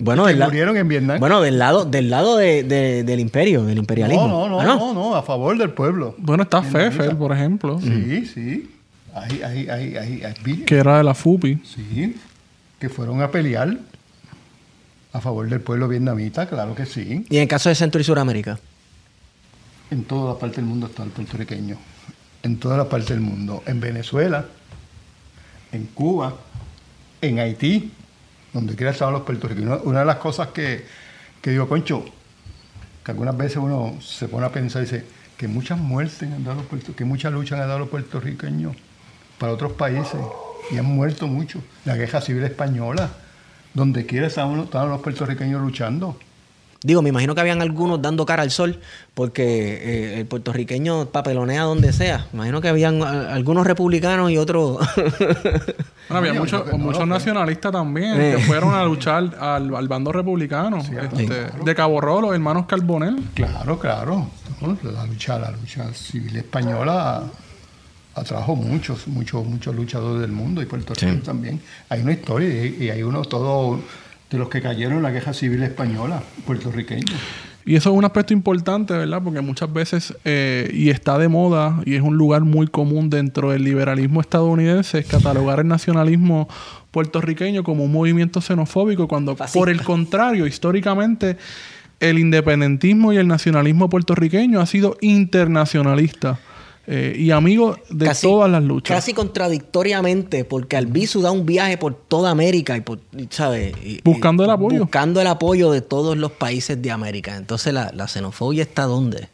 [0.00, 1.20] Bueno, que del murieron en Vietnam.
[1.20, 4.26] Bueno, del lado, del lado de- de- del imperio, del imperialismo.
[4.28, 6.14] no, no, no, Ah, no, no, a favor del pueblo.
[6.18, 6.62] Bueno, está.
[6.62, 8.70] Fefe, por ejemplo, Sí, sí.
[9.14, 11.60] Hay, hay, hay, hay, hay vi- que era de la FUPI.
[11.64, 12.16] Sí,
[12.78, 13.76] que fueron a pelear
[15.12, 17.26] a favor del pueblo vietnamita, claro que sí.
[17.28, 18.58] Y en el caso de Centro y Suramérica.
[19.90, 21.78] En toda la parte del mundo están puertorriqueños.
[22.44, 23.62] En toda la parte del mundo.
[23.66, 24.44] En Venezuela,
[25.72, 26.34] en Cuba,
[27.20, 27.90] en Haití,
[28.52, 29.80] donde quiera estaban los puertorriqueños.
[29.84, 30.84] Una, de las cosas que,
[31.40, 32.04] que digo, Concho,
[33.04, 35.04] que algunas veces uno se pone a pensar y dice
[35.36, 38.76] que muchas muertes han dado los puerto- que muchas luchas han dado los puertorriqueños
[39.38, 40.20] para otros países
[40.70, 41.62] y han muerto mucho.
[41.84, 43.10] La guerra civil española,
[43.72, 46.18] donde quiera estaban, estaban los puertorriqueños luchando.
[46.82, 48.80] Digo, me imagino que habían algunos dando cara al sol,
[49.12, 49.44] porque
[50.14, 52.26] eh, el puertorriqueño papelonea donde sea.
[52.32, 54.78] Me imagino que habían a- algunos republicanos y otros.
[56.10, 58.34] Bueno, había muchos no, nacionalistas también Eh.
[58.36, 60.78] que fueron a luchar al, al bando republicano.
[60.78, 63.16] este, De Cabo Rojo, los hermanos Carbonell.
[63.34, 64.28] Claro, claro.
[64.82, 67.22] La lucha, la lucha civil española
[68.16, 71.20] atrajo muchos, muchos, muchos luchadores del mundo y Puerto Rico Sí.
[71.24, 71.60] también.
[71.88, 73.78] Hay una historia y, y hay uno todo
[74.30, 77.18] de los que cayeron en la guerra civil española, puertorriqueños.
[77.66, 79.20] Y eso es un aspecto importante, ¿verdad?
[79.22, 83.50] Porque muchas veces, eh, y está de moda, y es un lugar muy común dentro
[83.50, 86.48] del liberalismo estadounidense, es catalogar el nacionalismo
[86.90, 89.58] puertorriqueño como un movimiento xenofóbico, cuando Fascista.
[89.58, 91.36] por el contrario, históricamente,
[91.98, 96.38] el independentismo y el nacionalismo puertorriqueño ha sido internacionalista
[96.92, 98.96] eh, y amigo de Casi- todas las luchas.
[98.96, 102.98] Casi contradictoriamente, porque Albizu da un viaje por toda América y por,
[103.30, 103.74] ¿sabes?
[103.84, 104.80] Y- Buscando y- el apoyo.
[104.80, 107.36] Buscando el apoyo de todos los países de América.
[107.36, 109.28] Entonces, ¿la, la xenofobia está dónde?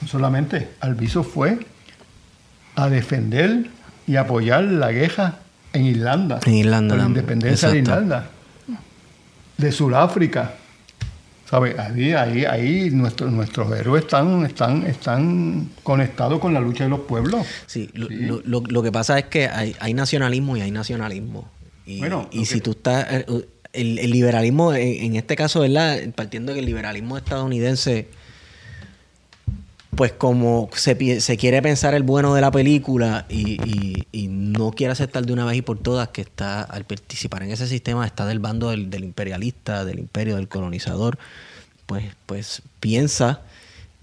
[0.00, 1.58] No solamente, Alviso fue
[2.74, 3.66] a defender
[4.06, 5.40] y apoyar la guerra
[5.74, 6.40] en Irlanda.
[6.46, 7.78] En Irlanda por la independencia de.
[7.80, 8.30] Irlanda.
[9.58, 10.54] De Sudáfrica.
[11.48, 11.78] ¿Sabes?
[11.78, 17.00] Ahí, ahí, ahí nuestros, nuestros héroes están, están, están conectados con la lucha de los
[17.00, 17.46] pueblos.
[17.66, 21.48] Sí, lo, lo- lo- lo que pasa es que hay, hay nacionalismo y hay nacionalismo.
[21.86, 23.06] Y, Bueno, y si que- tú estás...
[23.10, 23.24] eh,
[23.72, 25.98] El, el liberalismo, en, en este caso, ¿verdad?
[26.14, 28.08] Partiendo de que el liberalismo estadounidense,
[29.98, 30.96] pues como se,
[31.36, 33.98] quiere pensar el bueno de la película y,
[34.30, 37.66] no quiere aceptar de una vez y por todas que está, al participar en ese
[37.66, 41.18] sistema, está del bando del, imperialista, del imperio, del colonizador,
[41.86, 43.40] pues, pues piensa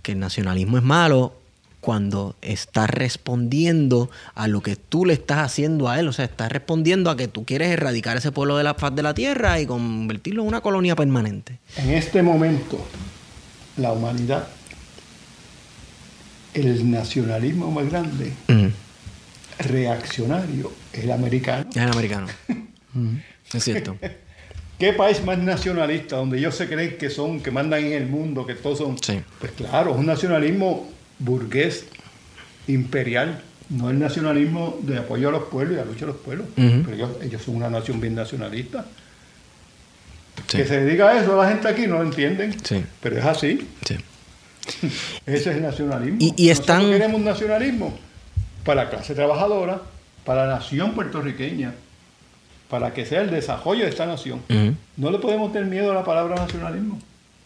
[0.01, 1.33] que el nacionalismo es malo
[1.79, 6.09] cuando está respondiendo a lo que tú le estás haciendo a él.
[6.09, 9.03] O sea, estás respondiendo a que tú quieres erradicar ese pueblo de la faz de
[9.03, 11.59] la tierra y convertirlo en una colonia permanente.
[11.77, 12.85] En este momento,
[13.77, 14.47] la humanidad,
[16.55, 18.31] el nacionalismo más grande,
[19.59, 21.69] reaccionario, es el americano.
[21.69, 22.27] Es el americano.
[23.53, 23.97] Es cierto.
[24.79, 28.45] ¿Qué país más nacionalista donde ellos se creen que son, que mandan en el mundo,
[28.45, 28.97] que todos son?
[29.01, 29.21] Sí.
[29.39, 30.89] Pues claro, es un nacionalismo
[31.19, 31.85] burgués,
[32.67, 36.21] imperial, no el nacionalismo de apoyo a los pueblos y a la lucha de los
[36.21, 36.47] pueblos.
[36.55, 38.85] Pero ellos, ellos son una nación bien nacionalista.
[40.47, 40.57] Sí.
[40.57, 42.83] Que se dedica a eso, la gente aquí no lo entienden, Sí.
[43.01, 43.67] pero es así.
[43.85, 43.95] Sí.
[45.25, 46.17] Ese es el nacionalismo.
[46.19, 47.97] Y- y están- Nosotros queremos un nacionalismo
[48.63, 49.81] para la clase trabajadora,
[50.25, 51.73] para la nación puertorriqueña,
[52.69, 54.41] para que sea el desarrollo de esta nación.
[54.97, 56.99] No le podemos tener miedo a la palabra nacionalismo.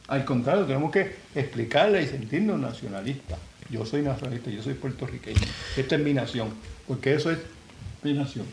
[0.08, 3.38] Al contrario, tenemos que explicarle y sentirnos nacionalistas.
[3.70, 5.40] Yo soy nacionalista, yo soy puertorriqueño.
[5.78, 6.50] Esta es mi nación,
[6.88, 7.38] porque eso es
[8.02, 8.46] mi nación.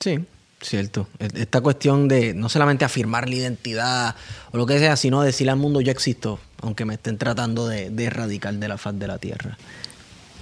[0.00, 0.18] Sí,
[0.60, 1.08] cierto.
[1.18, 4.16] E- Esta cuestión de no solamente afirmar la identidad
[4.52, 7.92] o lo que sea, sino decirle al mundo yo existo, aunque me estén tratando de,
[8.04, 9.56] erradicar de la faz de la tierra.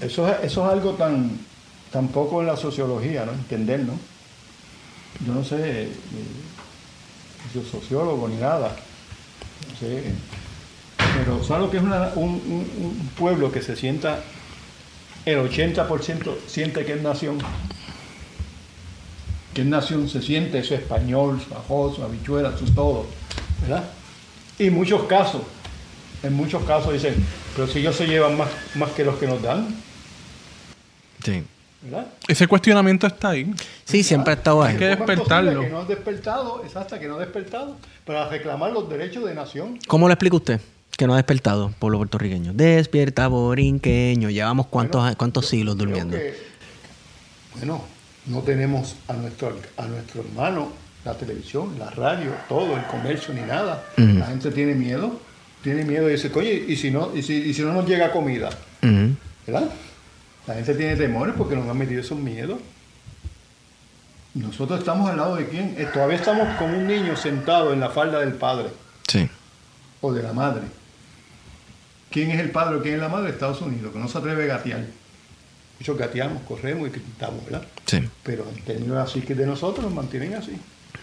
[0.00, 1.38] Eso es, algo tan,
[1.92, 3.32] tan poco en la sociología, ¿no?
[3.32, 3.94] Entender, ¿no?
[5.26, 5.88] Yo no sé, eh,
[7.54, 8.76] yo sociólogo ni nada.
[9.68, 10.04] No sé.
[10.96, 14.20] Pero ¿sabes lo que es un, pueblo que se sienta,
[15.24, 17.38] el 80% siente que es nación?
[19.54, 23.06] Es nación se siente su español, su arroz, su habichuela, su todo,
[23.62, 23.84] ¿verdad?
[24.58, 25.42] Y muchos casos,
[26.22, 27.14] en muchos casos dicen,
[27.54, 29.68] pero si ellos se llevan más, más que los que nos dan,
[31.24, 31.42] Sí.
[31.82, 32.06] ¿verdad?
[32.28, 33.52] Ese cuestionamiento está ahí.
[33.84, 34.78] Sí, siempre ha estado Hay ahí.
[34.78, 35.60] que ¿Cómo es posible despertarlo.
[35.62, 39.34] Que no has despertado, es hasta que no has despertado, para reclamar los derechos de
[39.34, 39.78] nación.
[39.86, 40.60] ¿Cómo lo explica usted?
[40.96, 42.52] Que no ha despertado, pueblo puertorriqueño.
[42.54, 44.30] Despierta, borinqueño.
[44.30, 46.16] Llevamos cuántos, Bueno, cuántos siglos durmiendo.
[46.16, 46.34] que,
[47.56, 47.82] bueno,
[48.26, 50.72] no tenemos a nuestro, a nuestro hermano
[51.04, 53.84] la televisión, la radio, todo, el comercio, ni nada.
[53.96, 55.20] La gente tiene miedo,
[55.68, 58.10] tiene miedo y dice, oye, ¿y si no, y si, y si no nos llega
[58.12, 58.48] comida?
[59.46, 59.70] ¿Verdad?
[60.46, 62.58] La gente tiene temores porque nos han metido esos miedos.
[64.34, 65.74] Nosotros estamos al lado de quién?
[65.78, 68.68] Eh, Todavía estamos como un niño sentado en la falda del padre
[69.06, 69.28] Sí.
[70.00, 70.62] o de la madre.
[72.10, 73.30] ¿Quién es el padre o quién es la madre?
[73.30, 74.84] Estados Unidos, que no se atreve a gatear.
[75.80, 77.62] Muchos gateamos, corremos y gritamos, ¿verdad?
[77.86, 78.08] Sí.
[78.22, 80.52] Pero en términos así que de nosotros nos mantienen así,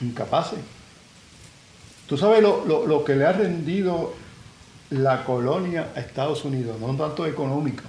[0.01, 0.59] incapaces.
[2.07, 4.13] Tú sabes lo, lo- lo que le ha rendido
[4.89, 7.83] la colonia a Estados Unidos, no tanto económica,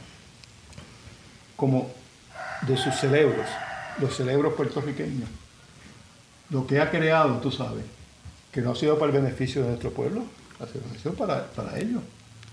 [1.57, 1.91] como
[2.63, 3.47] de sus cerebros,
[4.01, 5.29] los cerebros puertorriqueños.
[6.51, 7.85] Lo que ha creado, tú sabes,
[8.53, 10.25] que no ha sido para el beneficio de nuestro pueblo,
[10.61, 12.03] ha sido para, para ellos.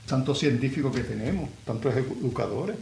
[0.07, 2.75] Tantos científicos que tenemos, tantos educadores.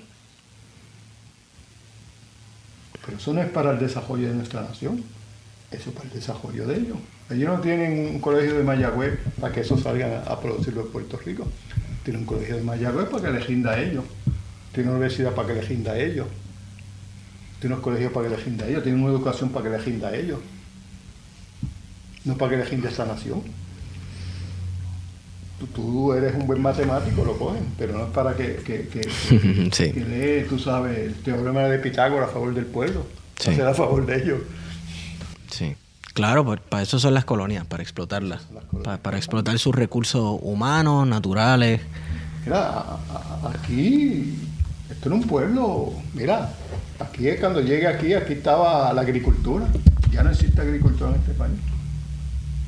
[3.06, 5.04] Pero eso no es para el desarrollo de nuestra nación.
[5.70, 6.98] eso es para el desarrollo de ellos.
[7.32, 11.18] Ellos no tienen un colegio de Mayagüez para que eso salga a producirlo en Puerto
[11.26, 11.48] Rico.
[12.04, 14.04] Tienen un colegio de Mayagüez para que les rinda a ellos.
[14.74, 16.28] Tienen una universidad para que les rinda a ellos.
[17.60, 18.84] Tienen unos colegios para que les rinda a ellos.
[18.84, 20.40] Tienen una educación para que les rinda a ellos.
[22.26, 23.42] No para que les a esta nación.
[25.60, 29.02] Tú, tú eres un buen matemático, lo cogen, pero no es para que, que, que,
[29.72, 29.92] Sí.
[29.92, 33.06] que lee, tú sabes, el teorema de Pitágoras a favor del pueblo.
[33.40, 33.52] Sí.
[33.52, 34.40] Hacer a favor de ellos.
[36.14, 38.42] Claro, pues, para eso son las colonias, para explotarlas.
[38.54, 38.98] Las colonias.
[38.98, 41.82] Pa- para explotar sus recursos humanos, naturales.
[42.46, 42.84] Mira,
[43.54, 44.36] aquí,
[44.90, 46.54] esto era un pueblo, mira,
[47.00, 49.66] aquí es cuando llegué aquí, aquí estaba la agricultura.
[50.12, 51.54] Ya no existe agricultura en este país.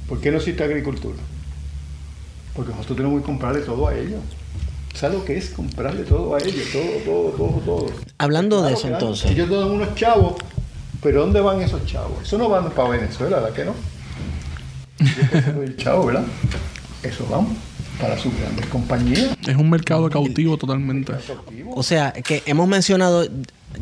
[0.08, 1.18] ¿Por qué no existe agricultura?
[2.56, 4.22] Porque nosotros tenemos que comprarle todo a ellos.
[4.94, 6.68] ¿Sabes lo que es comprarle todo a ellos?
[6.72, 7.86] Todo, todo, todo, todo.
[8.20, 9.32] Hablando de eso entonces.
[9.32, 10.36] Ellos dan unos chavos,
[11.04, 12.24] pero ¿dónde van esos chavos?
[12.24, 13.76] Eso no van para Venezuela, ¿verdad que no?
[15.62, 16.24] El chavo, ¿verdad?
[17.04, 17.48] Eso van
[18.00, 19.38] para sus grandes compañías.
[19.46, 21.14] Es un mercado cautivo totalmente.
[21.76, 23.28] O sea, que hemos mencionado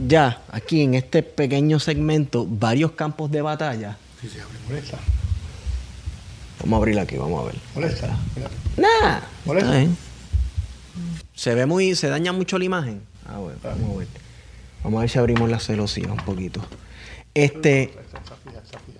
[0.07, 3.97] ya aquí en este pequeño segmento varios campos de batalla.
[4.19, 4.97] Sí, sí, molesta.
[6.61, 7.55] Vamos a abrir aquí, vamos a ver.
[7.76, 8.07] Molesta.
[8.78, 9.86] Nah, ¿Molesta?
[11.36, 13.01] Se ve muy, se daña mucho la imagen.
[13.28, 14.07] Ah, bueno, vamos a ver.
[14.84, 16.61] Vamos a ver si abrimos la celosía un poquito.
[17.34, 17.93] Este,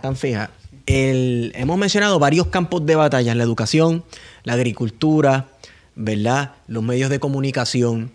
[0.02, 0.52] tan fija.
[0.86, 4.04] El, hemos mencionado varios campos de batalla, la educación,
[4.44, 5.50] la agricultura,
[5.96, 6.54] ¿verdad?
[6.68, 8.12] Los medios de comunicación.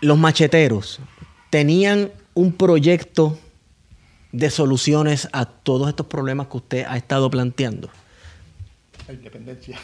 [0.00, 1.00] Los macheteros
[1.50, 3.38] tenían un proyecto
[4.32, 7.90] de soluciones a todos estos problemas que usted ha estado planteando.
[9.06, 9.78] La independencia.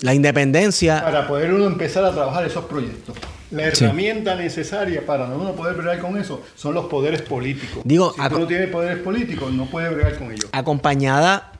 [0.00, 1.02] La independencia.
[1.02, 3.16] Para poder uno empezar a trabajar esos proyectos.
[3.50, 3.84] La Sí.
[3.84, 7.82] herramienta necesaria para uno poder bregar con eso son los poderes políticos.
[7.84, 10.46] Digo, si tú no tienes poderes políticos, no puedes bregar con ellos.
[10.52, 11.52] acompañada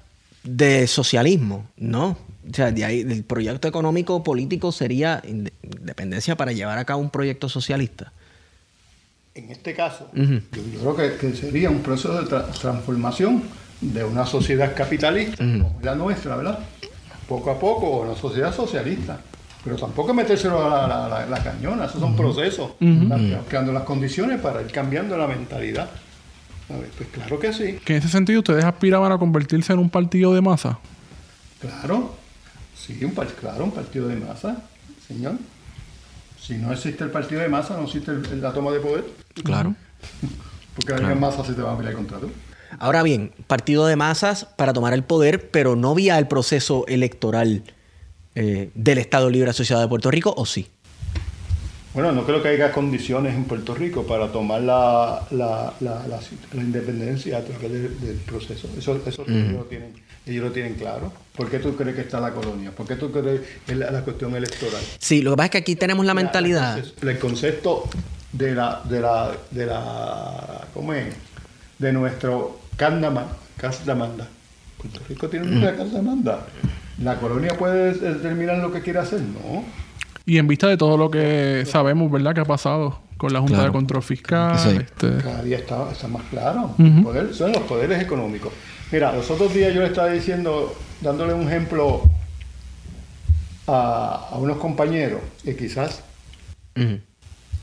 [0.45, 2.17] de socialismo, ¿no?
[2.51, 7.01] O sea, de ahí, el proyecto económico político sería inde- independencia para llevar a cabo
[7.01, 8.13] un proyecto socialista.
[9.35, 10.25] En este caso, yo,
[10.73, 13.43] yo creo que, que sería un proceso de tra- transformación
[13.81, 16.59] de una sociedad capitalista, como la nuestra, ¿verdad?
[17.29, 19.21] Poco a poco, o una sociedad socialista.
[19.69, 22.71] Pero tampoco metérselo a la, la- la- la cañona, esos son procesos.
[22.81, 25.91] Están creando las condiciones para ir cambiando la mentalidad.
[26.71, 29.79] A ver, pues claro que sí, Que en ese sentido ustedes aspiraban a convertirse en
[29.79, 30.79] un partido de masa.
[31.61, 32.15] claro.
[32.75, 34.63] Sí, un, par- claro, un partido de masa,
[35.07, 35.35] señor.
[36.41, 39.05] Si no existe el partido de masa, no existe el- la toma de poder.
[39.45, 39.75] Claro.
[40.75, 42.31] Porque la masa se te va a pelear contra tú.
[42.79, 47.65] Ahora bien, partido de masas para tomar el poder, pero no vía el proceso electoral
[48.41, 50.69] eh, del Estado Libre Asociado de Puerto Rico, ¿o sí?
[51.93, 56.21] Bueno, no creo que haya condiciones en Puerto Rico para tomar la, la, la,
[56.55, 58.69] independencia a través del, del proceso.
[58.79, 59.93] Eso, eso ellos, lo tienen,
[60.25, 61.13] ellos lo tienen claro.
[61.35, 62.71] ¿Por qué tú crees que está la colonia?
[62.71, 64.83] ¿Por qué tú crees que es la, cuestión electoral?
[65.01, 66.79] Sí, lo que pasa es que aquí tenemos la mentalidad.
[67.03, 67.89] El, concepto
[68.31, 71.07] de la, de la, de la, ¿cómo es?
[71.77, 74.29] De nuestro Casdamanda.
[74.77, 76.47] Puerto Rico tiene una Casdamanda.
[77.03, 79.21] ¿La colonia puede determinar lo que quiere hacer?
[79.21, 79.65] No.
[80.27, 82.35] Y en vista de todo lo que sabemos, ¿verdad?
[82.35, 83.69] Que ha pasado con la Junta Claro.
[83.69, 84.59] de Control Fiscal.
[84.59, 84.77] Sí.
[84.81, 86.75] este, Cada día está, está más claro.
[87.03, 88.53] Poder- son los poderes económicos.
[88.93, 92.03] Mira, los otros días yo le estaba diciendo, dándole un ejemplo
[93.67, 96.03] a, a unos compañeros, que quizás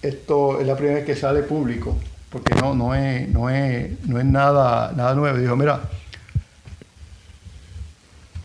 [0.01, 1.95] esto es la primera vez que sale público,
[2.29, 5.37] porque no, no es, no es, no es nada, nada nuevo.
[5.37, 5.81] Dijo, mira,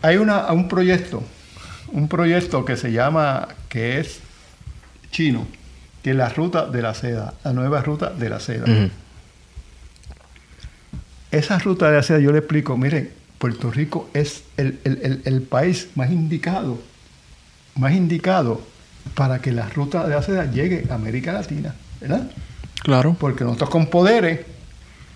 [0.01, 1.23] hay una, un proyecto,
[1.91, 4.19] un proyecto que se llama, que es
[5.11, 5.47] chino,
[6.03, 8.65] que es la ruta de la seda, la nueva ruta de la seda.
[11.31, 15.21] Esa ruta de la seda, yo le explico, mire, Puerto Rico es el, el- el-
[15.25, 16.79] el país más indicado,
[17.75, 18.61] más indicado
[19.15, 22.29] para que la ruta de la seda llegue a América Latina, ¿verdad?
[22.83, 23.15] claro.
[23.19, 24.41] Porque nosotros con poderes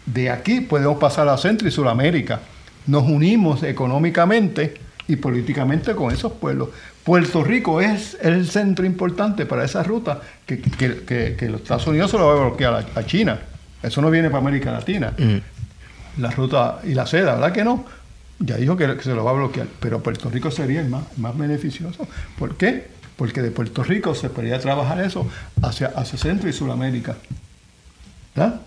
[0.06, 2.40] de aquí podemos pasar a Centro y Sudamérica.
[2.88, 4.76] Nos unimos económicamente
[5.08, 6.70] y políticamente con esos pueblos.
[7.04, 11.86] Puerto Rico es el centro importante para esa ruta que, que- que- que los Estados
[11.88, 13.40] Unidos se lo va a bloquear a, a China.
[13.84, 15.14] Eso no viene para América Latina.
[15.18, 15.42] Ujú.
[16.18, 17.86] La ruta y la seda, ¿verdad que no?
[18.40, 21.04] Ya dijo que, que se lo va a bloquear, pero Puerto Rico sería el más,
[21.18, 22.08] más beneficioso.
[22.40, 22.88] ¿Por qué?
[23.16, 25.28] Porque de Puerto Rico se podría trabajar eso
[25.62, 27.16] hacia, hacia Centro y Sudamérica.
[28.36, 28.62] ¿verdad?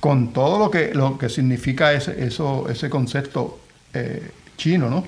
[0.00, 3.60] Con todo lo que, lo que significa ese, eso, ese concepto
[3.92, 5.04] eh, chino, ¿no?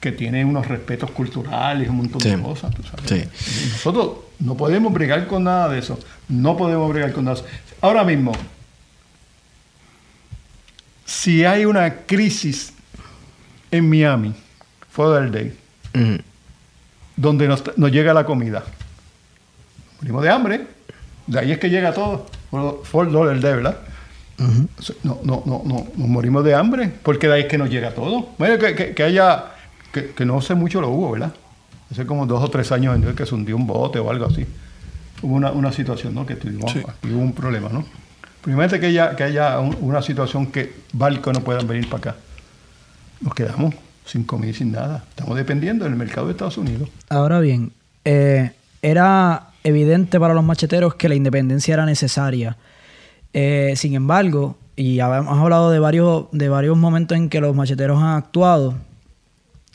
[0.00, 2.30] Que tiene unos respetos culturales un montón Sí.
[2.30, 2.74] de cosas.
[2.74, 3.28] tú sabes.
[3.36, 3.68] Sí.
[3.72, 5.98] Nosotros no podemos bregar con nada de eso.
[6.28, 7.50] No podemos bregar con nada de eso.
[7.82, 8.32] Ahora mismo,
[11.04, 12.72] si hay una crisis
[13.70, 14.34] en Miami,
[14.90, 15.56] Father Day,
[15.94, 16.22] Ujú.
[17.16, 18.64] donde nos, nos llega la comida,
[20.00, 20.66] morimos de hambre,
[21.26, 22.26] de ahí es que llega todo,
[22.84, 23.76] Fort Lauderdale ¿verdad?
[25.04, 27.92] No, no, no, no, nos morimos de hambre, porque de ahí es que nos llega
[27.94, 28.28] todo.
[28.38, 29.44] Bueno, que, que- que haya,
[29.92, 31.32] que, que no sé mucho lo hubo, ¿verdad?
[31.90, 34.44] Hace como dos o tres años entonces, que se hundió un bote o algo así.
[35.22, 36.26] Hubo una, una situación, ¿no?
[36.26, 36.80] Que tuvimos, Sí.
[36.80, 37.84] aquí hubo un problema, ¿no?
[38.42, 42.16] Primero que haya, que haya un- una situación que barcos no puedan venir para acá.
[43.20, 43.74] Nos quedamos
[44.04, 45.04] sin comida y sin nada.
[45.10, 46.88] Estamos dependiendo del mercado de Estados Unidos.
[47.08, 47.70] Ahora bien,
[48.04, 48.50] eh,
[48.80, 52.56] era evidente para los macheteros que la independencia era necesaria.
[53.32, 57.98] Eh, sin embargo, y habíamos hablado de varios, de varios momentos en que los macheteros
[58.02, 58.74] han actuado,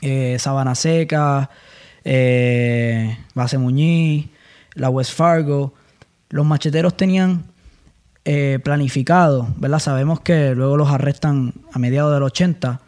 [0.02, 1.50] eh, Sabana Seca,
[2.04, 4.28] eh, Base Muñiz,
[4.74, 5.74] la West Fargo,
[6.30, 7.46] los macheteros tenían
[8.26, 9.80] eh, planificado, ¿verdad?
[9.80, 12.82] Sabemos que luego los arrestan a mediados del 80,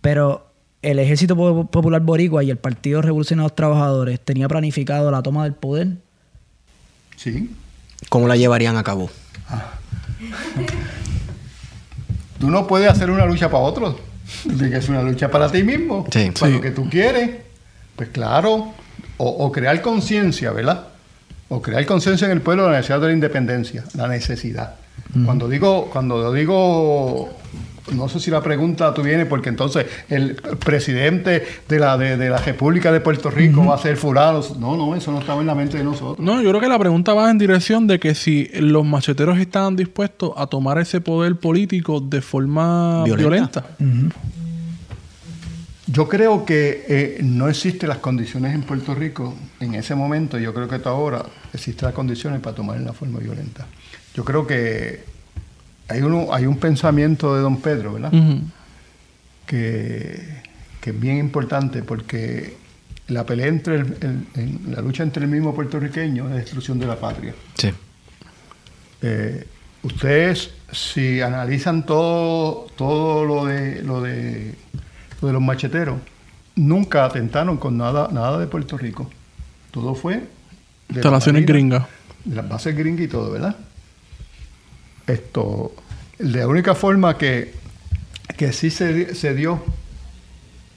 [0.00, 0.46] pero
[0.82, 5.22] el Ejército Po- Popular Boricua y el Partido Revolucionario de los Trabajadores tenía planificado la
[5.22, 5.88] toma del poder.
[7.18, 7.50] Sí.
[8.08, 9.10] ¿Cómo la llevarían a cabo?
[12.38, 13.96] Tú no puedes hacer una lucha para otros.
[14.58, 16.06] Ser una lucha para ti mismo.
[16.12, 16.30] Sí.
[16.30, 16.52] Para Sí.
[16.52, 17.30] lo que tú quieres.
[17.96, 18.72] Pues claro.
[19.16, 20.86] O, o crear conciencia, ¿verdad?
[21.48, 23.84] O crear conciencia en el pueblo de la necesidad de la independencia.
[23.94, 24.74] La necesidad.
[25.24, 27.30] Cuando digo, cuando digo,
[27.92, 32.30] no sé si la pregunta tú viene porque entonces el presidente de la, de, de
[32.30, 34.40] la República de Puerto Rico va a ser fulano.
[34.58, 36.18] No, no, eso no estaba en la mente de nosotros.
[36.18, 39.76] No, yo creo que la pregunta va en dirección de que si los macheteros estaban
[39.76, 43.64] dispuestos a tomar ese poder político de forma Violenta.
[43.78, 44.16] violenta.
[45.90, 50.38] Yo creo que eh, no existen las condiciones en Puerto Rico en ese momento.
[50.38, 51.24] Yo creo que hasta ahora
[51.54, 53.66] existen las condiciones para tomar en la forma violenta.
[54.14, 55.04] Yo creo que
[55.88, 58.12] hay, uno, hay un pensamiento de don Pedro, ¿verdad?
[59.46, 60.42] Que,
[60.80, 62.56] que es bien importante porque
[63.08, 66.96] la pelea entre el- la lucha entre el mismo puertorriqueño es la destrucción de la
[66.96, 67.34] patria.
[67.56, 67.70] Sí.
[69.00, 69.46] Eh,
[69.82, 74.54] ustedes, si analizan todo, todo lo de lo de
[75.22, 75.98] lo de los macheteros,
[76.56, 79.08] nunca atentaron con nada, nada de Puerto Rico.
[79.70, 80.14] Todo fue
[80.88, 81.86] de Instalaciones gringas.
[82.24, 83.56] de las bases gringas y todo, ¿verdad?
[85.08, 85.74] Esto,
[86.18, 87.54] la única forma que,
[88.36, 89.62] que sí se, se dio,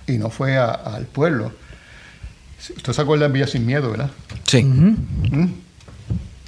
[0.08, 1.52] y no fue a- al pueblo,
[2.76, 4.12] usted se acuerda de Villa Sin Miedo, ¿verdad?
[4.48, 4.64] Sí.
[4.64, 5.54] ¿Mm?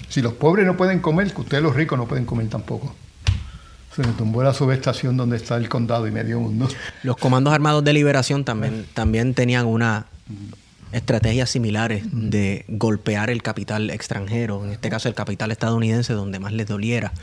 [0.09, 2.95] Si los pobres no pueden comer, que ustedes los ricos no pueden comer tampoco.
[3.95, 6.67] Se me tumbó la subestación donde está el condado y medio mundo.
[7.03, 10.07] Los comandos armados de liberación también, también tenían una
[10.91, 16.53] estrategias similares de golpear el capital extranjero, en este caso el capital estadounidense, donde más
[16.53, 17.13] les doliera,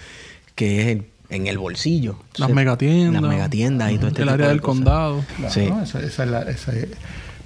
[0.54, 2.16] que es en, en el bolsillo.
[2.36, 3.22] Las megatiendas.
[3.22, 4.76] Las megatiendas y todo este El tipo área de del cosas.
[4.84, 5.24] condado.
[5.36, 5.60] Claro, Sí.
[5.82, 6.88] esa- esa es la- esa es-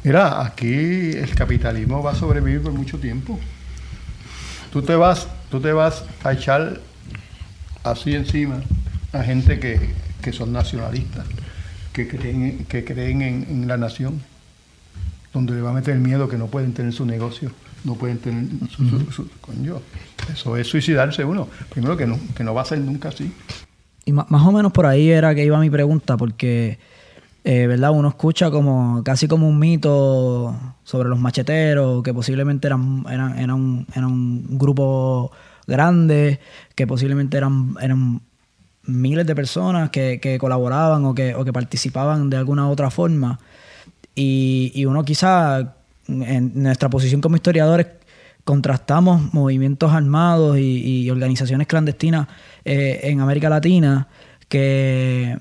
[0.02, 0.66] Mira, aquí
[1.12, 3.38] el capitalismo va a sobrevivir por mucho tiempo.
[4.72, 6.80] Tú te vas, tú te vas a echar
[7.84, 8.60] así encima
[9.12, 9.78] a gente que,
[10.20, 11.24] que son nacionalistas,
[11.92, 14.20] que creen, que creen en, en la nación,
[15.32, 17.50] donde le va a meter miedo que no pueden tener su negocio,
[17.84, 19.80] no pueden tener su, su- su- coño,
[20.32, 21.48] Eso es suicidarse uno.
[21.70, 23.32] Primero que no, que no va a ser nunca así.
[24.06, 26.78] Y ma- más o menos por ahí era que iba mi pregunta, porque,
[27.44, 27.90] eh, ¿verdad?
[27.92, 30.54] Uno escucha como casi como un mito
[30.84, 35.30] sobre los macheteros, que posiblemente eran, eran, eran, un, eran un grupo
[35.66, 36.40] grande,
[36.74, 38.20] que posiblemente eran, eran
[38.86, 43.38] miles de personas que, que colaboraban o que, o que participaban de alguna otra forma.
[44.14, 45.74] Y, y uno quizá,
[46.08, 47.86] en nuestra posición como historiadores,
[48.44, 52.28] contrastamos movimientos armados y, organizaciones clandestinas
[52.64, 54.08] eh, en América Latina
[54.48, 55.38] que,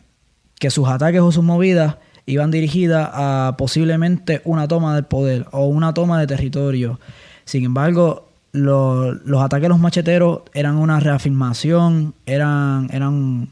[0.59, 5.65] que sus ataques o sus movidas iban dirigidas a posiblemente una toma del poder o
[5.67, 6.99] una toma de territorio.
[7.43, 13.49] Sin embargo, lo- los ataques a los macheteros eran una reafirmación, eran, eran,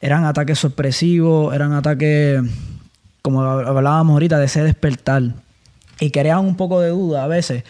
[0.00, 2.40] eran ataques sorpresivos, eran ataques,
[3.22, 5.22] como hablábamos ahorita, de ese despertar.
[6.00, 7.64] Y creaban un poco de duda a veces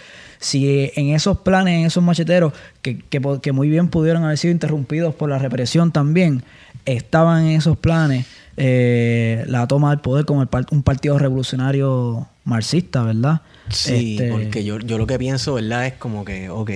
[0.45, 2.53] si en esos planes, en esos macheteros,
[2.83, 6.45] que, que, muy bien pudieron haber sido interrumpidos por la represión también,
[6.85, 8.27] estaban en esos planes
[8.59, 13.41] eh, la toma del poder como el un partido revolucionario marxista, ¿verdad?
[13.71, 15.87] Sí, Este, porque yo, yo lo que pienso, ¿verdad?
[15.87, 16.71] Es como que, ok,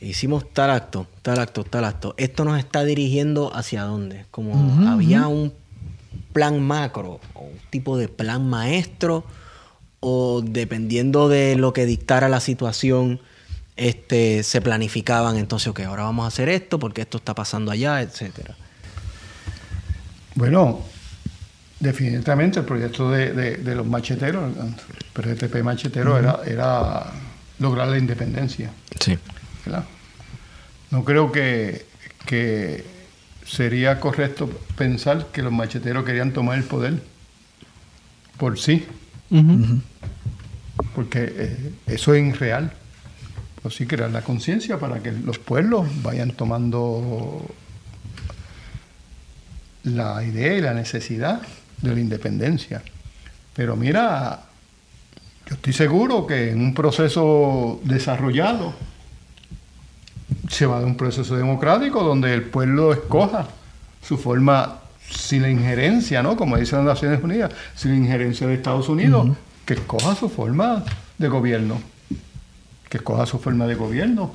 [0.00, 2.14] hicimos tal acto, tal acto, tal acto.
[2.16, 4.24] Esto nos está dirigiendo hacia dónde.
[4.30, 5.52] Como había un
[6.32, 9.24] plan macro, o un tipo de plan maestro,
[10.08, 13.20] o dependiendo de lo que dictara la situación,
[13.76, 18.00] este, se planificaban entonces, ok, ahora vamos a hacer esto porque esto está pasando allá,
[18.02, 18.54] etcétera.
[20.36, 20.80] Bueno,
[21.80, 24.74] definitivamente el proyecto de, de- de los macheteros, el
[25.12, 27.12] PRTP machetero, era, era
[27.58, 28.70] lograr la independencia.
[29.00, 29.18] Sí.
[29.64, 29.84] ¿verdad?
[30.92, 31.84] No creo que,
[32.26, 32.84] que
[33.44, 37.02] sería correcto pensar que los macheteros querían tomar el poder
[38.36, 38.86] por sí,
[40.94, 42.72] porque eh, eso es irreal.
[43.56, 47.44] Pero sí crear la conciencia para que los pueblos vayan tomando
[49.84, 51.40] la idea y la necesidad
[51.82, 52.82] de la independencia.
[53.54, 54.42] Pero mira,
[55.48, 58.74] yo estoy seguro que en un proceso desarrollado
[60.48, 63.46] se va de un proceso democrático donde el pueblo escoja
[64.02, 64.80] su forma
[65.10, 66.36] sin la injerencia, ¿no?
[66.36, 69.28] Como dicen las Naciones Unidas, sin la injerencia de Estados Unidos,
[69.64, 70.84] que escoja su forma
[71.18, 71.80] de gobierno,
[72.88, 74.32] que escoja su forma de gobierno.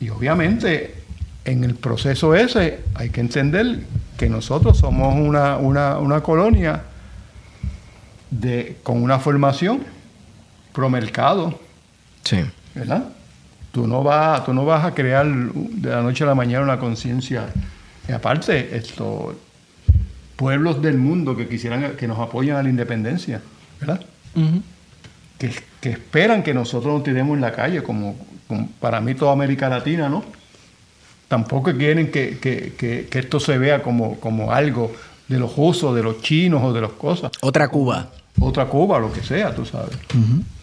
[0.00, 0.94] Y obviamente
[1.44, 3.80] en el proceso ese hay que entender
[4.16, 6.82] que nosotros somos una, una, una colonia
[8.30, 9.82] de, con una formación
[10.72, 11.58] promercado,
[12.24, 12.38] Sí.
[12.74, 13.04] ¿verdad?
[13.72, 16.78] Tú no vas, tú no vas a crear de la noche a la mañana una
[16.78, 17.46] conciencia.
[18.08, 19.34] Y aparte, esto,
[20.42, 23.40] pueblos del mundo que quisieran que nos apoyen a la independencia,
[23.80, 24.00] ¿verdad?
[25.38, 28.16] Que, que esperan que nosotros nos tiremos en la calle, como,
[28.48, 30.24] como para mí toda América Latina, ¿no?
[31.28, 34.92] Tampoco quieren que, que- que- que esto se vea como, como algo
[35.28, 38.08] de los rusos, de los chinos o de las cosas Otra Cuba.
[38.40, 39.96] otra Cuba, lo que sea, tú sabes.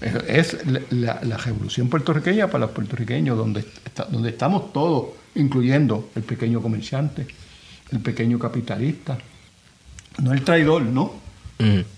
[0.01, 5.06] Es, es la, la- la revolución puertorriqueña para los puertorriqueños, donde, está- donde estamos todos,
[5.35, 7.26] incluyendo el pequeño comerciante,
[7.93, 9.18] el pequeño capitalista,
[10.21, 11.13] no el traidor, ¿no?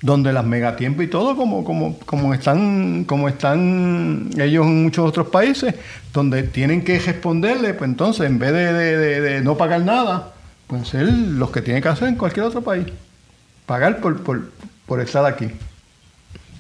[0.02, 5.28] Donde las megatiempos y todo, como, como, como, están, como están ellos en muchos otros
[5.28, 5.76] países,
[6.12, 10.34] donde tienen que responderle, pues entonces, en vez de, de- de- de no pagar nada,
[10.66, 12.88] pues hacer los que tienen que hacer en cualquier otro país.
[13.68, 14.52] Pagar por, por,
[14.88, 15.48] por estar aquí.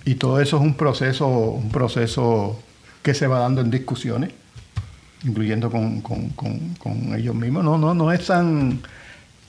[0.05, 2.59] Y todo eso es un proceso, un proceso
[3.01, 4.29] que se va dando en discusiones,
[5.23, 7.63] incluyendo con, con- con- con ellos mismos.
[7.63, 8.79] No, no, no es tan,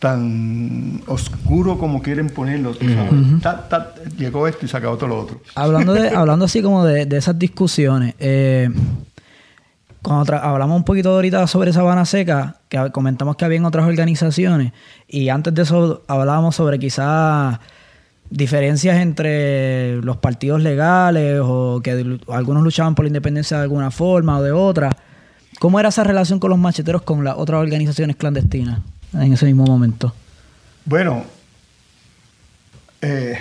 [0.02, 2.74] tan oscuro como quieren ponerlo.
[2.74, 4.16] tú sabes.
[4.18, 5.40] Llegó esto y se acabó todo lo otro.
[5.54, 8.68] Hablando, de, hablando así como de, de esas discusiones, eh,
[10.02, 14.72] cuando hablamos un poquito ahorita sobre Sabana Seca, que comentamos que había otras organizaciones,
[15.06, 17.60] y antes de eso hablábamos sobre quizás
[18.28, 24.38] diferencias entre los partidos legales o que algunos luchaban por la independencia de alguna forma
[24.38, 24.90] o de otra.
[25.60, 28.80] ¿Cómo era esa relación con los macheteros con las otras organizaciones clandestinas
[29.12, 30.14] en ese mismo momento?
[30.84, 31.24] Bueno,
[33.00, 33.38] eh,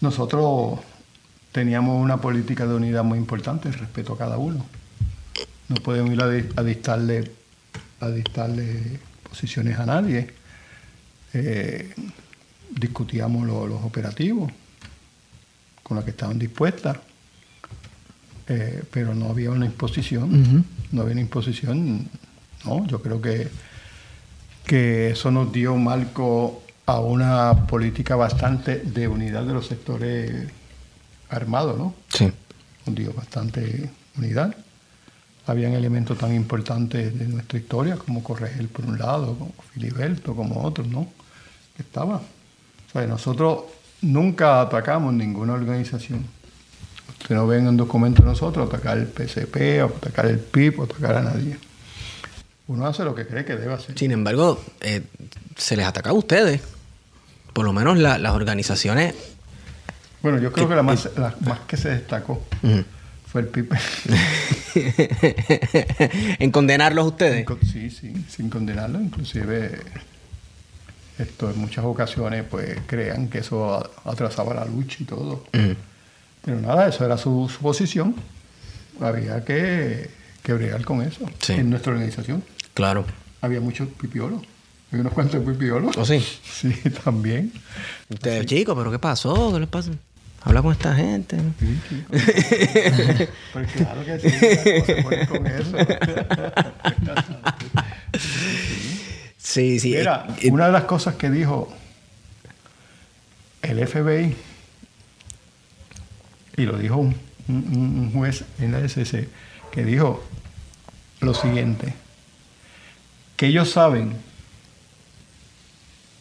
[0.00, 0.80] nosotros
[1.52, 4.64] teníamos una política de unidad muy importante, el respeto a cada uno.
[5.68, 7.30] No podemos ir a, a dictarle,
[8.00, 8.98] a dictarle
[9.28, 10.30] posiciones a nadie.
[11.32, 11.94] Eh,
[12.70, 14.50] discutíamos lo- los operativos
[15.82, 16.96] con los que estaban dispuestas,
[18.48, 20.64] eh, pero no había una imposición.
[20.92, 22.08] No había una imposición.
[22.64, 23.48] No, yo creo que
[24.70, 30.46] que eso nos dio un marco a una política bastante de unidad de los sectores
[31.28, 31.92] armados, ¿no?
[32.06, 32.30] Sí.
[32.86, 34.54] Nos dio bastante unidad.
[35.48, 40.62] Habían elementos tan importantes de nuestra historia como Corregel por un lado, como Filiberto, como
[40.62, 41.08] otros, ¿no?
[41.74, 42.18] Que estaba.
[42.18, 43.64] O sea, nosotros
[44.02, 46.24] nunca atacamos ninguna organización.
[47.08, 51.16] Ustedes no ven en documentos nosotros atacar el PCP, o atacar el PIB, o atacar
[51.16, 51.58] a nadie.
[52.70, 53.98] Uno hace lo que cree que debe hacer.
[53.98, 55.02] Sin embargo, eh,
[55.56, 56.60] se les ataca a ustedes.
[57.52, 59.12] Por lo menos la- las organizaciones.
[60.22, 62.40] Bueno, yo creo que la más, la más que se destacó
[63.26, 63.70] fue el PIB.
[66.38, 67.46] en condenarlos a ustedes.
[67.72, 69.00] Sí, sí, sin condenarlo.
[69.00, 69.80] Inclusive,
[71.18, 75.44] esto en muchas ocasiones, pues, crean que eso atrasaba la lucha y todo.
[76.44, 78.14] Pero nada, eso era su, su posición.
[79.00, 80.08] Había que,
[80.44, 81.28] que bregar con eso.
[81.40, 81.54] Sí.
[81.54, 82.44] En nuestra organización
[82.74, 83.04] Claro.
[83.40, 84.42] había muchos pipiolos.
[84.90, 85.96] Había unos cuantos pipiolos.
[85.96, 86.20] ¿O sí?
[86.44, 86.72] Sí,
[87.04, 87.52] también.
[88.08, 89.52] Ustedes, chicos, ¿pero qué pasó?
[89.52, 89.90] ¿Qué les pasa?
[90.42, 91.36] Habla con esta gente.
[91.58, 92.04] Sí, sí.
[93.52, 95.76] Pues claro que sí, ¿cómo se ponen con eso?
[99.36, 99.90] Sí, sí.
[99.96, 101.72] Mira, eh, eh, una de las cosas que dijo
[103.62, 104.36] el FBI,
[106.56, 107.14] y lo dijo un,
[107.48, 109.28] un- un juez en la SC,
[109.72, 110.22] que dijo
[111.20, 111.94] lo siguiente,
[113.40, 114.12] que ellos saben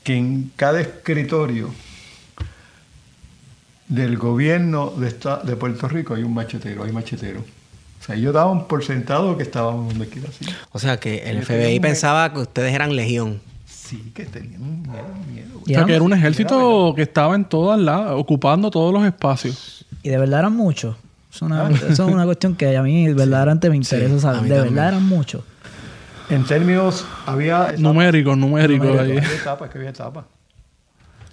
[0.05, 1.69] que en cada escritorio
[3.89, 7.41] del gobierno de, esta- de Puerto Rico hay un machetero, hay machetero.
[7.41, 10.45] O sea, ellos daban por sentado que estábamos donde quiera así.
[10.71, 13.41] o sea que el FBI pensaba que ustedes eran legión.
[13.67, 15.59] Sí, que tenían un miedo, miedo.
[15.61, 19.85] O sea, que era un ejército que estaba en todas las, ocupando todos los espacios.
[20.03, 20.95] Y de verdad eran muchos.
[21.33, 24.43] Es una, eso es una cuestión que a mí verdaderamente me interesa saber.
[24.49, 25.43] De verdad eran muchos.
[26.29, 27.73] En términos, había...
[27.77, 28.87] Numéricos, numéricos.
[28.99, 29.17] ahí.
[29.17, 30.25] Había etapas, que había etapas.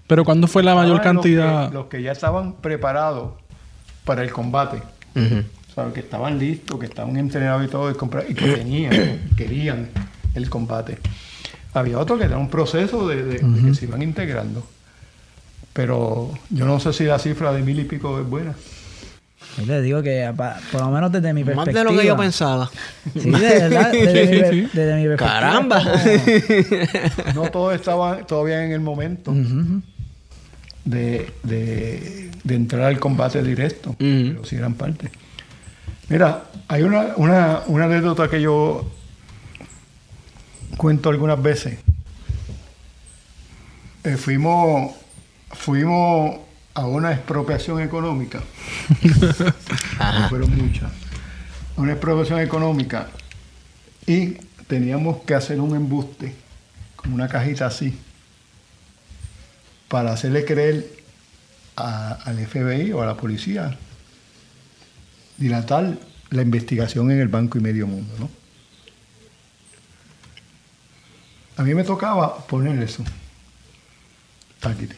[0.07, 1.69] Pero ¿cuándo fue la mayor los cantidad?
[1.69, 3.33] que- Los que, ya estaban preparados
[4.05, 4.81] para el combate.
[5.17, 9.89] O sea, que estaban listos, que estaban entrenados y todo, y que tenían, querían
[10.35, 10.99] el combate.
[11.75, 14.67] Había otros que era un proceso de, de- de que se iban integrando.
[15.73, 18.55] Pero yo no sé si la cifra de mil y pico es buena.
[19.59, 20.31] Y les digo que
[20.71, 21.85] por lo menos desde mi Más perspectiva.
[21.85, 22.71] de lo que yo pensaba.
[23.15, 24.71] Sí, de verdad, desde, mi, per- Sí, sí.
[24.73, 25.17] desde mi perspectiva.
[25.41, 25.83] Caramba.
[27.35, 29.33] No todos estaban todavía en el momento
[30.85, 35.11] de, de- de entrar al combate directo, pero sí eran parte.
[36.09, 38.89] Mira, hay una, una, una anécdota que yo
[40.77, 41.79] cuento algunas veces.
[44.05, 44.93] Eh, fuimos,
[45.51, 46.37] fuimos
[46.77, 48.41] a una expropiación económica.
[49.99, 50.93] No fueron muchas.
[51.77, 53.09] Una expropiación económica.
[54.07, 54.33] Y
[54.69, 56.35] teníamos que hacer un embuste,
[56.97, 57.99] con una cajita así,
[59.89, 60.87] para hacerle creer
[61.77, 63.77] a- al FBI o a la policía,
[65.39, 65.97] dilatar
[66.31, 68.29] la investigación en el Banco y Medio Mundo, ¿no?
[71.57, 73.03] A mí me tocaba poner eso.
[74.61, 74.95] Taquiti.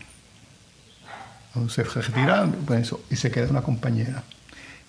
[1.69, 4.23] Se retira, pues eso, y se queda una compañera.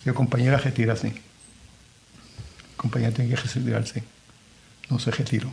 [0.04, 1.14] Y la compañera retira así.
[2.78, 4.04] Compañera tiene que retirarse.
[4.90, 5.52] No se retiró.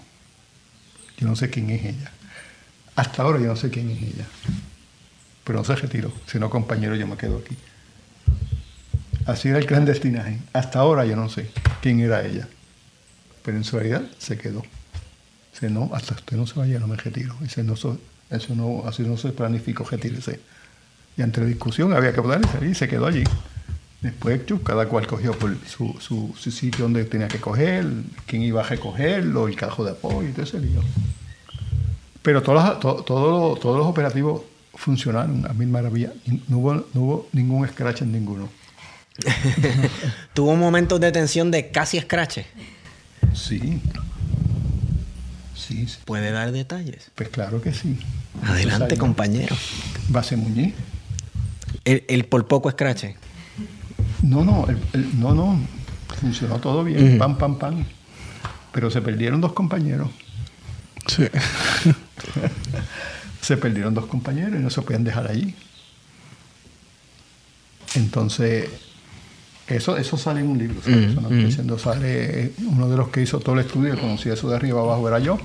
[1.18, 2.10] Yo no sé quién es ella.
[2.94, 4.26] Hasta ahora yo no sé quién es ella.
[5.44, 6.12] Pero no se retiró.
[6.26, 7.56] Si no, compañero, yo me quedo aquí.
[9.26, 10.38] Así era el clandestinaje.
[10.52, 11.50] Hasta ahora yo no sé
[11.82, 12.48] quién era ella.
[13.44, 14.62] Pero en su realidad se quedó.
[15.52, 17.34] Dice, no, hasta usted no se vaya, no me retiro.
[17.40, 17.98] Dice, no, so-
[18.30, 20.40] eso no, así no se planificó, retírese.
[21.16, 23.24] Y entre discusión había que hablar y se quedó allí.
[24.02, 27.86] Después, cada cual cogió por su, su- su sitio donde tenía que coger,
[28.26, 30.80] quién iba a recogerlo, el carro de apoyo y todo ese lío.
[32.22, 34.42] Pero todos los, to- todo lo- todos los operativos
[34.74, 36.12] funcionaron a mil maravillas.
[36.48, 38.48] No hubo, no hubo ningún scratch en ninguno.
[40.34, 42.44] Tuvo momentos de tensión de casi escrache.
[43.34, 43.80] Sí.
[45.54, 45.98] Sí, sí.
[46.04, 47.10] ¿Puede dar detalles?
[47.14, 47.98] pues claro que sí.
[48.42, 49.56] Adelante, Entonces, compañero.
[50.08, 50.74] Base Muñiz.
[51.86, 53.16] El, el por poco escrache.
[54.22, 55.58] No, no, el- el- no, no.
[56.20, 57.84] Funcionó todo bien, pam, pam, pam.
[58.72, 60.10] Pero se perdieron dos compañeros.
[61.06, 61.24] Sí.
[63.40, 65.54] Se perdieron dos compañeros y no se podían dejar allí.
[67.94, 68.68] Entonces,
[69.68, 70.80] eso, eso sale en un libro.
[70.82, 71.10] ¿sabes?
[71.12, 74.48] Eso no estoy diciendo, sale uno de los que hizo todo el estudio, conocía eso
[74.48, 75.38] de arriba abajo, era yo.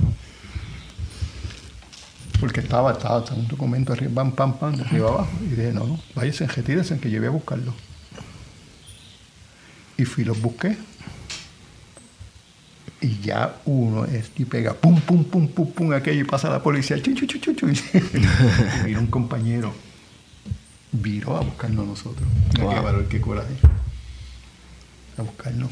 [2.41, 5.29] Porque estaba, estaba, estaba un documento arriba, pam, pam, pam, de arriba abajo.
[5.45, 7.71] Y dije, no, no, váyanse, retírense, que yo voy a buscarlo.
[9.95, 10.75] Y fui, los busqué.
[12.99, 16.63] Y ya uno es y pega pum, pum, pum, pum, pum, aquello y pasa la
[16.63, 17.75] policía, chu, chu, chu, chu, chu, y
[18.85, 19.71] vino un compañero,
[20.91, 22.27] viró a buscarnos a nosotros.
[22.57, 23.53] Mira Qué valor, qué coraje.
[25.17, 25.69] A buscarnos.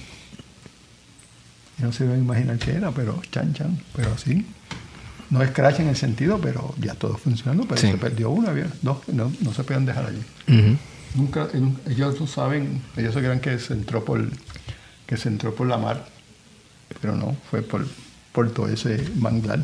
[1.79, 4.45] Y no se iba a imaginar qué era, pero chan, chan, pero sí.
[5.29, 7.91] No es crash en el sentido, pero ya todo funcionando, pero Sí.
[7.91, 10.23] se perdió uno, había dos, no, no se podían dejar allí.
[11.15, 14.27] Nunca, nun- ellos no saben, ellos se creen que se entró por,
[15.05, 16.07] que se entró por la mar,
[17.01, 17.87] pero no, fue por,
[18.31, 19.63] por todo ese manglar,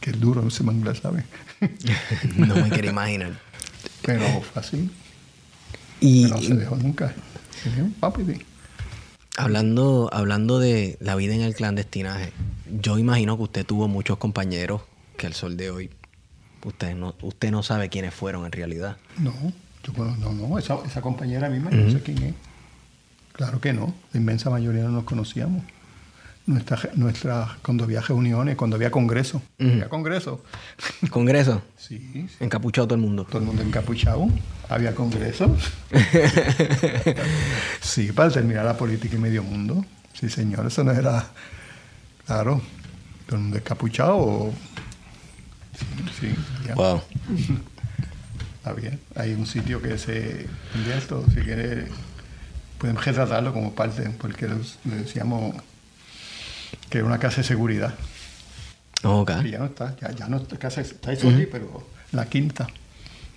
[0.00, 1.24] que es duro ese manglar, ¿sabes?
[2.36, 3.32] No me quiero imaginar.
[4.02, 4.90] pero fue así,
[6.00, 7.12] Y no se dejó nunca.
[9.36, 12.32] Hablando, hablando de la vida en el clandestinaje,
[12.80, 14.82] yo imagino que usted tuvo muchos compañeros
[15.22, 15.88] que al sol de hoy
[16.64, 18.96] usted no, usted no sabe quiénes fueron en realidad.
[19.18, 19.32] No,
[19.84, 22.34] yo no, no, esa, esa compañera misma, yo no sé quién es.
[23.32, 25.62] Claro que no, la inmensa mayoría no nos conocíamos.
[26.44, 30.42] Nuestra, nuestra, cuando había reuniones, cuando había congreso, había congreso,
[31.10, 32.28] Congreso, sí, sí.
[32.40, 33.24] encapuchado todo el mundo.
[33.26, 34.26] todo el mundo encapuchado,
[34.68, 35.52] había congresos.
[37.80, 39.84] sí, para terminar la política y medio mundo.
[40.14, 41.26] Sí, señor, eso no era,
[42.26, 42.60] claro,
[43.26, 44.16] todo el mundo encapuchado.
[44.16, 44.52] o-
[46.20, 46.34] Sí,
[46.66, 46.74] ya.
[46.74, 47.02] Wow.
[48.64, 48.98] Había.
[49.16, 51.86] Hay un sitio que se de esto, si quiere,
[52.78, 55.56] pueden retratarlo como parte, porque le decíamos
[56.88, 57.94] que era una casa de seguridad.
[59.02, 59.42] Ok.
[59.42, 62.66] Que ya no está, ya, ya no está, casa, está eso aquí, pero la quinta.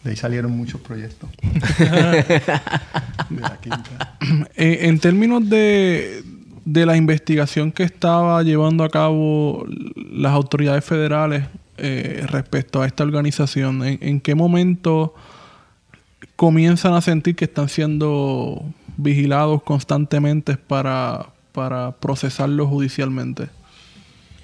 [0.04, 1.30] De ahí salieron muchos proyectos.
[1.80, 4.18] de la quinta.
[4.56, 6.24] En, en términos de,
[6.66, 9.66] de la investigación que estaba llevando a cabo
[9.96, 11.46] las autoridades federales
[11.78, 13.84] eh, respecto a esta organización?
[13.84, 15.14] ¿En, en qué momento
[16.36, 18.64] comienzan a sentir que están siendo
[18.98, 23.50] vigilados constantemente para, para procesarlo judicialmente?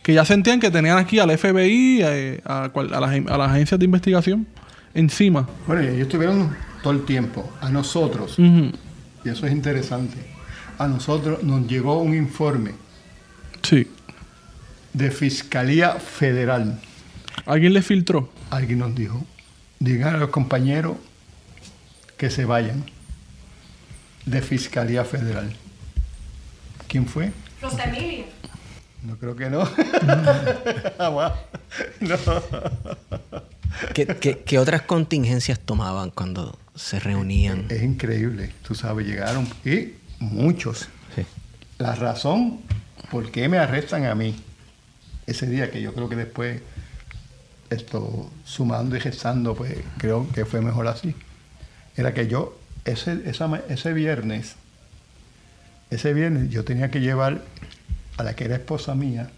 [0.04, 3.86] Que ya sentían que tenían aquí al FBI, eh, a, las, a las agencias de
[3.86, 4.48] investigación
[4.94, 5.48] encima.
[5.68, 7.50] Bueno, ellos estuvieron todo el tiempo.
[7.62, 10.18] A nosotros, y eso es interesante,
[10.80, 12.72] a nosotros nos llegó un informe
[13.62, 13.88] Sí.
[14.94, 16.80] de Fiscalía Federal.
[17.46, 18.30] ¿Alguien le filtró?
[18.50, 19.24] Alguien nos dijo,
[19.80, 20.98] digan a los compañeros
[22.18, 22.84] que se vayan
[24.26, 25.56] de Fiscalía Federal.
[26.88, 27.32] ¿Quién fue?
[27.62, 28.26] Rosa Emilia.
[29.04, 29.66] No creo que no.
[30.98, 31.34] Jamás.
[32.02, 32.18] no.
[33.94, 37.66] ¿Qué, qué, qué otras contingencias tomaban cuando se reunían?
[37.70, 40.90] Es increíble, tú sabes, llegaron y muchos.
[41.16, 41.26] Sí.
[41.80, 42.60] La razón
[43.10, 44.36] por qué me arrestan a mí
[45.26, 46.62] ese día, que yo creo que después,
[47.72, 51.16] esto, sumando y gestando, pues creo que fue mejor así,
[51.96, 53.20] era que yo, ese,
[53.70, 54.56] ese viernes,
[55.90, 57.42] ese viernes yo tenía que llevar
[58.18, 59.30] a la que era esposa mía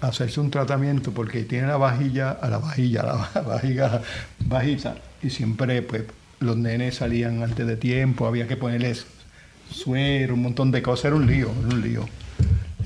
[0.00, 4.02] a hacerse un tratamiento porque tiene la vajilla, a la vajilla, la va- vajiga
[4.40, 6.04] bajita, y siempre pues
[6.40, 9.06] los nenes salían antes de tiempo, había que ponerles
[9.70, 12.06] suero, un montón de cosas, era un lío, era un lío.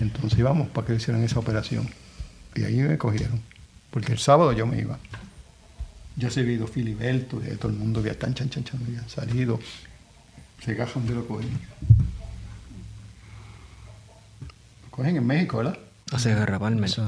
[0.01, 1.89] Entonces íbamos para que le hicieran esa operación.
[2.55, 3.43] Y ahí me cogieron,
[3.91, 4.99] porque el sábado yo me iba.
[6.17, 9.61] Yo he servido Filiberto, y todo el mundo había tan chan chan chan, habían salido.
[10.65, 11.51] Se gajan de lo cogen.
[14.85, 15.79] Lo cogen en México, ¿verdad?
[16.11, 16.89] O sea, Garrapalme.
[16.89, 16.99] Sí.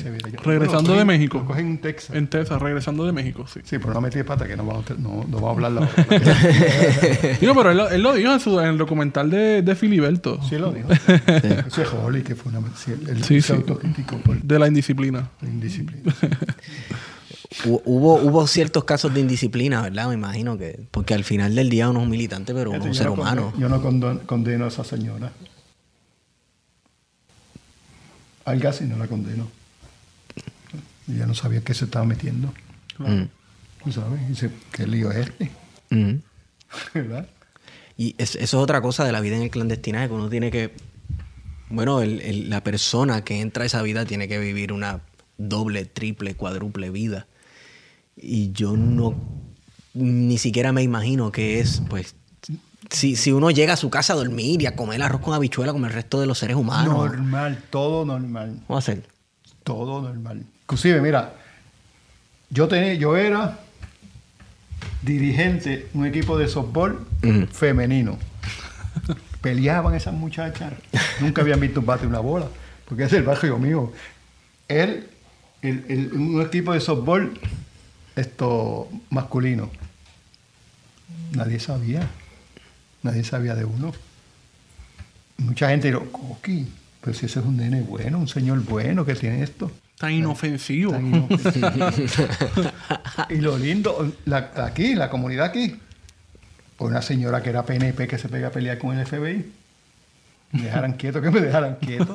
[0.00, 0.38] Se ve allá.
[0.42, 1.38] Regresando Bueno, de México.
[1.38, 2.16] Lo cogen en Texas.
[2.16, 3.60] En Texas, regresando de México, sí.
[3.62, 5.72] Sí, pero no metí de pata que no vamos, a- no, no vamos a hablar
[5.72, 7.36] la hora.
[7.40, 10.40] Digo, pero él, lo- él lo dijo en, su, en el documental de, de Filiberto.
[10.48, 10.88] Sí lo dijo.
[11.68, 12.60] Eso es Holly, que fue una...
[12.76, 13.52] sí, él Sí, sí.
[13.54, 15.30] por De la indisciplina.
[15.40, 16.12] la indisciplina.
[17.66, 20.08] Hu- Hubo, hubo ciertos casos de indisciplina, ¿verdad?
[20.08, 20.80] Me imagino que.
[20.90, 23.12] Porque al final del día uno es un militante, pero uno es un ser no
[23.12, 23.52] humano.
[23.52, 25.30] condeno- Yo no condeno, condeno a esa señora.
[28.44, 29.48] Algo así no la condeno.
[31.08, 32.52] Ella no sabía qué se estaba metiendo.
[32.98, 33.24] Mm.
[33.84, 34.26] ¿Tú sabes?
[34.28, 35.50] Dice, ¿qué lío es este?
[35.90, 36.14] Mm.
[36.94, 37.28] ¿Verdad?
[37.96, 40.50] Y es- eso es otra cosa de la vida en el clandestinaje, que uno tiene
[40.50, 40.72] que.
[41.70, 45.00] Bueno, el- el- la persona que entra a esa vida tiene que vivir una
[45.38, 47.26] doble, triple, cuádruple vida.
[48.16, 49.14] Y yo no.
[49.92, 52.14] Ni siquiera me imagino que es, pues.
[52.94, 55.72] Si, si uno llega a su casa a dormir y a comer arroz con habichuela
[55.72, 56.94] como el resto de los seres humanos.
[56.94, 58.60] Normal, todo normal.
[58.66, 59.06] ¿Cómo ser?
[59.64, 60.44] Todo normal.
[60.62, 61.34] Inclusive, mira,
[62.50, 63.58] yo, tenía, yo era
[65.02, 67.06] dirigente de un equipo de softball
[67.52, 68.16] femenino.
[69.40, 70.72] Peleaban esas muchachas.
[71.20, 72.46] Nunca habían visto un bate y una bola.
[72.86, 73.92] Porque es el barrio mío.
[74.68, 75.08] Él,
[75.62, 77.38] el, el- un equipo de softball
[78.16, 79.70] esto, masculino.
[81.32, 82.08] Nadie sabía.
[83.04, 83.92] Nadie sabía de uno.
[85.38, 86.66] Mucha gente dijo, Coqui,
[87.00, 89.70] pero si ese es un nene bueno, un señor bueno que tiene esto.
[89.98, 90.90] Tan inofensivo.
[90.92, 91.68] Tan inofensivo.
[93.30, 95.76] y lo lindo, la- aquí, la comunidad aquí,
[96.78, 99.52] una señora que era PNP que se pega a pelear con el FBI.
[100.52, 102.12] Me dejaran quieto, que me dejaran quieto.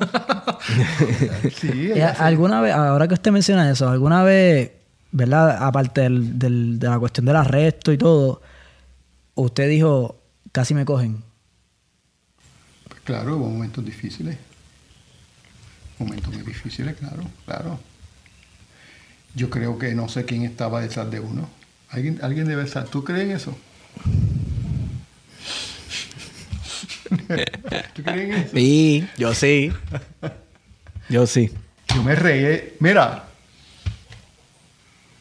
[1.60, 4.72] sí, Eh, se- ¿Alguna vez, ahora que usted menciona eso, alguna vez,
[5.12, 5.58] ¿verdad?
[5.62, 8.42] Aparte del- del- de la cuestión del arresto y todo,
[9.34, 10.19] usted dijo,
[10.52, 11.22] casi me cogen.
[13.04, 14.36] Claro, hubo momentos difíciles.
[15.98, 17.80] Momentos muy difíciles, claro, claro.
[19.34, 21.48] Yo creo que no sé quién estaba detrás de uno.
[21.90, 22.84] ¿Alguien, alguien debe estar.
[22.86, 23.58] ¿Tú crees en eso?
[27.94, 28.50] ¿Tú crees en eso?
[28.54, 29.72] Sí, yo sí.
[31.08, 31.50] Yo sí.
[31.94, 32.74] Yo me reí.
[32.78, 33.24] Mira,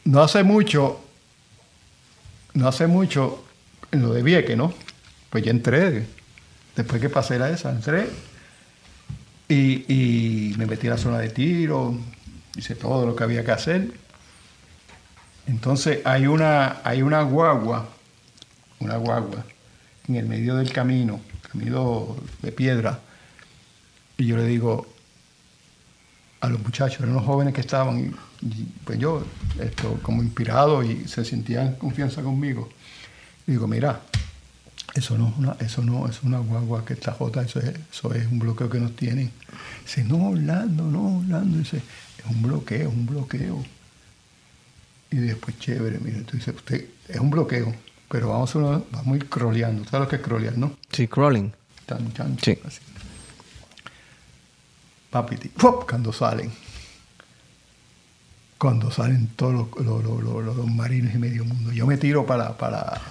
[0.05, 1.01] no hace mucho,
[2.53, 3.43] no hace mucho,
[3.91, 4.73] en lo de Vieque, ¿no?
[5.29, 6.05] Pues ya entré,
[6.75, 8.09] después que pasé la esa, entré
[9.47, 11.97] y, y me metí a la zona de tiro,
[12.55, 13.91] hice todo lo que había que hacer.
[15.47, 17.89] Entonces hay una, hay una guagua,
[18.79, 19.45] una guagua,
[20.07, 22.99] en el medio del camino, camino de piedra,
[24.17, 24.87] y yo le digo,
[26.41, 29.25] a los muchachos, eran los jóvenes que estaban, y, pues yo,
[29.59, 32.69] esto, como inspirado y se sentían confianza conmigo.
[33.45, 34.01] Digo, mira,
[34.99, 38.13] eso no es una, eso no es una guagua que está jota, eso es, eso
[38.13, 39.31] es un bloqueo que nos tienen.
[39.83, 43.65] Dice, no, Orlando, no, Orlando, dice, es un bloqueo, es un bloqueo.
[45.11, 47.73] Y después, chévere, mire, tú dices, usted, es un bloqueo,
[48.09, 49.83] pero vamos a, vamos a ir croleando.
[49.85, 50.73] ¿Sabes lo que es crolear, no?
[50.91, 51.51] Sí, crawling.
[51.85, 52.57] Tan, tan, Sí.
[52.65, 52.79] así.
[55.87, 56.51] Cuando salen.
[58.59, 61.71] cuando salen todos los, los- los- los- los marines y medio mundo.
[61.71, 63.01] Yo me tiro para, para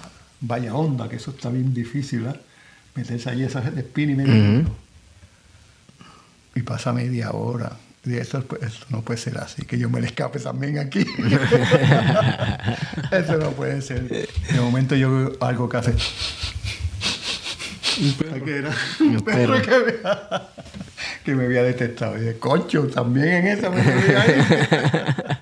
[0.41, 2.39] Valla Honda, que eso está bien difícil, ¿eh?
[2.95, 4.75] Meterse allí esas de espina y medio mundo.
[6.55, 7.73] Y pasa media hora.
[8.05, 11.01] Y esto, esto no puede ser así, que yo me le escape también aquí.
[13.11, 14.07] eso no puede ser.
[14.07, 15.93] De momento yo veo algo que hace.
[18.45, 18.73] ¿Qué era?
[19.01, 19.93] Un perro que me,
[21.25, 22.17] que me había detectado.
[22.17, 24.35] Y dije, concho, también en esa me ahí".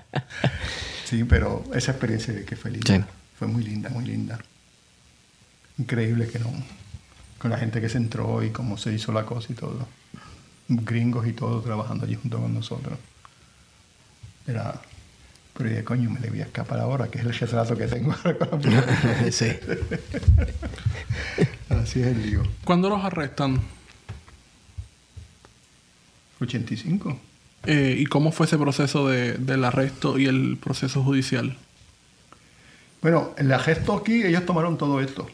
[1.04, 2.94] Sí, pero esa experiencia de que fue linda.
[2.94, 3.02] Sí.
[3.38, 4.38] Fue muy linda, muy linda.
[5.78, 6.52] Increíble que no.
[7.38, 9.86] Con la gente que se entró y cómo se hizo la cosa y todo.
[10.68, 12.98] Gringos y todo trabajando allí junto con nosotros.
[14.46, 14.80] Era.
[15.56, 18.12] Pero dije, coño, me le voy a escapar ahora, que es el retrato que tengo
[18.24, 18.82] ahora con la
[19.32, 19.52] sí.
[21.70, 22.42] Así es el lío.
[22.64, 23.60] ¿Cuándo los arrestan?
[26.40, 27.18] 85.
[27.66, 31.56] Eh, ¿Y cómo fue ese proceso de- del arresto y el proceso judicial?
[33.02, 35.28] Bueno, en la gesto aquí ellos tomaron todo esto.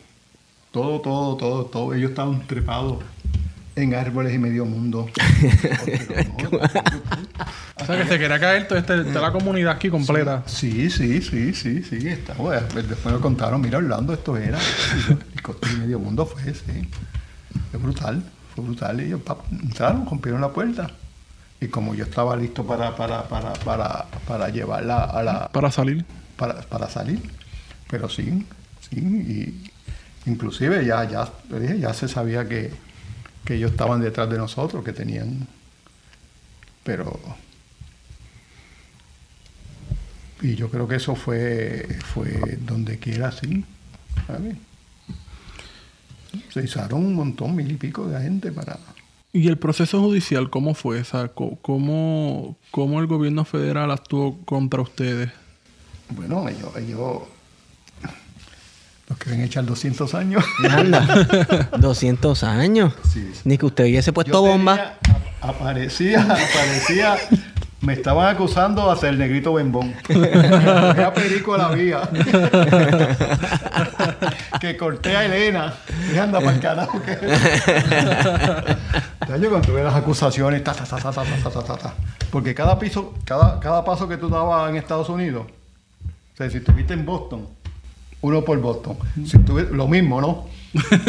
[0.74, 1.94] Todo, todo, todo, todo.
[1.94, 2.98] Ellos estaban trepados
[3.76, 5.08] en árboles y medio mundo.
[7.80, 10.42] O sea, que se quería caer toda, este- toda la comunidad aquí completa.
[10.46, 12.08] Sí, sí, sí, sí, sí.
[12.08, 14.58] Está, bueno, después me contaron, mira Orlando, esto era.
[15.10, 16.88] Y y medio mundo fue, sí.
[17.70, 18.22] Fue brutal,
[18.54, 19.00] fue brutal.
[19.00, 20.90] Y ellos pap, entraron, rompieron la puerta.
[21.60, 26.04] Y como yo estaba listo para, para, para, para, para llevarla a la, Para salir.
[26.36, 27.20] para, para salir.
[27.90, 28.46] Pero sí,
[28.88, 28.96] sí.
[28.98, 29.70] Y
[30.26, 32.70] inclusive ya, ya, le dije, ya se sabía que,
[33.44, 35.46] que ellos estaban detrás de nosotros, que tenían.
[36.82, 37.18] Pero.
[40.42, 43.32] Y yo creo que eso fue, fue donde quiera.
[43.32, 44.56] ¿sabes?
[46.52, 48.78] Se izaron un montón, mil y pico de gente para.
[49.32, 51.02] ¿Y el proceso judicial cómo fue?
[51.34, 55.30] ¿cómo, cómo el gobierno federal actuó contra ustedes?
[56.10, 57.22] Bueno, ellos, ellos
[59.14, 60.44] nos quieren echar 200 años.
[60.68, 62.92] Anda, 200 años.
[63.12, 63.40] Sí, sí.
[63.44, 64.74] Ni que usted hubiese puesto Yo bomba.
[64.74, 64.98] tenía-
[65.40, 67.16] aparecía, aparecía.
[67.80, 69.94] Me estaban acusando hasta el negrito bembón.
[70.08, 72.00] Era perico a la vía.
[74.58, 75.74] que corté a Elena.
[76.12, 77.00] Y anda para el carajo.
[77.02, 77.18] Que...
[79.38, 81.94] Yo cuando tuve las acusaciones, ta, ta, ta, ta, ta, ta, ta, ta, ta.
[82.30, 85.44] Porque cada piso, cada, cada paso que tú dabas en Estados Unidos,
[86.32, 87.46] o sea, si estuviste en Boston,
[88.24, 88.96] uno por Boston.
[89.26, 90.46] Si tuve, lo mismo, ¿no?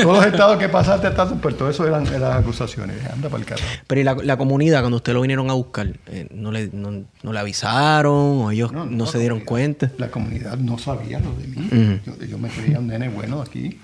[0.02, 2.98] Todos los estados que pasaste, estados, pues todo eso eran, eran acusaciones.
[3.12, 3.68] Anda para el carajo.
[3.88, 7.04] Pero ¿y la, la comunidad, cuando usted lo vinieron a buscar, eh, ¿no, le, no,
[7.24, 8.14] no le avisaron
[8.44, 9.92] o ellos no, No, no, se dieron comunidad- cuenta?
[9.98, 12.00] La comunidad no sabía lo de mí.
[12.06, 13.80] Yo, yo me creía un nene bueno aquí,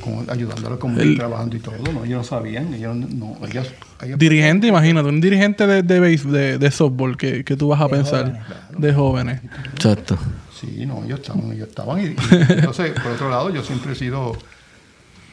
[0.00, 1.74] como ayudando a la comunidad, El- trabajando y todo.
[1.92, 2.04] ¿no?
[2.04, 2.74] Ellos no sabían.
[2.74, 3.68] Ellos no, ellos,
[4.02, 7.80] ellos- Dirigente, imagínate, un dirigente de, de, base- de, de softball que, que tú vas
[7.80, 8.40] a pensar
[8.76, 9.42] de jóvenes.
[9.74, 10.18] Exacto.
[10.62, 12.00] Sí, no, ellos estaban, ellos estaban.
[12.00, 12.16] Y, y
[12.48, 14.34] entonces, por otro lado, yo siempre he sido,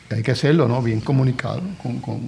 [0.10, 0.82] hay que serlo, ¿no?
[0.82, 2.20] Bien comunicado, con, con,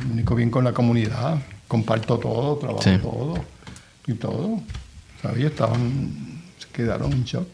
[0.00, 2.96] comunico bien con la comunidad, comparto todo, trabajo Sí.
[3.02, 3.34] todo
[4.06, 4.60] y todo.
[5.20, 5.44] ¿Sabes?
[5.44, 5.82] Estaban,
[6.58, 7.46] se quedaron en shock.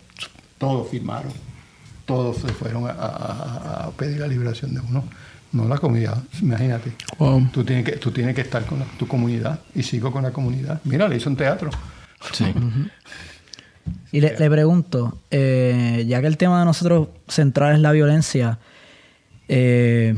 [0.59, 1.32] Todos firmaron,
[2.05, 5.05] todos se fueron a, a- a pedir la liberación de uno.
[5.52, 6.93] No la comunidad, imagínate.
[7.18, 7.48] Wow.
[7.52, 10.31] Tú tienes que, tú tienes que estar con la- tu comunidad y sigo con la
[10.32, 10.81] comunidad.
[10.85, 11.70] Mira, le hizo un teatro.
[12.32, 12.44] Sí.
[14.12, 18.58] Y le, le pregunto, eh, ya que el tema de nosotros central es la violencia,
[19.48, 20.14] eh,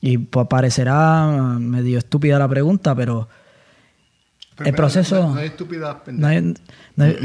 [0.00, 1.26] y pues parecerá
[1.58, 3.28] medio estúpida la pregunta, pero
[4.64, 5.28] el proceso...
[5.28, 5.40] No, no
[6.20, 6.54] no hay-
[6.96, 7.16] no hay-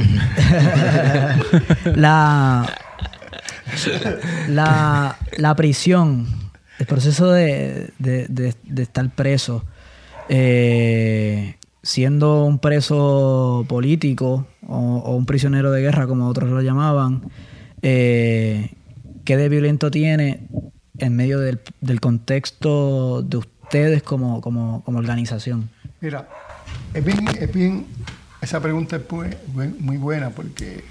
[1.96, 2.66] la,
[4.48, 6.28] la, la prisión,
[6.80, 9.64] el proceso de, de- de- de estar preso,
[10.30, 17.22] eh, siendo un preso político o, un prisionero de guerra, como otros lo llamaban,
[17.82, 18.72] eh,
[19.26, 20.48] ¿qué de violento tiene
[20.98, 21.60] en medio del,
[22.02, 25.70] contexto de ustedes como, como, organización?
[26.02, 26.28] Mira,
[26.94, 27.86] es bien, es bien,
[28.42, 29.02] esa pregunta es
[29.80, 30.84] muy buena porque,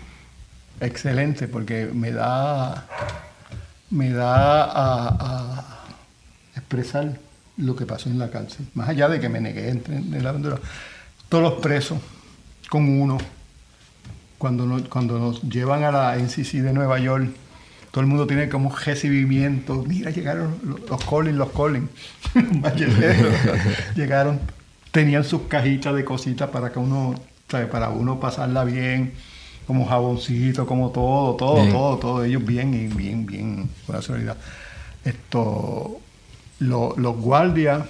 [0.80, 2.86] excelente, porque me da,
[3.90, 5.64] me da a, a
[6.56, 7.18] expresar
[7.56, 8.66] lo que pasó en la cárcel.
[8.74, 10.58] Más allá de que me negué entre- en la aventura,
[11.28, 11.98] todos los presos,
[12.68, 13.18] con uno,
[14.38, 17.28] cuando nos, cuando nos llevan a la NCC de Nueva York,
[17.90, 19.82] todo el mundo tiene como un recibimiento.
[19.86, 21.88] Mira, llegaron los, los Collins, los Collins.
[23.94, 24.40] Llegaron,
[24.90, 27.14] tenían sus cajitas de cositas para que uno,
[27.48, 27.66] ¿sabe?
[27.66, 29.12] para uno pasarla bien,
[29.66, 31.72] como jaboncito, como todo, todo, Bien.
[31.72, 32.24] todo, todo.
[32.24, 34.36] Ellos bien y bien, bien, con la seguridad.
[35.04, 35.98] Esto,
[36.60, 37.82] lo- los guardias,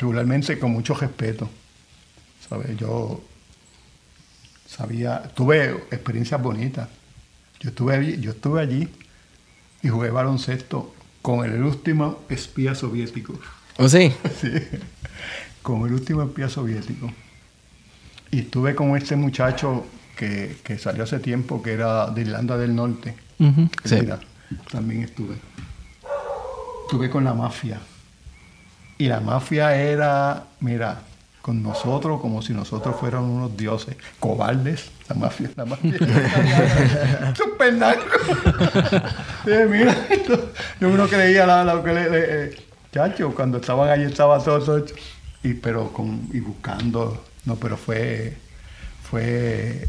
[0.00, 1.48] regularmente con mucho respeto.
[2.48, 2.76] ¿Sabes?
[2.76, 3.20] Yo
[4.68, 6.88] sabía, tuve experiencias bonitas.
[7.60, 8.88] Yo estuve allí, yo estuve allí
[9.82, 13.34] y jugué baloncesto con el último espía soviético.
[13.78, 14.12] ¿O sí?
[14.40, 14.52] Sí,
[15.62, 17.10] con el último espía soviético.
[18.30, 19.86] Y estuve con este muchacho
[20.16, 23.14] que, que salió hace tiempo, que era de Irlanda del Norte.
[23.84, 23.96] Sí.
[24.00, 24.20] Mira,
[24.70, 25.36] también estuve.
[26.84, 27.80] Estuve con la mafia.
[28.98, 31.02] Y la mafia era, mira,
[31.48, 33.96] con nosotros como si nosotros fuéramos unos dioses.
[34.20, 35.94] Cobardes, la mafia, la mafia.
[37.34, 38.18] Super narco.
[39.46, 42.56] Sí, mira, esto- yo uno creía la, lo que le, le- eh,
[42.92, 44.84] chacho, cuando estaban allí estaba todo, todo.
[45.42, 48.36] Y pero con, y buscando, no, pero fue,
[49.10, 49.88] fue,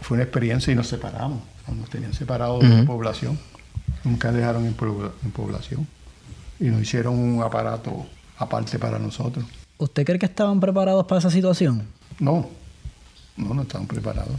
[0.00, 1.40] fue una experiencia y nos separamos.
[1.72, 3.38] Nos tenían separados de la población.
[4.02, 4.74] Nunca dejaron en
[5.30, 5.86] población.
[6.58, 8.06] Y nos hicieron un aparato
[8.38, 9.44] aparte para nosotros.
[9.80, 11.82] ¿Usted cree que estaban preparados para esa situación?
[12.18, 12.48] No,
[13.36, 14.34] no, no estaban preparados.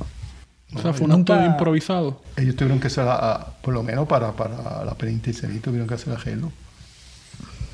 [0.73, 2.21] O sea, fue un Nunca- acto improvisado.
[2.37, 5.95] Ellos tuvieron que hacer, a- a- por lo menos para, para la penitenciaría, tuvieron que
[5.95, 6.51] hacer arreglo.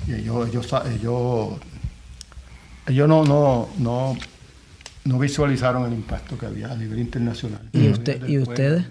[0.08, 1.50] Y ellos, ellos, ellos,
[2.88, 4.18] ellos no, no, no,
[5.06, 7.62] no visualizaron el impacto que había a nivel internacional.
[7.74, 8.86] ¿Y usted- y ustedes?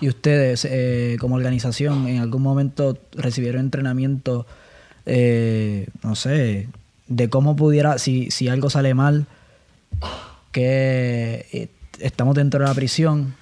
[0.00, 4.46] ¿Y ustedes, eh, como organización, en algún momento recibieron entrenamiento,
[5.06, 6.68] eh, no sé,
[7.08, 9.26] de cómo pudiera, si, si algo sale mal,
[10.52, 11.68] que eh,
[12.00, 13.34] estamos dentro de la prisión,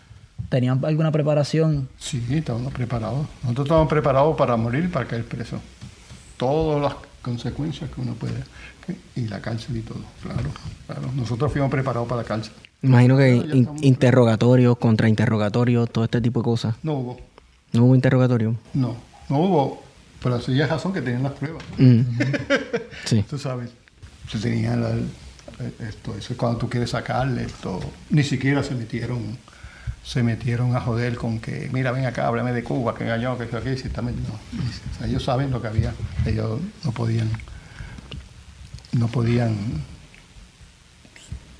[0.48, 1.88] ¿tenían alguna preparación?
[1.98, 3.26] Sí, estábamos preparados.
[3.42, 5.60] Nosotros estábamos preparados para morir para caer preso.
[6.36, 8.42] Todas las consecuencias que uno puede.
[9.16, 10.50] Y la cárcel y todo, claro,
[10.86, 11.10] claro.
[11.16, 12.52] Nosotros fuimos preparados para la cárcel.
[12.82, 16.76] Imagino que in- interrogatorios, contrainterrogatorios, todo este tipo de cosas.
[16.84, 17.16] No hubo,
[17.72, 18.54] ¿No hubo interrogatorio?
[18.74, 18.94] no,
[19.28, 19.82] no hubo,
[20.26, 21.62] pero sí hay razón que tenían las pruebas.
[21.78, 22.00] Mm.
[23.04, 23.24] Sí.
[23.30, 23.70] Tú sabes,
[24.28, 24.96] se tenían la-
[25.88, 27.78] esto, eso es cuando tú quieres sacarle esto,
[28.10, 29.38] ni siquiera se metieron,
[30.02, 33.44] se metieron a joder con que, mira, ven acá, háblame de Cuba, que engañó, que
[33.56, 34.34] aquí, si también, no.
[34.34, 35.94] O sea, ellos saben lo que había,
[36.26, 37.30] ellos no podían,
[38.92, 39.56] no podían,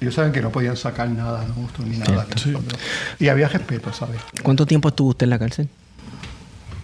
[0.01, 2.27] ellos saben que no podían sacar nada de nosotros ni nada.
[3.21, 4.21] Y había respeto, ¿sabes?
[4.43, 5.69] ¿Cuánto tiempo estuvo usted en la cárcel?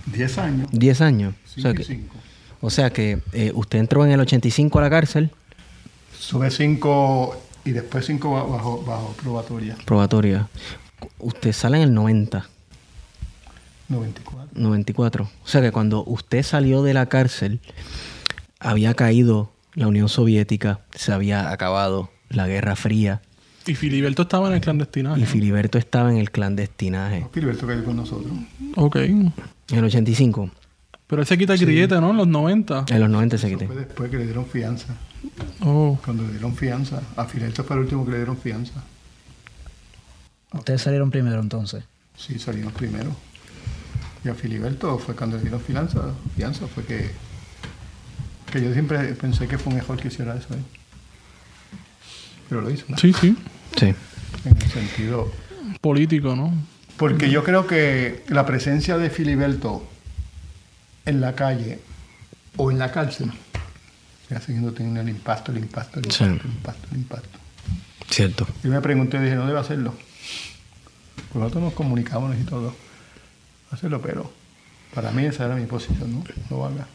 [0.07, 1.35] Diez años, Diez años.
[1.57, 2.01] O sea que,
[2.61, 5.31] o sea que eh, usted entró en el 85 a la cárcel,
[6.19, 10.49] Sube cinco y después cinco ba- bajo, bajo probatoria, probatoria.
[11.19, 12.47] Usted sale en el 90,
[13.89, 14.49] 94.
[14.55, 15.31] 94.
[15.45, 17.61] O sea que cuando usted salió de la cárcel,
[18.61, 23.21] había caído la Unión Soviética, se había acabado la Guerra Fría
[23.67, 25.21] Y Filiberto estaba en el clandestinaje.
[25.21, 27.27] y Filiberto estaba en el clandestinaje.
[27.33, 28.33] Filiberto cayó con nosotros.
[28.77, 28.97] Ok.
[28.97, 29.33] En
[29.71, 30.51] el 85,
[31.13, 32.13] Pero él se quita el grillete, ¿no?
[32.13, 32.87] En los 90.
[32.89, 34.95] en los 90 se fue después que le dieron fianza.
[35.61, 36.01] Oh.
[36.03, 38.83] Cuando le dieron fianza, a Filiberto fue el último que le dieron fianza.
[40.55, 41.85] Ustedes salieron primero entonces.
[42.17, 43.15] Sí, salimos primero.
[44.25, 46.01] Y a Filiberto fue cuando le dieron fianza,
[46.35, 47.11] fianza fue que,
[48.51, 50.55] que yo siempre pensé que fue mejor que hiciera eso.
[50.55, 50.63] ¿eh?
[52.49, 52.97] Pero lo hizo, ¿no?
[52.97, 53.37] Sí, sí.
[53.77, 53.95] Sí.
[54.47, 55.31] en el sentido...
[55.83, 56.55] Político, ¿no?
[56.97, 59.92] Porque yo creo que la presencia de Filiberto
[61.07, 61.81] en la calle
[62.57, 63.31] o en la cárcel
[64.41, 66.25] siguiendo teniendo el impacto, el impacto, el Sí.
[66.25, 67.39] impacto, el impacto, el impacto.
[68.09, 68.47] Cierto.
[68.65, 69.95] Yo me pregunté, dije, no debe hacerlo.
[71.15, 72.75] Pues nosotros nos comunicamos y todo.
[73.71, 74.33] Hacerlo, pero
[74.95, 76.25] para mí esa era mi posición, ¿no?
[76.51, 76.87] No lo haga.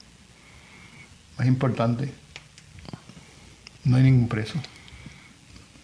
[1.38, 2.12] Más importante,
[3.84, 4.60] no hay ningún preso.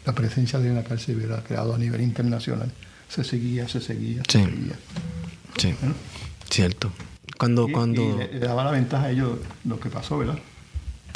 [0.05, 2.71] La presencia de una cárcel hubiera creado a nivel internacional.
[3.09, 4.43] Se seguía, se seguía, se Sí.
[4.45, 4.75] seguía.
[5.57, 5.67] Sí.
[5.69, 5.75] ¿eh?
[6.49, 6.91] Cierto.
[7.43, 8.01] Cuando, Y- cuando...
[8.01, 10.37] y le, le daba la ventaja a ellos lo que pasó, ¿verdad?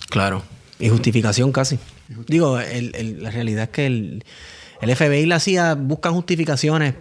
[0.10, 0.44] Claro.
[0.80, 1.80] Y justificación casi.
[2.28, 4.24] Digo, el- el- la realidad es que el,
[4.82, 6.94] el FBI la hacía, buscan justificaciones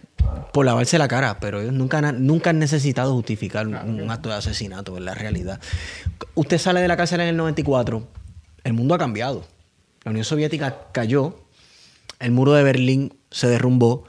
[0.52, 4.28] por lavarse la cara, pero ellos nunca, han- nunca han necesitado justificar un, un acto
[4.30, 5.60] de asesinato, es la realidad.
[6.34, 8.06] Usted sale de la cárcel en el 94,
[8.64, 9.44] el mundo ha cambiado.
[10.04, 11.36] La Unión Soviética cayó,
[12.18, 14.04] el muro de Berlín se derrumbó,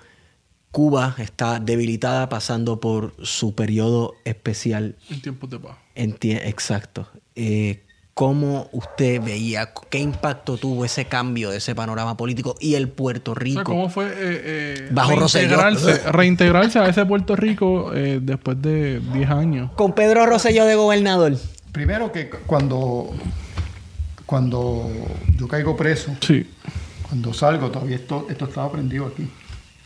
[0.77, 5.75] Cuba está debilitada pasando por su periodo especial En tiempos de paz.
[5.95, 7.07] Exacto.
[7.35, 7.83] Eh,
[8.13, 13.31] ¿Cómo usted veía, qué impacto tuvo ese cambio de ese panorama político y el Puerto
[13.31, 13.63] O sea, Rico?
[13.63, 19.29] ¿cómo fue eh, eh, Bajo reintegrarse, reintegrarse a ese Puerto Rico eh, después de 10
[19.31, 19.71] años?
[19.71, 21.35] Con Pedro Rosselló de gobernador.
[21.71, 23.15] Primero que cu- cuando,
[24.27, 24.87] cuando
[25.39, 26.45] yo caigo preso, Sí.
[27.09, 29.27] Cuando salgo, todavía esto, esto estaba prendido aquí.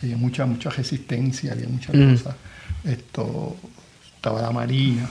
[0.02, 2.12] Había mucha, mucha resistencia, había muchas Mm.
[2.14, 2.36] cosas.
[2.84, 3.56] Esto,
[4.16, 5.10] estaba la marina.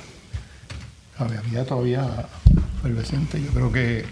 [1.18, 2.26] Había, había todavía
[2.78, 3.40] efervescente.
[3.42, 4.04] Yo creo que,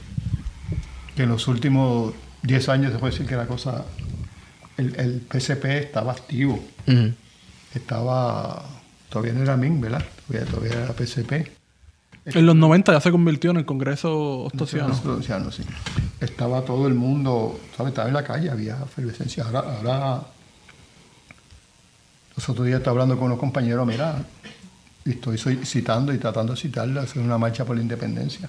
[1.17, 3.85] que en los últimos 10 años se puede decir que la cosa
[4.77, 6.63] el, el PSP estaba activo.
[6.87, 7.13] Ujú.
[7.75, 8.65] Estaba,
[9.09, 10.05] todavía no era MIN, ¿verdad?
[10.27, 11.33] Todavía, todavía era PSP.
[12.27, 14.93] En los 90 ya se convirtió en el Congreso Ostosiano.
[14.93, 15.63] Ostosiano, sí.
[16.21, 17.93] Estaba todo el mundo, ¿sabes?
[17.93, 19.45] Estaba en la calle, había efervescencia.
[19.45, 20.21] Ahora, ahora
[22.39, 24.25] los otros días estaba hablando con unos compañeros, mira,
[25.05, 28.49] y estoy citando y tratando de citarle, hacer una marcha por la independencia.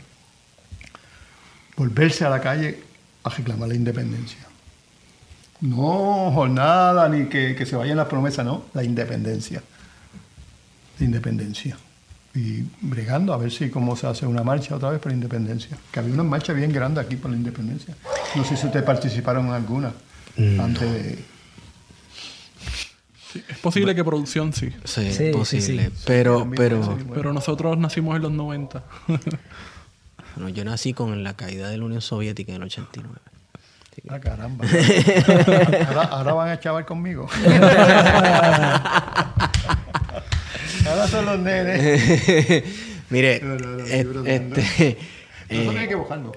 [1.76, 2.84] Volverse a la calle
[3.24, 4.45] a reclamar la independencia.
[5.61, 9.64] No jornada ni que, que se vayan las promesas, no, la independencia.
[10.99, 11.76] La independencia.
[12.36, 15.76] Y bregando a ver si cómo se hace una marcha otra vez por la independencia.
[15.91, 17.95] Que había una marcha bien grande aquí por la independencia.
[18.36, 19.91] No sé si ustedes participaron en alguna
[20.60, 21.39] antes de...
[23.31, 24.72] Sí, es posible que producción sí.
[24.85, 25.91] Sí, posible.
[25.93, 26.03] sí.
[26.06, 28.84] Pero, Sí, pero, sí, Pero nosotros nacimos en los 90.
[30.35, 33.15] bueno, yo nací con la caída de la Unión Soviética en el 89.
[34.10, 34.65] Ah, caramba.
[35.88, 37.27] ahora, ahora van a chaval conmigo.
[40.88, 42.64] ahora son los nenes.
[43.10, 44.56] Mire, No, no, no, estoy bromeando.
[44.56, 44.97] este,
[45.49, 46.31] No eh, tiene que buscarlo.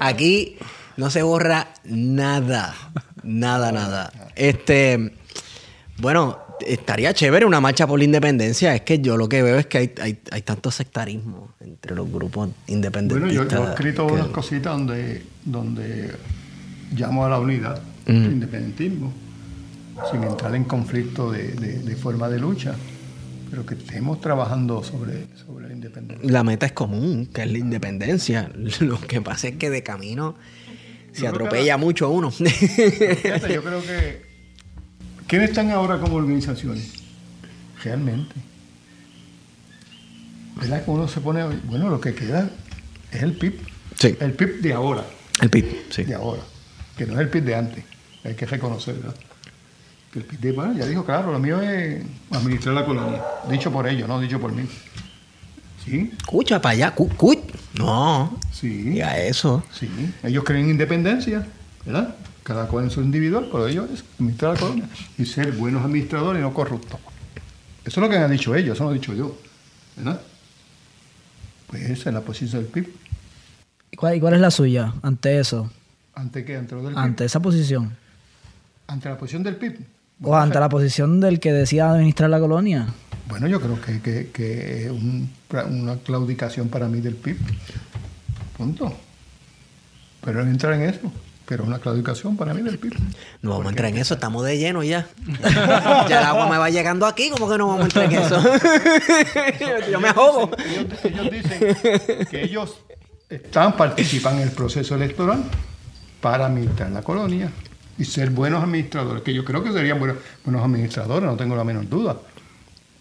[0.00, 0.56] aquí
[0.96, 2.74] no se borra nada,
[3.24, 4.12] nada, nada.
[4.36, 5.12] Este,
[5.98, 8.74] bueno, estaría chévere una marcha por la independencia.
[8.74, 12.10] Es que yo lo que veo es que hay, hay, hay tanto sectarismo entre los
[12.10, 13.34] grupos Bueno, independentistas.
[13.34, 16.10] yo, yo he escrito que- unas cositas donde, donde
[16.94, 18.10] llamo a la unidad, Mm.
[18.10, 19.12] al independentismo,
[20.10, 22.74] sin entrar en conflicto de, de- de forma de lucha,
[23.50, 26.30] pero que estemos trabajando sobre, sobre la independencia.
[26.30, 28.50] La meta es común, que es la independencia.
[28.80, 30.34] Lo que pasa es que de camino
[31.14, 32.30] se atropella mucho a uno.
[32.30, 34.22] Fíjate, yo creo que.
[35.26, 36.92] ¿Quiénes están ahora como organizaciones?
[37.82, 38.34] Realmente.
[40.56, 41.44] ¿Verdad que uno se pone.
[41.64, 42.50] Bueno, lo que queda
[43.10, 43.60] es el PIB.
[43.98, 44.16] Sí.
[44.20, 45.04] El PIB de ahora.
[45.40, 46.04] El PIB, sí.
[46.04, 46.42] De ahora.
[46.96, 47.84] Que no es el PIB de antes.
[48.24, 49.14] Hay que reconocer, ¿verdad?
[50.12, 50.52] Que el PIB de.
[50.52, 53.22] Bueno, ya dijo, claro, lo mío es administrar la colonia.
[53.50, 54.68] Dicho por ellos, no dicho por mí.
[55.84, 57.34] Sí, Escucha para allá, cu, cu.
[57.78, 58.68] No, sí.
[58.68, 59.62] diga eso.
[59.72, 59.88] Sí,
[60.22, 61.46] ellos creen en independencia,
[61.84, 62.14] ¿verdad?
[62.42, 64.88] Cada cual en su individual, pero ellos es administrar la colonia
[65.18, 66.98] y ser buenos administradores y no corruptos.
[67.84, 69.36] Eso es lo que han dicho ellos, eso no lo he dicho yo,
[69.96, 70.20] ¿verdad?
[71.66, 72.88] Pues esa es la posición del PIB.
[73.90, 75.70] ¿Y cuál, y cuál es la suya ante eso?
[76.14, 76.56] ¿Ante qué?
[76.56, 76.98] ¿Ante lo del PIB?
[77.02, 77.96] Ante esa posición.
[78.86, 79.80] ¿Ante la posición del PIB?
[80.22, 82.86] O ante la posición del que decía administrar la colonia.
[83.28, 85.30] Bueno, yo creo que, que, que es un-
[85.70, 87.36] una claudicación para mí del PIB.
[88.56, 88.92] Punto.
[90.22, 91.12] Pero no entrar en eso.
[91.46, 92.94] Pero una claudicación para mí del PIB.
[93.42, 95.06] No vamos a entrar en eso, estamos de lleno ya.
[96.08, 98.42] ya el agua me va llegando aquí, como que no vamos a entrar en eso?
[99.90, 100.50] Yo me ahogo.
[100.58, 101.76] Ellos, ellos dicen
[102.30, 102.76] que ellos
[103.28, 105.44] están, participan en el proceso electoral
[106.22, 107.50] para administrar la colonia
[107.98, 111.64] y ser buenos administradores, que yo creo que serían buenos, buenos administradores, no tengo la
[111.64, 112.16] menor duda.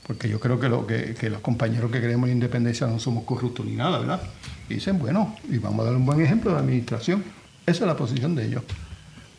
[0.05, 3.23] Porque yo creo que, lo, que, que los compañeros que queremos la independencia no somos
[3.23, 4.21] corruptos ni nada, ¿verdad?
[4.69, 7.23] Y dicen, bueno, y vamos a dar un buen ejemplo de administración.
[7.65, 8.63] Esa es la posición de ellos.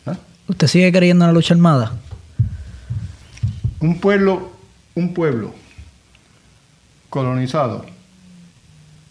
[0.06, 0.20] ¿verdad?
[0.48, 1.92] ¿Usted sigue creyendo en la lucha armada?
[3.80, 4.52] Un pueblo,
[4.94, 5.54] un pueblo
[7.10, 7.84] colonizado,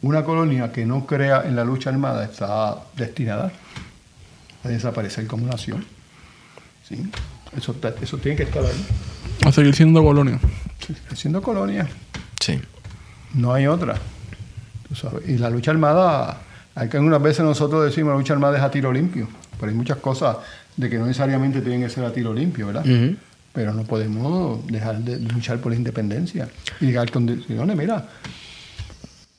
[0.01, 3.51] una colonia que no crea en la lucha armada está destinada
[4.63, 5.85] a desaparecer como nación.
[6.87, 6.97] ¿Sí?
[7.55, 8.85] Eso, está- eso tiene que estar ahí.
[9.45, 10.39] A seguir siendo colonia.
[11.15, 11.87] Siendo colonia,
[12.39, 12.59] Sí.
[13.33, 13.95] no hay otra.
[14.87, 15.27] tú sabes.
[15.27, 16.41] Y la lucha armada,
[16.75, 19.27] hay que algunas veces nosotros decimos la lucha armada es a tiro limpio,
[19.59, 20.37] pero hay muchas cosas
[20.77, 22.85] de que no necesariamente tienen que ser a tiro limpio, ¿verdad?
[23.53, 26.49] Pero no podemos dejar de luchar por la independencia
[26.81, 27.75] y llegar a condiciones.
[27.77, 28.07] Mira,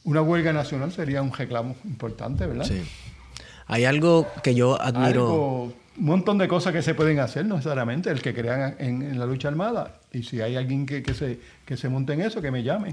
[0.04, 2.64] una huelga nacional sería un reclamo importante, ¿verdad?
[2.64, 2.82] Sí.
[3.66, 5.06] Hay algo que yo admiro.
[5.06, 5.62] Algo,
[5.96, 9.18] un montón de cosas que se pueden hacer, no necesariamente el que crean en, en
[9.18, 9.94] la lucha armada.
[10.14, 12.90] Y si hay alguien que, que se, que se monte en eso, que me llame.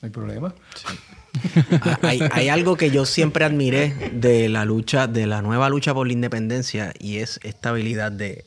[0.00, 0.54] No hay problema.
[2.02, 6.06] Hay, hay algo que yo siempre admiré de la lucha, de la nueva lucha por
[6.06, 8.44] la independencia, y es esta habilidad de,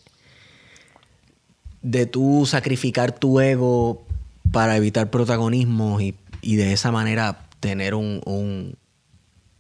[1.82, 4.06] de tú sacrificar tu ego
[4.52, 8.76] para evitar protagonismo y, y de esa manera tener un, un-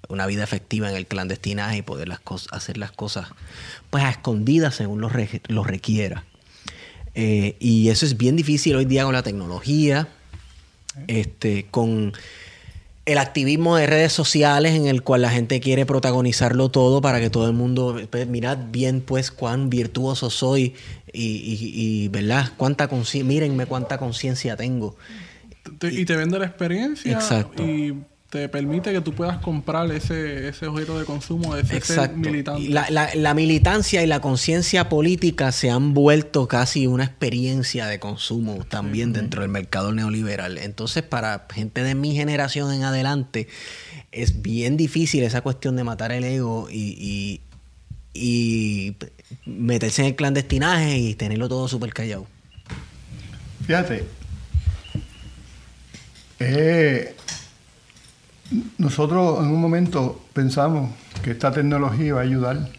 [0.10, 2.20] una vida efectiva en el clandestinaje y poder las
[2.52, 3.30] hacer las cosas
[3.90, 6.26] pues a escondidas según lo, re- lo requiera.
[7.16, 10.08] Eh, y eso es bien difícil hoy día con la tecnología,
[11.08, 12.14] este, con
[13.06, 17.30] el activismo de redes sociales en el cual la gente quiere protagonizarlo todo para que
[17.30, 20.76] todo el mundo, pues, mirad bien pues cuán virtuoso soy
[21.12, 22.52] y, y- y, ¿verdad?
[22.58, 22.88] Cuánta
[23.24, 24.96] mírenme cuánta conciencia tengo.
[25.80, 27.12] Te- y te vende la experiencia.
[27.12, 27.64] Exacto.
[27.64, 27.96] Y
[28.32, 32.70] te permite que tú puedas comprar ese, ese objeto de consumo de ese ser militante.
[32.70, 38.00] La, la- la militancia y la conciencia política se han vuelto casi una experiencia de
[38.00, 40.58] consumo también dentro del mercado neoliberal.
[40.60, 43.50] Entonces, para gente de mi generación en adelante,
[44.14, 47.42] es bien difícil esa cuestión de matar el ego y, y-
[48.14, 48.96] y
[49.46, 52.26] meterse en el clandestinaje y tenerlo todo súper callado.
[53.68, 54.06] Fíjate,
[56.40, 57.14] eh,
[58.78, 60.92] nosotros en un momento pensamos
[61.24, 62.70] que esta tecnología iba a ayudar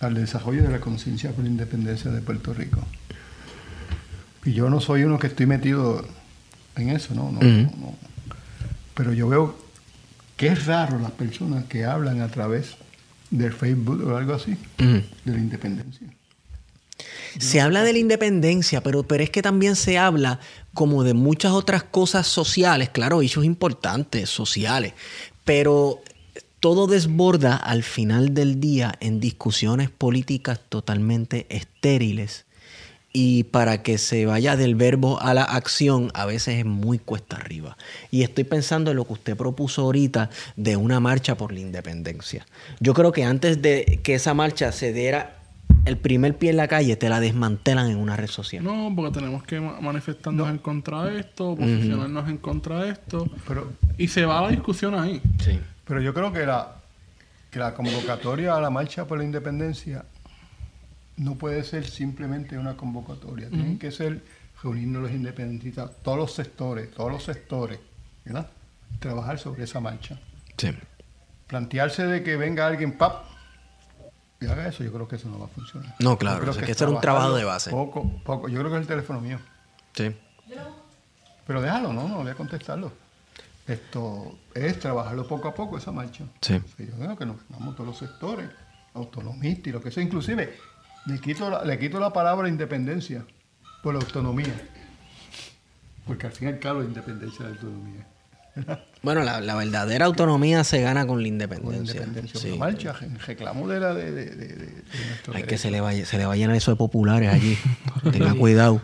[0.00, 2.80] al desarrollo de la conciencia por la independencia de Puerto Rico.
[4.44, 6.04] Y yo no soy uno que estoy metido
[6.76, 7.94] en eso, no, no, no, no.
[8.94, 9.58] Pero yo veo
[10.36, 12.76] que es raro las personas que hablan a través
[13.30, 16.06] del Facebook o algo así, de la independencia.
[17.38, 20.40] Se habla de la independencia, pero, pero es que también se habla
[20.74, 24.94] como de muchas otras cosas sociales, claro, hechos importantes, sociales,
[25.44, 26.00] pero
[26.60, 32.44] todo desborda al final del día en discusiones políticas totalmente estériles.
[33.12, 37.36] Y para que se vaya del verbo a la acción, a veces es muy cuesta
[37.36, 37.76] arriba.
[38.12, 42.46] Y estoy pensando en lo que usted propuso ahorita de una marcha por la independencia.
[42.78, 45.39] Yo creo que antes de que esa marcha se diera
[45.86, 48.62] el primer pie en la calle, te la desmantelan en una red social.
[48.62, 53.28] No, porque tenemos que ma- manifestarnos en contra de esto, posicionarnos en contra de esto.
[53.48, 55.20] Pero Y se va la discusión ahí.
[55.40, 55.58] Sí.
[55.86, 56.76] Pero yo creo que la,
[57.50, 60.04] que la convocatoria a la marcha por la independencia
[61.16, 63.48] no puede ser simplemente una convocatoria.
[63.48, 64.22] Tienen que ser
[64.62, 67.78] reunirnos los independentistas, todos los sectores, todos los sectores,
[68.24, 68.46] ¿verdad?
[68.98, 70.18] Trabajar sobre esa marcha.
[70.56, 70.70] Sí.
[71.46, 73.24] Plantearse de que venga alguien, pap,
[74.40, 75.94] y haga eso, yo creo que eso no va a funcionar.
[75.98, 77.70] No, claro, creo eso hay es que hacer un trabajo de base.
[77.70, 78.48] Poco, poco.
[78.48, 79.38] Yo creo que es el teléfono mío.
[79.94, 80.16] Sí.
[81.46, 82.92] Pero déjalo, no, no voy a contestarlo.
[83.66, 86.24] Esto es trabajarlo poco a poco, esa marcha.
[86.40, 86.60] Sí.
[86.76, 88.48] Sí, yo creo que nos vamos todos los sectores,
[88.94, 90.02] autonomistas y lo que sea.
[90.02, 90.56] Inclusive,
[91.06, 93.24] le quito la, le quito la palabra independencia
[93.82, 94.54] por la autonomía.
[96.06, 98.06] Porque al fin y al cabo la independencia es la autonomía.
[99.02, 102.00] Bueno, la, la verdadera autonomía se gana con la Con la independencia.
[102.02, 102.38] independencia.
[102.40, 102.58] Sí.
[102.58, 105.80] Marcha, en reclamo de, la, de, de, de, de- de nuestro Hay que se le,
[105.80, 107.56] vaya, se le va a llenar eso de populares allí.
[108.12, 108.80] Tenga cuidado.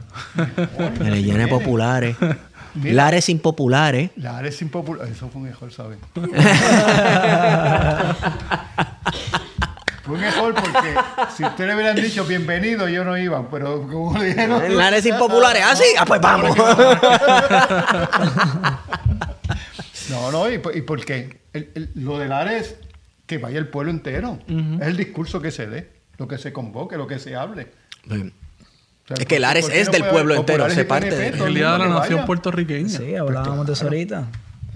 [0.99, 2.17] Que le llene populares.
[2.75, 2.95] Mira.
[2.95, 4.11] Lares impopulares.
[4.17, 5.09] La área es impopular.
[5.09, 5.99] Eso fue un mejor, ¿saben?
[10.03, 10.95] fue mejor porque
[11.35, 13.49] si ustedes hubieran dicho bienvenido, yo no iba.
[13.51, 14.77] Pero como le dijeron.
[14.77, 15.63] Lares impopulares.
[15.67, 15.85] Ah, sí.
[15.99, 16.55] Ah, pues vamos.
[20.11, 21.41] No, no, ¿y, por- y por qué?
[21.53, 22.77] El- el- lo del área es
[23.27, 24.39] que vaya el pueblo entero.
[24.81, 27.69] Es el discurso que se dé, lo que se convoque, lo que se hable.
[28.09, 31.29] O sea, Es que el ¿por- Ares es no del pueblo entero, se parte de-
[31.29, 32.27] El día de la nación vaya?
[32.27, 32.89] puertorriqueña.
[32.89, 34.27] Sí, hablábamos de eso ahorita.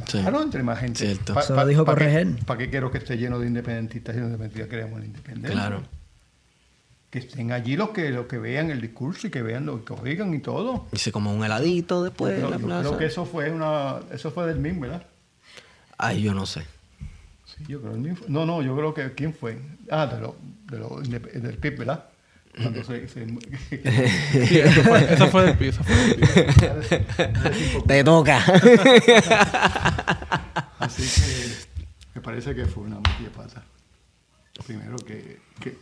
[0.07, 0.19] Sí.
[0.21, 0.99] Claro, entre más gente.
[1.05, 1.39] Cierto.
[1.39, 1.85] Eso lo dijo.
[1.85, 5.53] ¿Para qué quiero que esté lleno de independentistas y de independentistas queremos la independencia?
[5.53, 5.83] Claro.
[7.11, 9.93] Que estén allí los que, los que vean el discurso y que vean lo que
[9.93, 10.87] oigan y todo.
[10.93, 12.81] Hice como un heladito después de la yo plaza.
[12.89, 15.03] creo que eso fue una, eso fue del MIM, ¿verdad?
[16.03, 16.63] Ay, yo no sé.
[17.45, 19.59] Sí, yo creo el fue- No, no, yo creo que ¿quién fue?
[19.91, 20.37] Ah, de lo,
[20.71, 22.05] de lo del PIB, ¿verdad?
[22.57, 23.27] Cuando se- se-
[24.47, 26.21] Sí, eso fue, eso fue del pie, eso fue del.
[27.87, 28.39] Te toca.
[30.79, 31.55] Así que
[32.15, 33.63] me parece que fue una metida pata.
[34.67, 35.77] Primero que, que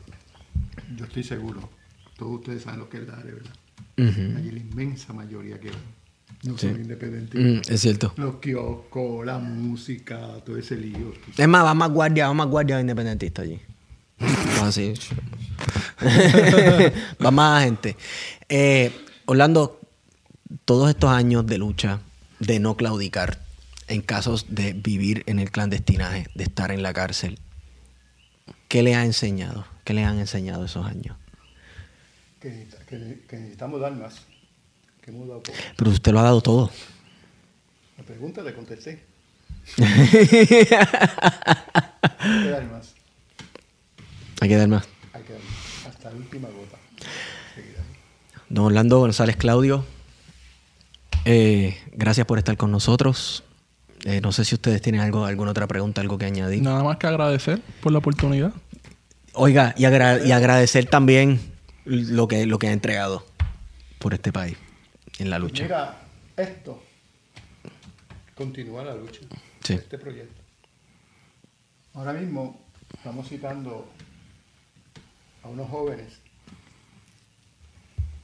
[0.97, 1.69] yo estoy seguro,
[2.16, 3.53] todos ustedes saben lo que es el DARE, ¿verdad?
[4.36, 5.70] Allí la inmensa mayoría que
[6.44, 6.69] no Sí.
[6.69, 7.69] son independentistas.
[7.70, 8.15] Mm, es cierto.
[8.16, 11.12] Los kioscos, la música, todo ese lío.
[11.36, 13.60] Es más, va más guardia, va más guardia independentista allí.
[14.62, 14.94] Así.
[17.24, 17.97] va más gente.
[18.48, 18.93] Eh,
[19.27, 19.81] Orlando,
[20.65, 22.01] todos estos años de lucha,
[22.40, 23.39] de no claudicar,
[23.89, 27.39] en casos de vivir en el clandestinaje, de estar en la cárcel,
[28.69, 29.66] ¿qué le ha enseñado?
[29.85, 31.16] ¿Qué le han enseñado esos años?
[32.40, 32.66] Que-
[33.28, 34.23] que necesitamos dar más.
[35.09, 35.57] Que hemos dado poco.
[35.75, 36.71] Pero usted lo ha dado todo.
[37.97, 39.03] La pregunta le contesté.
[39.79, 40.19] Hay
[42.43, 42.95] que dar más.
[44.41, 44.87] Hay que dar más.
[45.15, 45.87] Hay que dar más.
[45.95, 46.77] Hasta la última gota.
[48.51, 49.85] Don Orlando González Claudio,
[51.25, 53.45] eh, gracias por estar con nosotros.
[54.05, 56.63] Eh, no sé si ustedes tienen algo, alguna otra pregunta, algo que añadir.
[56.63, 58.53] Nada más que agradecer por la oportunidad.
[59.33, 61.41] Oiga, y, agra- y agradecer también
[61.87, 63.27] lo que, lo que ha entregado
[63.99, 64.57] por este país
[65.19, 65.62] en la lucha.
[65.65, 65.97] Mira,
[66.36, 66.82] esto
[68.35, 69.20] continúa la lucha.
[69.62, 69.74] Sí.
[69.74, 70.40] Este proyecto.
[71.95, 72.61] Ahora mismo
[72.95, 73.90] estamos citando
[75.43, 76.20] a unos jóvenes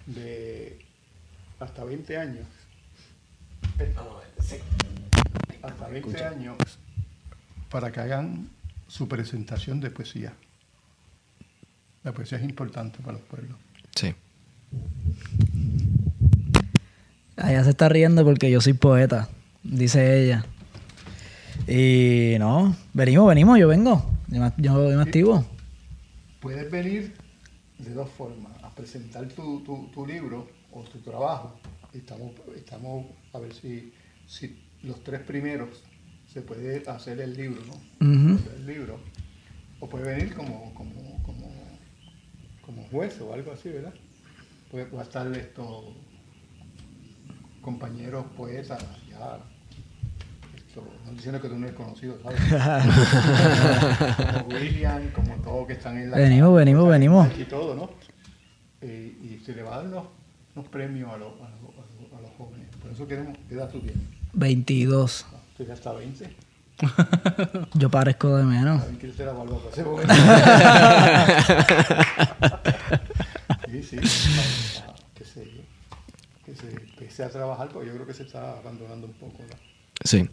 [0.07, 0.85] de
[1.59, 2.47] hasta 20 años.
[5.63, 6.57] Hasta 20 años
[7.75, 8.49] para que hagan
[8.87, 10.33] su presentación de poesía.
[12.05, 13.59] La poesía es importante para los pueblos.
[13.97, 14.15] Sí.
[17.37, 19.29] Ella se está riendo porque yo soy poeta,
[19.63, 20.45] dice ella.
[21.67, 24.05] Y no, venimos, venimos, yo vengo.
[24.29, 25.45] Yo, me- yo- yo me activo.
[26.41, 27.15] Puedes venir
[27.79, 31.59] de dos formas, a presentar tu, tu- tu libro o tu trabajo.
[31.93, 33.93] Estamos, estamos a ver si,
[34.27, 35.83] si los tres primeros
[36.33, 38.07] se puede hacer el libro, ¿no?
[38.57, 39.01] El libro.
[39.81, 41.53] O puede venir como, como, como,
[42.65, 43.95] como juez o algo así, ¿verdad?
[44.71, 45.85] Puede, puede estar estos
[47.65, 48.79] compañeros poetas
[49.11, 49.39] ya.
[50.57, 52.41] Esto, no diciendo que tú no eres conocido, ¿sabes?
[54.35, 57.29] como William, como todos que están en la Venimos, venimos, venimos.
[57.39, 57.91] Y todo, ¿no?
[58.81, 60.05] Eh, y se le va a dar unos,
[60.55, 62.67] unos premios a los, a, los, a los- jóvenes.
[62.83, 64.03] Por eso queremos, ¿qué edad tú tienes?
[64.33, 65.27] 22.
[65.57, 66.35] Tú ya hasta 20.
[67.75, 68.83] Yo parezco de menos.
[73.71, 73.97] Sí, sí.
[75.15, 75.45] que se,
[76.55, 79.57] que se empiece a trabajar, porque yo creo que se está abandonando un poco la,
[80.05, 80.29] Sí.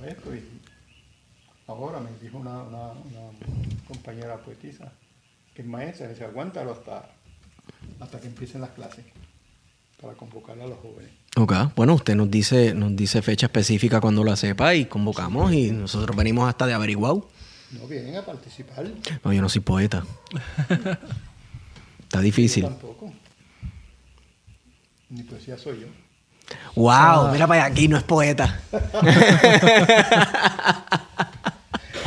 [0.00, 0.34] a esto.
[0.34, 0.42] Y
[1.66, 3.30] ahora me dijo una, una, una
[3.86, 4.92] compañera poetisa,
[5.54, 7.10] que es maestra, se aguántalo hasta,
[8.00, 9.04] hasta que empiecen las clases,
[10.00, 11.10] para convocar a los jóvenes.
[11.36, 11.52] Ok.
[11.76, 16.16] Bueno, usted nos dice, nos dice fecha específica cuando la sepa y convocamos y nosotros
[16.16, 17.14] venimos hasta de averiguar.
[17.72, 18.86] No vienen a participar.
[19.24, 20.04] No, yo no soy poeta.
[22.02, 22.64] Está Yo difícil.
[22.64, 23.10] tampoco.
[25.12, 25.86] Ni poesía soy yo.
[26.74, 28.60] Wow, mira para allá, aquí no es poeta.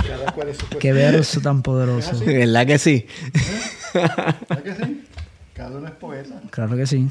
[0.07, 2.19] Cada cual es su Qué verso tan poderoso.
[2.25, 3.05] ¿Verdad que sí?
[3.93, 5.03] ¿Verdad que sí?
[5.53, 6.41] Cada uno es poeta.
[6.51, 7.07] Claro que sí.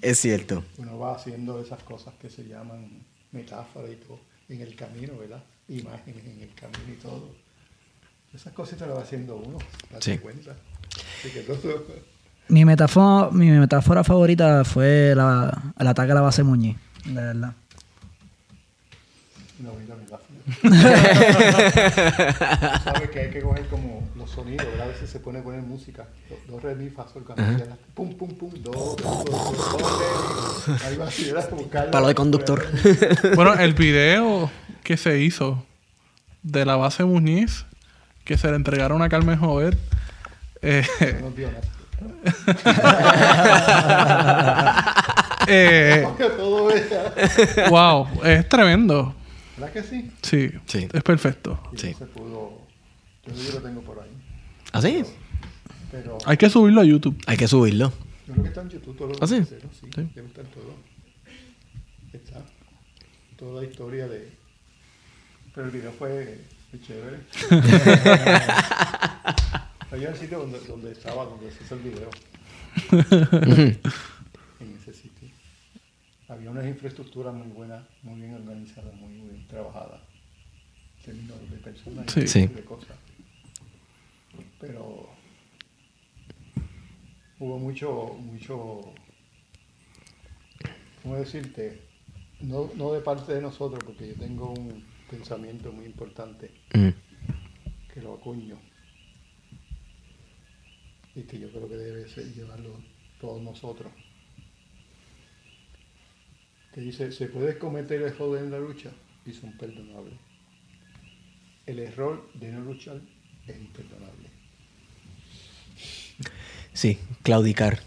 [0.00, 0.64] Es cierto.
[0.78, 2.88] Uno va haciendo esas cosas que se llaman
[3.32, 5.42] metáforas y todo en el camino, ¿verdad?
[5.68, 7.34] Imágenes en el camino y todo.
[8.34, 9.58] Esas cositas las va haciendo uno,
[9.90, 10.18] date Sí.
[10.18, 10.54] cuenta.
[11.18, 11.84] Así que todo,
[12.48, 16.76] Mi metáfora, mi metáfora favorita fue la, el ataque a la base Muñiz.
[17.04, 17.52] De verdad.
[19.60, 20.18] no mira mi la
[22.84, 24.86] Sabes que hay que coger como los sonidos, ¿verdad?
[24.86, 26.06] A veces se pone a poner música.
[26.28, 29.24] Do, do, re, mi, fa, sol, cuando la- Pum, pum, pum, do, do, do, do,
[29.24, 30.06] do, re,
[30.78, 30.84] mi.
[30.86, 31.50] Ahí va así, ¿verdad?
[31.50, 31.92] Como Carlos.
[31.92, 32.64] Palo de conductor.
[33.34, 34.50] Bueno, el video
[34.84, 35.64] que se hizo
[36.42, 37.66] de la base Muñiz,
[38.24, 39.76] que se le entregaron a Carmen Jover,
[40.62, 40.82] eh,
[41.20, 41.60] No nada.
[45.48, 46.06] eh,
[47.70, 49.14] wow, es tremendo.
[49.56, 50.10] ¿Verdad que sí?
[50.22, 50.86] Sí, Sí.
[50.92, 51.58] es perfecto.
[51.76, 51.90] Sí.
[51.92, 52.62] no se pudo...
[53.26, 54.08] Yo lo tengo por ahí.
[54.72, 55.02] ¿Ah, sí?
[55.90, 57.20] Pero Hay que subirlo a YouTube.
[57.26, 57.92] Hay que subirlo.
[58.26, 59.42] yo creo que está en YouTube todo lo ¿Ah, sí?
[59.44, 59.56] Sí,
[59.94, 60.10] Sí.
[60.14, 60.74] debe estar todo.
[62.12, 62.40] Está.
[63.36, 64.32] Toda la historia de...
[65.54, 67.18] Pero el video fue, fue chévere.
[69.90, 72.10] Había un sitio donde, donde estaba, donde se hizo el video.
[74.60, 75.28] en ese sitio.
[76.28, 80.02] Había unas infraestructuras muy buenas, muy bien organizadas, muy bien trabajadas.
[80.98, 82.28] En términos de personas y.
[82.28, 82.46] Sí.
[82.48, 82.96] de cosas.
[84.60, 85.08] Pero
[87.38, 88.92] hubo mucho, mucho,
[91.02, 91.80] ¿cómo decirte?
[92.40, 96.90] No, no de parte de nosotros, porque yo tengo un pensamiento muy importante Mm.
[97.94, 98.58] que lo acuño
[101.18, 102.80] y que yo creo que debe ser llevarlo
[103.20, 103.90] todos nosotros.
[106.72, 108.90] Que dice, se puede cometer errores en la lucha
[109.26, 110.14] y son perdonables.
[111.66, 113.00] El error de no luchar
[113.48, 114.28] es imperdonable.
[116.72, 117.80] Sí, claudicar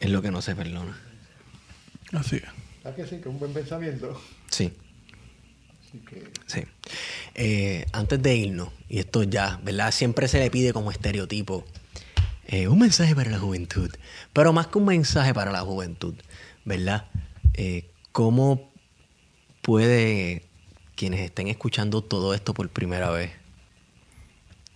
[0.00, 0.98] es lo que no se perdona.
[2.12, 2.44] Así es.
[2.82, 3.16] ¿Sabes que sí?
[3.16, 4.18] Que es un buen pensamiento.
[4.50, 4.72] Sí,
[5.82, 6.62] Así que sí.
[7.34, 9.92] Eh, antes de irnos, y esto ya, ¿verdad?
[9.92, 11.66] Siempre se le pide como estereotipo
[12.50, 13.90] eh, un mensaje para la juventud,
[14.32, 16.14] pero más que un mensaje para la juventud,
[16.64, 17.04] ¿verdad?
[17.52, 18.70] Eh, ¿Cómo
[19.60, 20.44] puede
[20.96, 23.32] quienes estén escuchando todo esto por primera vez?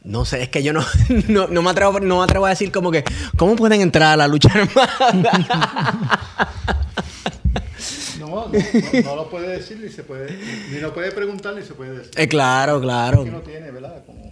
[0.04, 0.84] No sé, es que yo no,
[1.28, 3.04] no, no me atrevo, no me atrevo a decir como que,
[3.38, 5.12] ¿cómo pueden entrar a la lucha armada?
[8.18, 10.38] no, no, no, no lo puede decir ni se puede,
[10.70, 12.12] ni lo puede preguntar ni se puede decir.
[12.16, 13.24] Eh, claro, claro.
[13.24, 14.04] que no tiene, ¿verdad?
[14.04, 14.30] Como,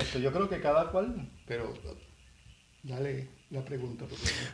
[0.00, 1.72] esto, yo creo que cada cual, pero
[2.86, 4.04] dale la pregunta.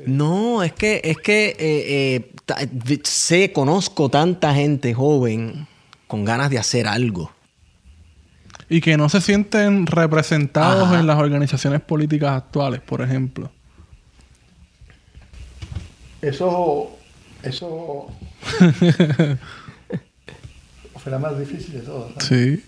[0.06, 5.66] no es que, es que eh, eh, sé, conozco tanta gente joven
[6.06, 7.30] con ganas de hacer algo.
[8.68, 11.00] Y que no se sienten representados Ajá.
[11.00, 13.50] en las organizaciones políticas actuales, por ejemplo.
[16.22, 16.96] Eso,
[17.42, 18.06] eso,
[20.96, 22.24] fue la más difícil de todas.
[22.24, 22.64] Sí.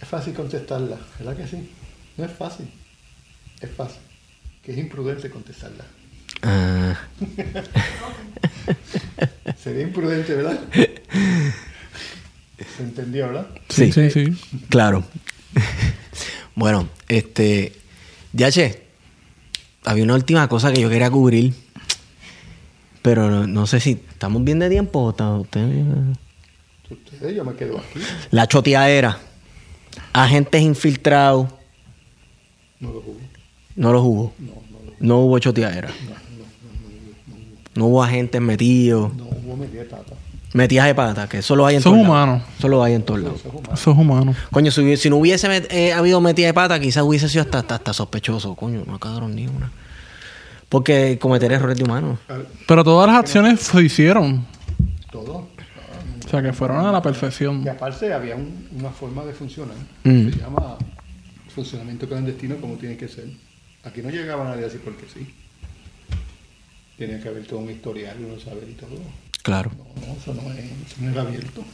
[0.00, 1.70] Es fácil contestarla, ¿verdad que sí?
[2.16, 2.68] No es fácil,
[3.60, 4.09] es fácil.
[4.62, 5.84] Que es imprudente contestarla.
[6.42, 6.96] Ah,
[9.62, 10.58] Sería imprudente, ¿verdad?
[12.76, 13.48] ¿Se entendió, verdad?
[13.68, 14.24] sí, Sí, sí.
[14.68, 15.04] claro.
[16.54, 17.72] bueno, este.
[18.32, 18.82] Yache,
[19.84, 21.52] había una última cosa que yo quería cubrir.
[23.02, 25.66] Pero no, no sé si estamos bien de tiempo o está usted.
[26.90, 27.98] Ustedes, yo me quedo aquí.
[28.30, 29.18] La choteadera.
[30.12, 31.48] Agentes infiltrados.
[32.78, 33.18] No lo juro.
[33.80, 34.32] No los hubo.
[34.38, 34.52] No, no,
[35.00, 35.88] No hubo choteadera.
[37.74, 39.14] No hubo agentes metidos.
[39.16, 40.14] no hubo media pata.
[40.52, 42.26] Metidas de pata, que eso lo hay en Eso es todos lados.
[42.26, 42.44] humano.
[42.58, 43.40] Eso lo hay en todos lados.
[43.72, 44.34] Eso es humano.
[44.50, 47.76] Coño, si, no hubiese met- eh, habido metida de pata, quizás hubiese sido hasta, hasta,
[47.76, 48.54] hasta sospechoso.
[48.56, 49.70] Coño, no cagaron ni una.
[50.68, 52.18] Porque cometer errores de humanos.
[52.66, 54.44] Pero todas las acciones se hicieron.
[55.12, 55.46] Todo.
[56.26, 57.62] O sea, que fueron a la perfección.
[57.64, 59.76] Y aparte había un- una forma de funcionar.
[60.04, 60.30] Mm.
[60.32, 60.76] Se llama
[61.54, 63.26] funcionamiento clandestino como tiene que ser.
[63.84, 65.32] Aquí no llegaba nadie así porque sí.
[66.96, 69.00] Tiene que haber todo un historial, uno saber y todo.
[69.42, 69.70] Claro.
[69.76, 71.64] No, no, eso no, es, eso no era abierto.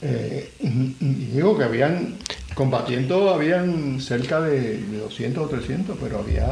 [0.00, 0.52] Eh,
[1.00, 2.16] digo que habían,
[2.54, 6.46] combatiendo, habían cerca de, de 200 o 300, pero había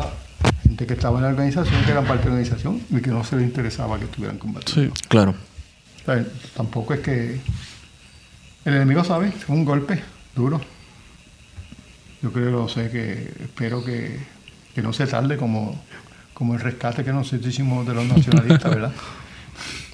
[0.63, 3.23] gente que estaba en la organización, que eran parte de la organización y que no
[3.23, 4.95] se les interesaba que estuvieran combatiendo.
[4.97, 5.03] Sí.
[5.09, 5.35] Claro.
[6.03, 6.25] O sea,
[6.57, 7.41] tampoco es que
[8.65, 10.03] el enemigo sabe, es un golpe
[10.35, 10.61] duro.
[12.23, 13.13] Yo creo, no sé, que
[13.45, 14.19] espero que,
[14.75, 15.81] que no se tarde como,
[16.35, 18.93] como el rescate que nosotros hicimos de los nacionalistas, ¿verdad?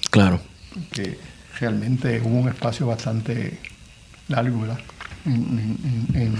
[0.09, 0.39] Claro.
[0.91, 1.17] que
[1.59, 3.59] realmente hubo un espacio bastante
[4.27, 4.79] largo, ¿verdad?
[5.25, 5.33] En,
[6.13, 6.35] en- en-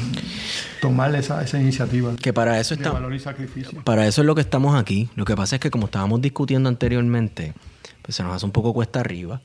[0.81, 2.91] tomar esa, esa iniciativa Que para eso de está.
[2.91, 3.81] valor y sacrificio.
[3.83, 5.09] Para eso es lo que estamos aquí.
[5.15, 7.53] Lo que pasa es que como estábamos discutiendo anteriormente,
[8.01, 9.41] pues se nos hace un poco cuesta arriba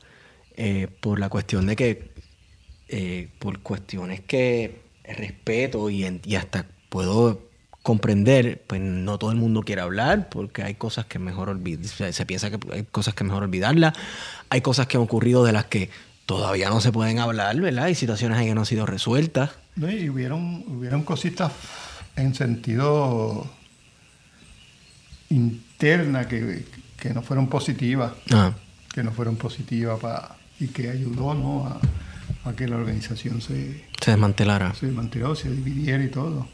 [0.57, 2.11] eh, por la cuestión de que,
[2.89, 4.81] eh, por cuestiones que
[5.15, 7.47] respeto y, en- y hasta puedo
[7.83, 12.25] comprender, pues no todo el mundo quiere hablar porque hay cosas que mejor olvidar, se,
[12.25, 13.93] piensa que hay cosas que mejor olvidarlas,
[14.49, 15.89] hay cosas que han ocurrido de las que
[16.25, 17.85] todavía no se pueden hablar, ¿verdad?
[17.85, 19.51] Hay situaciones ahí que no han sido resueltas.
[19.75, 21.51] No, y hubieron, hubieron cositas
[22.15, 23.49] en sentido
[25.29, 26.65] interna que,
[26.99, 28.53] que no fueron positivas, Ah,
[28.93, 29.99] que no fueron positivas
[30.59, 31.65] y que ayudó ¿no?
[31.65, 34.73] a, a que la organización se, se desmantelara.
[34.75, 36.47] se mantuviera, se dividiera y todo.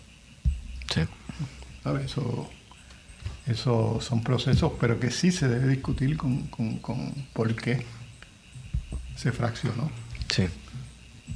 [0.94, 1.02] Sí.
[1.84, 2.06] ¿sabes?
[2.06, 2.50] Eso,
[3.48, 7.86] eso son procesos, pero que sí se debe discutir con, con, con por qué
[9.16, 9.92] se fraccionó.
[10.30, 10.46] Sí.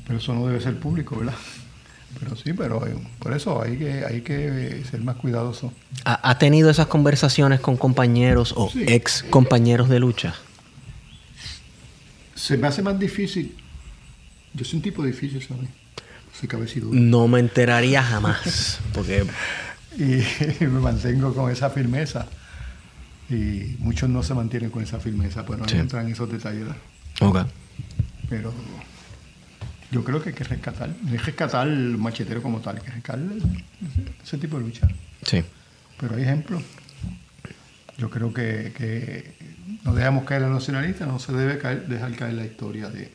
[0.07, 1.35] Pero eso no debe ser público, ¿verdad?
[2.19, 5.71] Pero sí, pero eh, por eso hay que, hay que ser más cuidadoso.
[6.05, 8.83] ¿Ha, ha tenido esas conversaciones con compañeros o Sí.
[8.87, 10.33] ex compañeros de lucha?
[12.33, 13.55] Se me hace más difícil.
[14.53, 15.69] Yo soy un tipo difícil, ¿sabes?
[16.91, 18.79] No me enteraría jamás.
[18.93, 19.25] Porque
[19.97, 20.21] Y
[20.65, 22.27] me mantengo con esa firmeza.
[23.29, 25.77] Y muchos no se mantienen con esa firmeza, pues no Sí.
[25.77, 26.65] entran en esos detalles.
[27.21, 27.39] Ok.
[28.29, 28.53] Pero
[29.91, 32.91] yo creo que hay que rescatar, no es rescatar el machetero como tal, hay que
[32.91, 33.19] rescatar
[34.23, 34.87] ese tipo de lucha.
[35.25, 35.43] Sí.
[35.99, 36.63] Pero hay ejemplos.
[37.97, 39.33] Yo creo que, que
[39.83, 43.11] no dejamos caer a los nacionalistas, no se debe caer- dejar caer la historia de,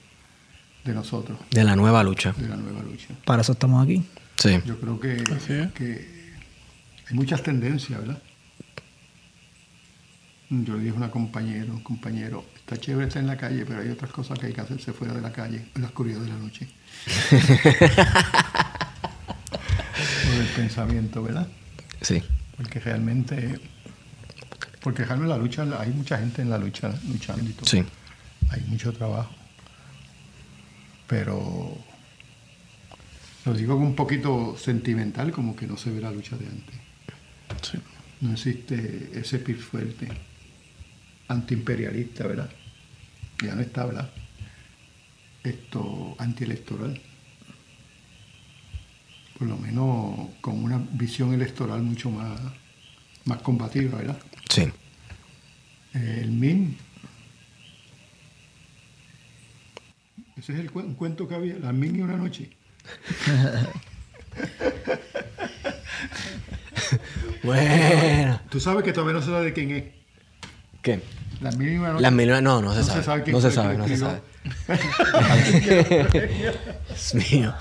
[0.84, 2.32] de nosotros, De la nueva lucha.
[2.36, 3.08] de la nueva lucha.
[3.24, 4.04] Para eso estamos aquí.
[4.36, 4.60] Sí.
[4.66, 5.72] Yo creo que, Así es.
[5.72, 6.34] que
[7.08, 8.18] hay muchas tendencias, ¿verdad?
[10.50, 13.80] Yo le dije a una compañera, un compañero, está chévere estar en la calle, pero
[13.80, 16.28] hay otras cosas que hay que hacerse fuera de la calle, en la oscuridad de
[16.28, 16.68] la noche.
[20.24, 21.48] Por el pensamiento, ¿verdad?
[22.00, 22.22] Sí.
[22.56, 23.58] Porque realmente,
[24.80, 27.66] porque realmente la lucha, hay mucha gente en la lucha luchando y todo.
[27.66, 27.82] Sí.
[28.50, 29.34] Hay mucho trabajo.
[31.06, 31.76] Pero
[33.44, 36.76] lo digo un poquito sentimental, como que no se ve la lucha de antes.
[37.62, 37.78] Sí.
[38.20, 40.08] No existe ese pil fuerte
[41.28, 42.50] antiimperialista, ¿verdad?
[43.42, 44.10] Ya no está, ¿verdad?
[45.42, 47.00] Esto antielectoral.
[49.38, 52.40] Por lo menos con una visión electoral mucho más,
[53.24, 54.18] más combativa, ¿verdad?
[54.48, 54.70] Sí.
[55.92, 56.78] El MIN.
[60.36, 62.50] Ese es el un cuento que había, la MIN y una noche.
[67.42, 68.40] Bueno.
[68.48, 69.84] Tú sabes que todavía no se sabe de quién es.
[70.82, 71.00] ¿Qué?
[71.40, 72.10] La MIN y una noche.
[72.10, 72.28] Mil...
[72.42, 73.00] No, no se No sabe.
[73.00, 74.20] se sabe no se sabe, no se sabe.
[76.88, 77.54] Dios mío.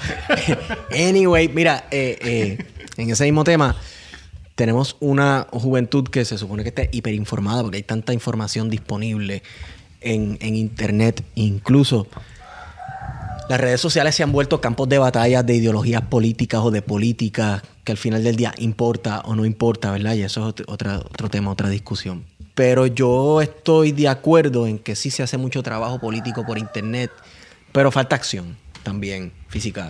[1.09, 2.65] anyway, mira, eh, eh,
[2.97, 3.75] en ese mismo tema,
[4.55, 9.43] tenemos una juventud que se supone que está hiperinformada porque hay tanta información disponible
[10.01, 11.23] en, en internet.
[11.35, 12.07] Incluso
[13.49, 17.61] Las redes sociales se han vuelto campos de batalla de ideologías políticas o de políticas
[17.84, 20.14] que al final del día importa o no importa, ¿verdad?
[20.14, 22.24] Y eso es otra, otro tema, otra discusión.
[22.56, 27.11] Pero yo estoy de acuerdo en que sí se hace mucho trabajo político por internet,
[27.72, 29.90] pero falta acción también física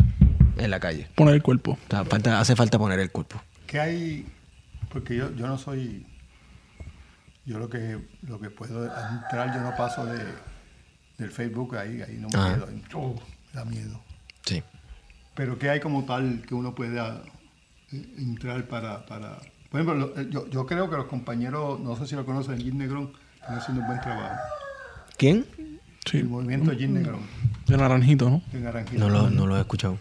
[0.57, 1.07] en la calle.
[1.15, 1.71] Poner el cuerpo.
[1.73, 3.41] O sea, falta- hace falta poner el cuerpo.
[3.67, 4.25] ¿Qué hay?
[4.91, 6.05] Porque yo, yo no soy.
[7.45, 10.19] Yo lo que lo que puedo entrar, yo no paso de,
[11.17, 12.53] del Facebook ahí, ahí no me Ah.
[12.55, 12.69] quedo.
[12.99, 13.15] oh,
[13.53, 13.99] da miedo.
[14.45, 14.61] Sí.
[15.35, 17.21] Pero ¿qué hay como tal que uno pueda
[17.91, 19.37] eh, entrar para, para...
[19.69, 22.57] Por ejemplo, lo- eh, yo, yo creo que los compañeros, no sé si lo conocen,
[22.59, 24.35] Jim Negrón, están haciendo un buen trabajo.
[25.17, 25.45] ¿Quién?
[26.05, 26.17] Sí.
[26.17, 27.21] El movimiento Jim Negrón,
[27.67, 28.41] De naranjito, ¿no?
[28.51, 28.99] de Naranjito.
[28.99, 29.97] No lo, no lo he escuchado.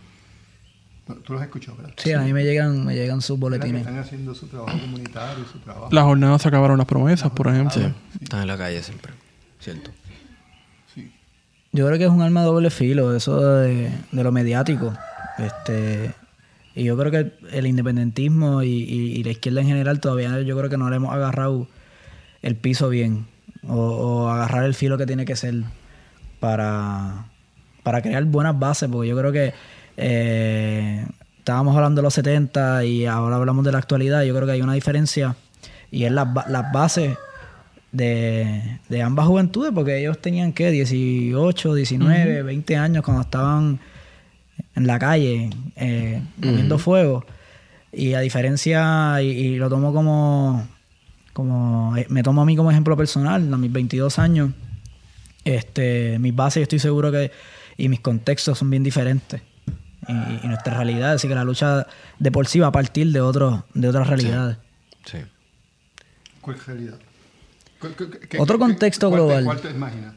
[1.25, 1.93] Tú los has escuchado, ¿verdad?
[1.97, 3.81] Sí, a mí me llegan, me llegan sus ¿Verdad que boletines.
[3.87, 5.89] Están haciendo su trabajo comunitario, su trabajo.
[5.93, 7.73] Las jornadas se acabaron las promesas, por ejemplo.
[7.83, 7.95] Sí.
[8.23, 9.13] Están en la calle siempre.
[9.61, 9.91] Cierto.
[11.73, 14.93] Yo creo que es un arma de doble filo, eso de, de lo mediático.
[15.39, 16.13] Este,
[16.75, 20.77] y yo creo que el independentismo y, la izquierda en general todavía yo creo que
[20.77, 21.67] no le hemos agarrado
[22.43, 23.27] el piso bien.
[23.67, 25.55] O, o agarrar el filo que tiene que ser
[26.41, 27.27] para,
[27.85, 29.55] para crear buenas bases, porque yo creo que
[29.97, 31.07] eh,
[31.39, 34.25] estábamos hablando de los 70 y ahora hablamos de la actualidad.
[34.25, 35.37] Yo creo que hay una diferencia
[35.91, 37.17] y es las, las bases
[37.93, 43.79] de, de ambas juventudes, porque ellos tenían que 18, 19, 20 años cuando estaban
[44.75, 47.25] en la calle eh, comiendo fuego.
[47.93, 50.67] Y a diferencia, y, y lo tomo como,
[51.35, 54.53] como, eh, me tomo a mí como ejemplo personal, a mis 22 años,
[55.45, 57.31] este, mis bases yo estoy seguro que,
[57.77, 59.43] y mis contextos son bien diferentes.
[60.09, 60.13] Y,
[60.45, 61.87] y nuestra realidad, así que la lucha
[62.19, 64.57] de por sí va a partir de, otros de otras realidades.
[65.05, 65.19] Sí.
[66.41, 66.99] ¿Cuál es la realidad?
[67.83, 69.45] ¿Qué- qué- qué- Otro contexto global.
[69.45, 70.15] ¿Cuál te imaginas?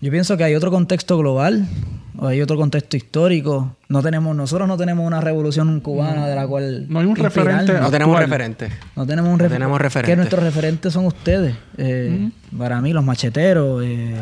[0.00, 1.66] Yo pienso que hay otro contexto global,
[2.18, 3.76] o hay otro contexto histórico.
[3.88, 6.86] No tenemos, nosotros no tenemos una revolución cubana de la cual.
[6.88, 8.30] No hay un referente No tenemos Actual.
[8.30, 8.72] referentes.
[8.96, 10.12] No tenemos un No refer- tenemos referentes.
[10.12, 11.54] Que nuestros referentes son ustedes.
[11.78, 14.16] Eh, Para mí, los macheteros, eh,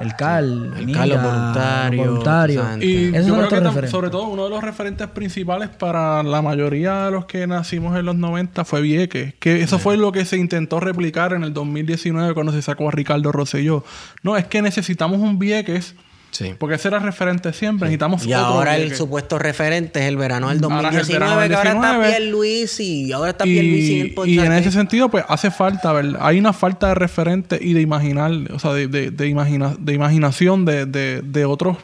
[0.00, 2.66] el CAL, El Mira, CAL, los voluntarios, voluntarios.
[2.80, 3.90] Y Esos yo son creo que referentes.
[3.90, 8.06] sobre todo uno de los referentes principales para la mayoría de los que nacimos en
[8.06, 9.34] los 90 fue Vieques.
[9.38, 12.90] Que eso fue lo que se intentó replicar en el 2019 cuando se sacó a
[12.92, 13.84] Ricardo Rosselló.
[14.22, 15.94] No, es que necesitamos un Vieques,
[16.36, 16.52] Sí.
[16.58, 17.86] porque ese era referente siempre.
[17.86, 21.18] Necesitamos Y otro ahora el supuesto referente es el verano del Ahora es el 2019,
[21.18, 22.16] verano del que ahora está 19.
[22.16, 23.12] Pierluisi.
[23.12, 24.28] Ahora está Pierluisi en el Y, podcast.
[24.34, 26.18] y en ese sentido, pues hace falta, ¿verdad?
[26.20, 29.92] Hay una falta de referente y de imaginar, o sea, de, de, de imagina- de
[29.94, 31.76] imaginación de, de, de otros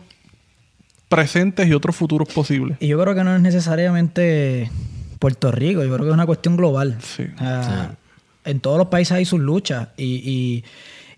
[1.09, 2.77] presentes y otros futuros posibles.
[2.81, 4.71] Y yo creo que no es necesariamente
[5.19, 6.99] Puerto Rico, yo creo que es una cuestión global.
[7.03, 7.25] Sí.
[7.37, 7.95] O sea,
[8.45, 10.65] En todos los países hay sus luchas y, y-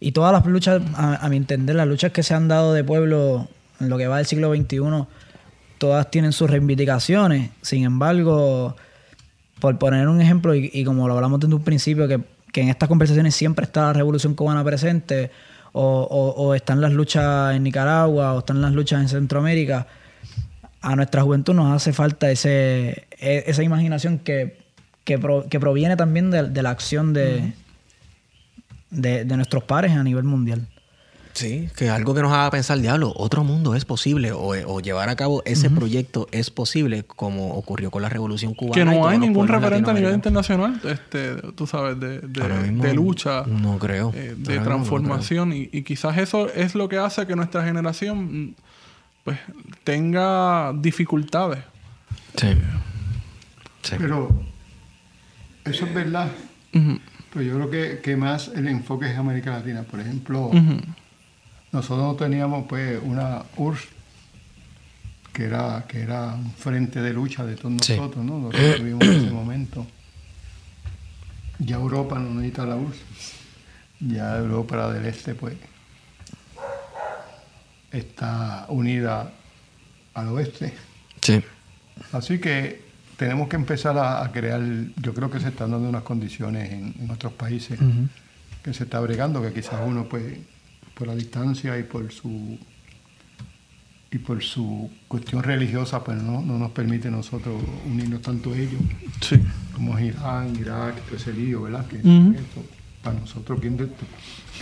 [0.02, 3.48] y todas las luchas, a, mi entender, las luchas que se han dado de pueblo
[3.80, 4.78] en lo que va del siglo XXI,
[5.78, 7.50] todas tienen sus reivindicaciones.
[7.62, 8.76] Sin embargo,
[9.60, 12.20] por poner un ejemplo, y, como lo hablamos desde un principio, que,
[12.52, 15.30] que en estas conversaciones siempre está la revolución cubana presente,
[15.72, 19.86] o, están las luchas en Nicaragua, o están las luchas en Centroamérica,
[20.80, 24.58] a nuestra juventud nos hace falta ese, e- esa imaginación que,
[25.04, 27.52] que, pro- que proviene también de la acción de,
[28.92, 30.68] de, de nuestros pares a nivel mundial.
[31.34, 35.08] Sí, que algo que nos haga pensar, diablo, otro mundo es posible o, o llevar
[35.08, 38.74] a cabo ese proyecto es posible como ocurrió con la Revolución Cubana.
[38.74, 42.84] que no hay ningún referente a nivel internacional, este, tú sabes, de, de- Ahora mismo
[42.84, 44.12] de lucha, No creo.
[44.14, 45.54] eh, Ahora de no transformación.
[45.54, 48.54] y, y quizás eso es lo que hace que nuestra generación
[49.24, 49.38] pues
[49.84, 51.60] tenga dificultades.
[52.36, 52.48] Sí.
[53.82, 53.94] Sí.
[53.98, 54.28] Pero
[55.64, 56.28] eso es verdad.
[56.74, 56.98] Ujú,
[57.32, 59.82] Pero yo creo que, que más el enfoque es América Latina.
[59.84, 60.80] Por ejemplo, ujú.
[61.72, 63.88] nosotros no teníamos pues una URSS
[65.32, 67.96] que era, que era un frente de lucha de todos Sí.
[67.96, 68.38] nosotros, ¿no?
[68.38, 69.86] Nosotros tuvimos en ese momento.
[71.58, 73.00] Ya Europa no necesita la URSS.
[74.00, 75.54] Ya Europa del Este, pues,
[77.92, 79.32] está unida
[80.14, 80.74] al oeste.
[81.22, 81.42] Sí.
[82.12, 82.81] Así que
[83.16, 84.60] tenemos que empezar a, a crear,
[85.00, 87.78] yo creo que se están dando unas condiciones en, en otros países
[88.62, 90.24] que se está bregando, que quizás uno pues
[90.94, 92.58] por la distancia y por su
[94.10, 97.54] y por su cuestión religiosa pues no, no nos permite nosotros
[97.86, 98.80] unirnos tanto ellos
[99.22, 99.40] Sí.
[99.74, 101.86] como es Irán, Irak, todo ese lío, ¿verdad?
[101.86, 102.34] Que Ujú.
[102.36, 102.62] esto,
[103.02, 104.04] para nosotros, ¿quién de esto?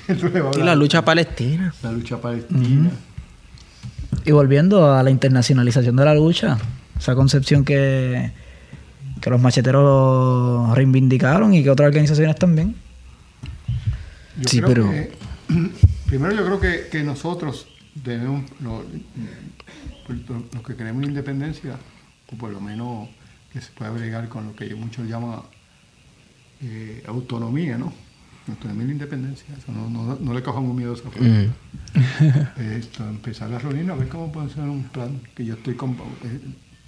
[0.07, 1.75] ¿Quién le va a Y la lucha palestina.
[1.83, 2.91] La lucha palestina.
[4.25, 6.57] Y volviendo a la internacionalización de la lucha,
[7.01, 8.31] esa concepción que,
[9.21, 12.77] que los macheteros reivindicaron y que otras organizaciones también.
[14.37, 15.13] Yo Sí, creo pero- que-
[16.07, 18.85] primero yo creo que, que nosotros debemos, lo-
[20.55, 21.77] los que queremos independencia,
[22.33, 23.09] o por lo menos
[23.53, 25.41] que se pueda bregar con lo que muchos llaman
[26.63, 27.93] eh, autonomía, ¿no?
[28.49, 31.53] Autonomía e independencia, eso no, no, no le cojamos miedo a esa Mm.
[32.79, 35.93] Esto, empezar a reunirnos, a ver cómo puede ser un plan que yo estoy con...
[35.93, 36.41] eh,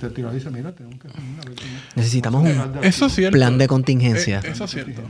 [0.08, 1.08] te tiro dice, mira, tenemos que
[1.96, 3.36] Necesitamos un plan de Eso es cierto.
[3.36, 4.40] plan de contingencia.
[4.44, 5.02] Eh, eso es cierto.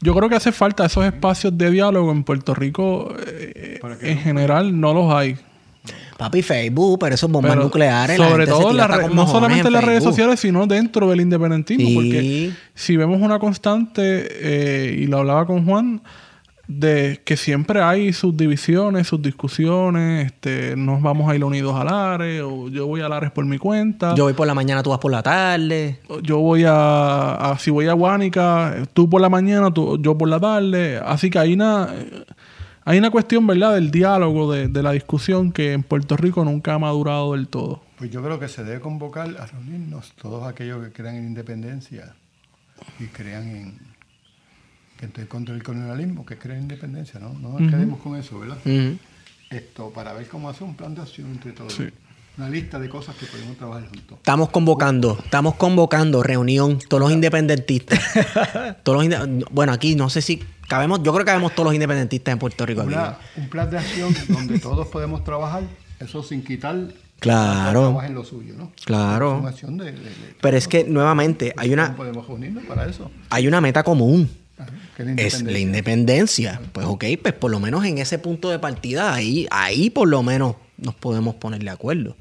[0.00, 3.14] Yo creo que hace falta esos espacios de diálogo en Puerto Rico.
[3.26, 4.22] eh, ¿Para qué en no?
[4.22, 5.36] general no los hay.
[6.18, 8.18] Papi, Facebook, pero esos bombas Pero nucleares.
[8.18, 11.20] la sobre se todo re- con no solamente en las redes sociales, sino dentro del
[11.20, 11.88] independentismo.
[11.88, 11.94] Sí.
[11.94, 16.00] Porque si vemos una constante, eh, y lo hablaba con Juan,
[16.80, 21.84] de que siempre hay sus divisiones, sus discusiones, este, nos vamos a ir unidos a
[21.84, 24.14] Lares, o yo voy a Lares por mi cuenta.
[24.14, 25.98] Yo voy por la mañana, tú vas por la tarde.
[26.22, 30.28] yo voy a, a- si voy a Guánica, tú por la mañana, tú, yo por
[30.28, 30.98] la tarde.
[31.04, 31.88] Así que hay una,
[32.84, 36.74] hay una cuestión, ¿verdad?, del diálogo, de, de la discusión que en Puerto Rico nunca
[36.74, 37.82] ha madurado del todo.
[37.98, 42.14] Pues yo creo que se debe convocar a reunirnos todos aquellos que crean en independencia
[42.98, 43.91] y crean en
[45.02, 47.32] que estoy contra el colonialismo, que creen en independencia, ¿no?
[47.34, 48.56] No nos quedemos con eso, ¿verdad?
[49.50, 51.72] Esto, para ver cómo hacer un plan de acción entre todos.
[51.74, 51.88] Sí.
[52.38, 54.18] Una lista de cosas que podemos trabajar juntos.
[54.18, 57.98] Estamos convocando, estamos convocando reunión, todos los independentistas.
[58.84, 61.74] todos los inde- bueno, aquí no sé si cabemos, yo creo que cabemos todos los
[61.74, 62.82] independentistas en Puerto Rico.
[62.84, 65.64] Una- un plan de acción donde todos podemos trabajar,
[65.98, 66.76] eso sin quitar
[67.18, 67.88] Claro.
[67.88, 68.70] trabajen lo suyo, ¿no?
[68.84, 69.38] Claro.
[69.38, 72.86] Una acción de, de- de- Pero es que nuevamente hay ¿Cómo una, podemos reunirnos para
[72.88, 73.10] eso.
[73.30, 74.30] hay una meta común.
[75.16, 76.60] Es la independencia.
[76.72, 80.22] Pues ok, pues por lo menos en ese punto de partida, ahí, ahí por lo
[80.22, 82.16] menos nos podemos poner de acuerdo.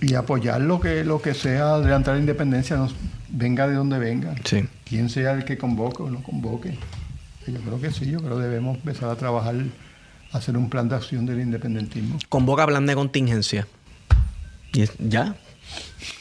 [0.00, 2.94] Y apoyar lo que, lo que sea adelantar la independencia, nos,
[3.28, 4.34] venga de donde venga.
[4.44, 4.64] Sí.
[4.84, 6.76] Quien sea el que convoque o no convoque.
[7.46, 9.54] Yo creo que sí, yo creo que debemos empezar a trabajar,
[10.32, 12.18] a hacer un plan de acción del independentismo.
[12.28, 13.66] Convoca plan de contingencia.
[14.72, 15.34] Y es- ya.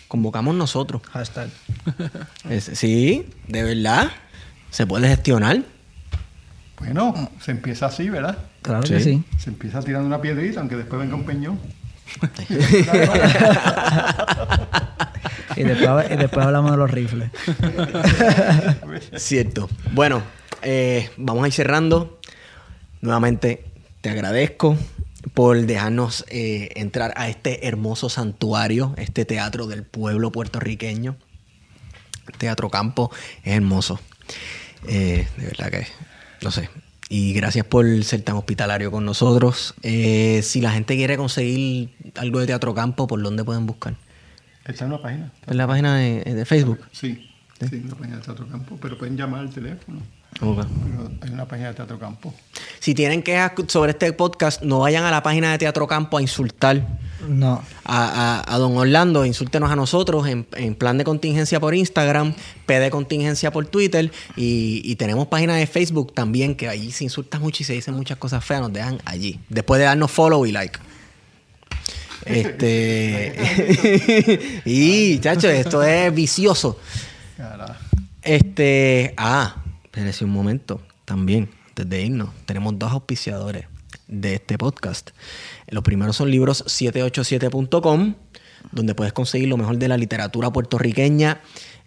[0.07, 1.01] Convocamos nosotros.
[1.11, 1.49] Hashtag.
[2.49, 4.09] Es- sí, de verdad.
[4.71, 5.61] Se puede gestionar.
[6.79, 8.37] Bueno, se empieza así, ¿verdad?
[8.63, 8.93] Claro Sí.
[8.93, 9.23] que sí.
[9.37, 11.59] Se empieza tirando una piedrita, aunque después venga un peñón.
[15.55, 17.29] Y después, y después hablamos de los rifles.
[19.17, 19.69] Cierto.
[19.91, 20.23] Bueno,
[20.61, 22.19] eh, vamos a ir cerrando.
[23.01, 23.65] Nuevamente,
[23.99, 24.77] te agradezco
[25.33, 31.17] por dejarnos eh, entrar a este hermoso santuario, este teatro del pueblo puertorriqueño.
[32.37, 33.11] Teatro Campo
[33.43, 33.99] es hermoso.
[34.87, 35.87] Eh, de verdad que,
[36.41, 36.69] no sé.
[37.09, 39.73] Y gracias por ser tan hospitalario con nosotros.
[39.83, 43.95] Eh, si la gente quiere conseguir algo de Teatro Campo, ¿por dónde pueden buscar?
[44.65, 45.31] Está en una página.
[45.47, 46.79] En la página de, de Facebook.
[46.91, 47.29] Sí,
[47.59, 48.77] sí, en la página de Teatro Campo.
[48.81, 49.99] Pero pueden llamar al teléfono.
[50.39, 50.65] Ok.
[50.85, 52.33] Pero hay una página de Teatro Campo.
[52.79, 56.21] Si tienen quejas sobre este podcast, no vayan a la página de Teatro Campo a
[56.21, 56.87] insultar
[57.27, 57.61] No.
[57.85, 62.33] a, a- a don Orlando, insúltenos a nosotros en, en plan de contingencia por Instagram,
[62.65, 67.03] P de contingencia por Twitter y, y tenemos página de Facebook también que allí se
[67.03, 69.39] insulta mucho y se dicen muchas cosas feas, nos dejan allí.
[69.49, 70.79] Después de darnos follow y like.
[72.25, 73.35] Este.
[74.65, 76.79] y, chacho, esto es vicioso.
[78.21, 79.13] Este.
[79.17, 80.81] Ah, espérese un momento.
[81.05, 83.65] También, antes de irnos, tenemos dos auspiciadores
[84.11, 85.09] de este podcast.
[85.67, 88.13] Los primeros son libros787.com,
[88.71, 91.41] donde puedes conseguir lo mejor de la literatura puertorriqueña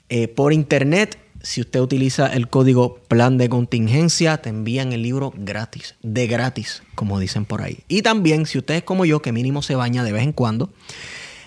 [0.08, 1.18] eh, por internet.
[1.42, 6.82] Si usted utiliza el código plan de contingencia, te envían el libro gratis, de gratis,
[6.94, 7.80] como dicen por ahí.
[7.86, 10.72] Y también, si usted es como yo, que mínimo se baña de vez en cuando,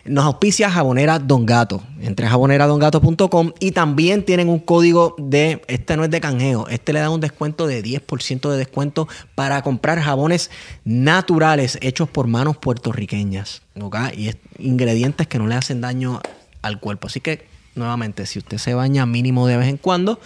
[0.08, 1.84] nos auspicia Jabonera Don Gato.
[2.02, 7.00] Entre jaboneradongato.com y también tienen un código de, este no es de canjeo, este le
[7.00, 10.52] da un descuento de 10% de descuento para comprar jabones
[10.86, 13.62] naturales hechos por manos puertorriqueñas.
[13.80, 13.96] ¿ok?
[14.16, 16.22] Y es ingredientes que no le hacen daño
[16.62, 17.08] al cuerpo.
[17.08, 20.20] Así que, nuevamente, si usted se baña mínimo de vez en cuando,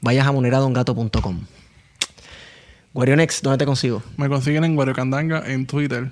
[0.00, 1.40] vaya a jaboneradongato.com.
[2.92, 4.02] Guarionex, ¿dónde te consigo?
[4.16, 6.10] Me consiguen en Guariocandanga en Twitter.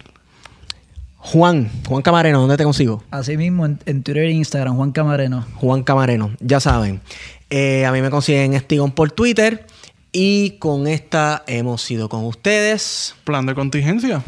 [1.24, 3.04] Juan, Juan Camareno, ¿dónde te consigo?
[3.12, 5.46] Así mismo en, en Twitter e Instagram, Juan Camareno.
[5.54, 7.00] Juan Camareno, ya saben.
[7.48, 9.64] Eh, a mí me consiguen Estigón por Twitter.
[10.10, 13.14] Y con esta hemos ido con ustedes.
[13.24, 14.22] Plan de contingencia.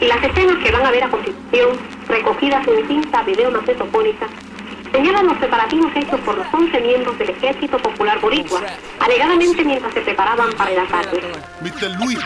[0.00, 1.76] Las escenas que van a ver a continuación,
[2.08, 4.26] recogidas en cinta video macetofónica,
[4.96, 8.62] señalan los preparativos hechos por los 11 miembros del Ejército Popular Boricua,
[9.00, 11.20] alegadamente mientras se preparaban para el ataque.
[11.60, 11.90] Mr.
[12.00, 12.18] Luis,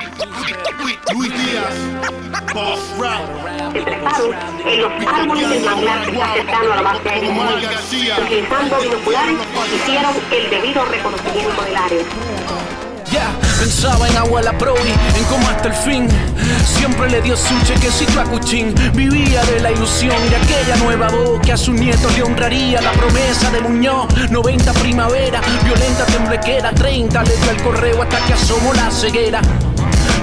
[0.79, 1.75] Luis, Luis Díaz,
[2.55, 4.35] Boss Rap, Se treparon
[4.65, 8.23] en los árboles del manglar que está cercano a la base aérea.
[8.23, 9.37] Utilizando binoculares,
[9.75, 13.50] hicieron el debido reconocimiento del área.
[13.61, 16.09] Pensaba en abuela Prodi, en cómo hasta el fin
[16.65, 18.75] siempre le dio su chequecito a Cuchín.
[18.95, 22.93] Vivía de la ilusión de aquella nueva voz que a su nieto le honraría la
[22.93, 24.07] promesa de Muñoz.
[24.31, 29.43] 90 primavera, violenta temblequera, 30 le dio el correo hasta que asomó la ceguera.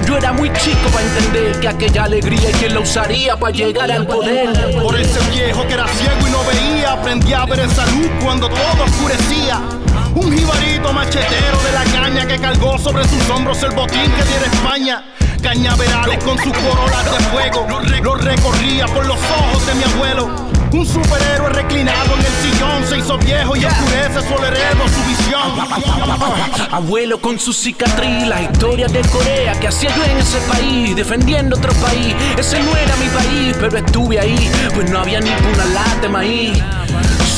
[0.04, 3.92] Yo era muy chico para entender que aquella alegría y quién la usaría para llegar
[3.92, 4.80] al poder.
[4.82, 8.48] Por ese viejo que era ciego y no veía, aprendí a ver esa luz cuando
[8.48, 9.77] todo oscurecía.
[10.20, 14.46] Un jibarito machetero de la caña que cargó sobre sus hombros el botín que diera
[14.52, 15.04] España.
[15.40, 17.66] Cañaverales con sus corolas de fuego,
[18.02, 20.28] lo recorría por los ojos de mi abuelo.
[20.72, 26.72] Un superhéroe reclinado en el sillón se hizo viejo y oscurece su heredero su visión.
[26.72, 31.56] Abuelo con su cicatriz, la historia de Corea que hacía yo en ese país, defendiendo
[31.56, 32.14] otro país.
[32.36, 36.08] Ese no era mi país, pero estuve ahí, pues no había ni una lata de
[36.08, 36.62] maíz.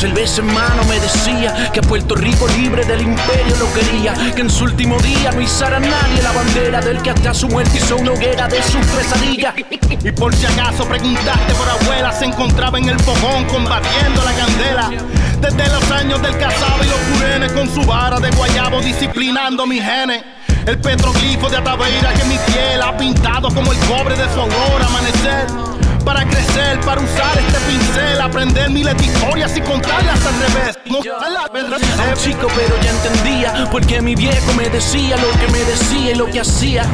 [0.00, 4.48] Cerveza en mano me decía que Puerto Rico libre del imperio lo quería, que en
[4.48, 8.12] su último día no izara nadie la bandera del que hasta su muerte hizo una
[8.12, 9.54] hoguera de su pesadilla.
[10.02, 14.90] Y por si acaso preguntaste por abuela, se encontraba en el fogón combatiendo la candela.
[15.38, 19.82] Desde los años del casado y los curenes con su vara de guayabo disciplinando mis
[19.82, 20.24] genes.
[20.64, 24.86] El petroglifo de Ataveira que mi piel ha pintado como el cobre de su aurora
[24.86, 25.69] amanecer.
[26.04, 30.78] Para crecer, para usar este pincel, aprender miles de historias y contarlas al revés.
[30.90, 36.10] No un chico pero ya entendía Porque mi viejo me decía lo que me decía
[36.10, 36.84] y lo que hacía.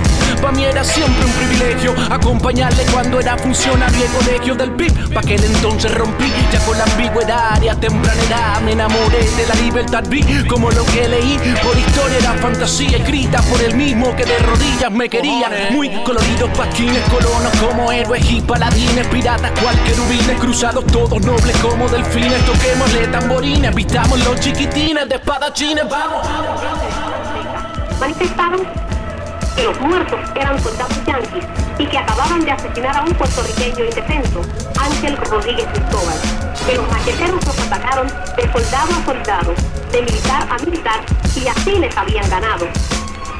[0.42, 5.20] Pa' mí era siempre un privilegio Acompañarle cuando era funcionario de colegio del PIB Pa'
[5.20, 9.54] aquel entonces rompí ya con la ambigüedad Y a temprana edad me enamoré de la
[9.54, 14.24] libertad Vi como lo que leí por historia era fantasía Escrita por el mismo que
[14.24, 15.68] de rodillas me quería.
[15.70, 18.40] Muy coloridos pasquines, colonos como héroes y
[18.96, 25.16] paladines Piratas cual querubines, cruzados todos nobles como delfines Toquémosle tamborines, vistamos los chiquitines de
[25.16, 26.26] espadachines Vamos,
[28.00, 28.60] manifestaron
[29.54, 31.44] que los muertos eran soldados yanquis
[31.78, 34.42] y que acababan de asesinar a un puertorriqueño indefenso,
[34.78, 36.16] Ángel Rodríguez Cristóbal.
[36.66, 39.54] Que los macheteros los atacaron de soldado a soldado,
[39.92, 41.00] de militar a militar
[41.34, 42.66] y así les habían ganado.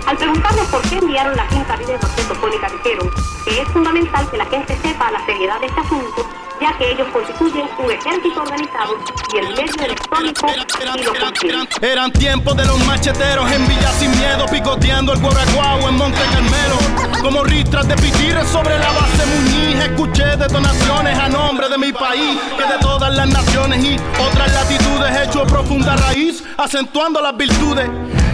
[0.07, 3.11] Al preguntarles por qué enviaron la quinta vida macetofónica dijeron
[3.45, 6.25] que es fundamental que la gente sepa la seriedad de este asunto,
[6.61, 8.95] ya que ellos constituyen un ejército organizado
[9.35, 10.47] y el medio electrónico
[10.97, 11.89] y lo.
[11.89, 17.21] Eran tiempos de los macheteros en Villa Sin Miedo, picoteando el Guaraguao en Monte Carmelo.
[17.21, 22.39] Como ristras de pitires sobre la base Muñiz, escuché detonaciones a nombre de mi país,
[22.57, 27.91] que de todas las naciones y otras latitudes hecho profunda raíz, acentuando las virtudes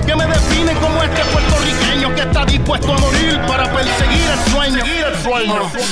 [0.07, 4.83] que me definen como este puertorriqueño que está dispuesto a morir para perseguir el sueño.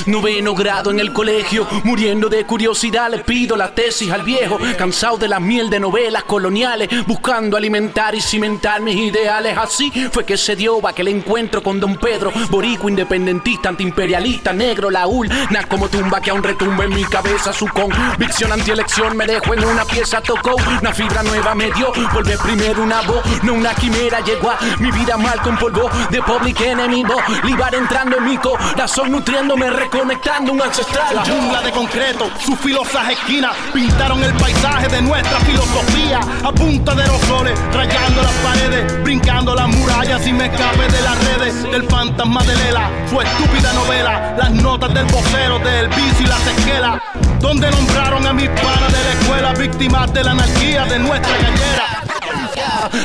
[0.07, 5.17] Noveno grado en el colegio, muriendo de curiosidad, le pido la tesis al viejo, cansado
[5.17, 9.57] de la miel de novelas coloniales, buscando alimentar y cimentar mis ideales.
[9.57, 15.29] Así fue que se dio aquel encuentro con don Pedro, borico, independentista, antiimperialista, negro, laúl,
[15.49, 19.63] na como tumba que aún retumba en mi cabeza su convicción antielección me dejó en
[19.63, 24.19] una pieza, tocó una fibra nueva, me dio, volver primero una voz, no una quimera,
[24.21, 27.03] llegó a mi vida mal con polvo de public enemy,
[27.43, 31.15] Libar entrando en mi corazón, nutriéndome, reconectando un ancestral.
[31.15, 36.19] La jungla de concreto, sus filosas esquinas pintaron el paisaje de nuestra filosofía.
[36.43, 41.01] A punta de los soles, rayando las paredes, brincando las murallas y me escape de
[41.01, 42.89] las redes del fantasma de Lela.
[43.09, 47.01] Su estúpida novela, las notas del vocero, del vicio y las esquelas.
[47.39, 52.10] Donde nombraron a mis panas de la escuela víctimas de la anarquía de nuestra gallera.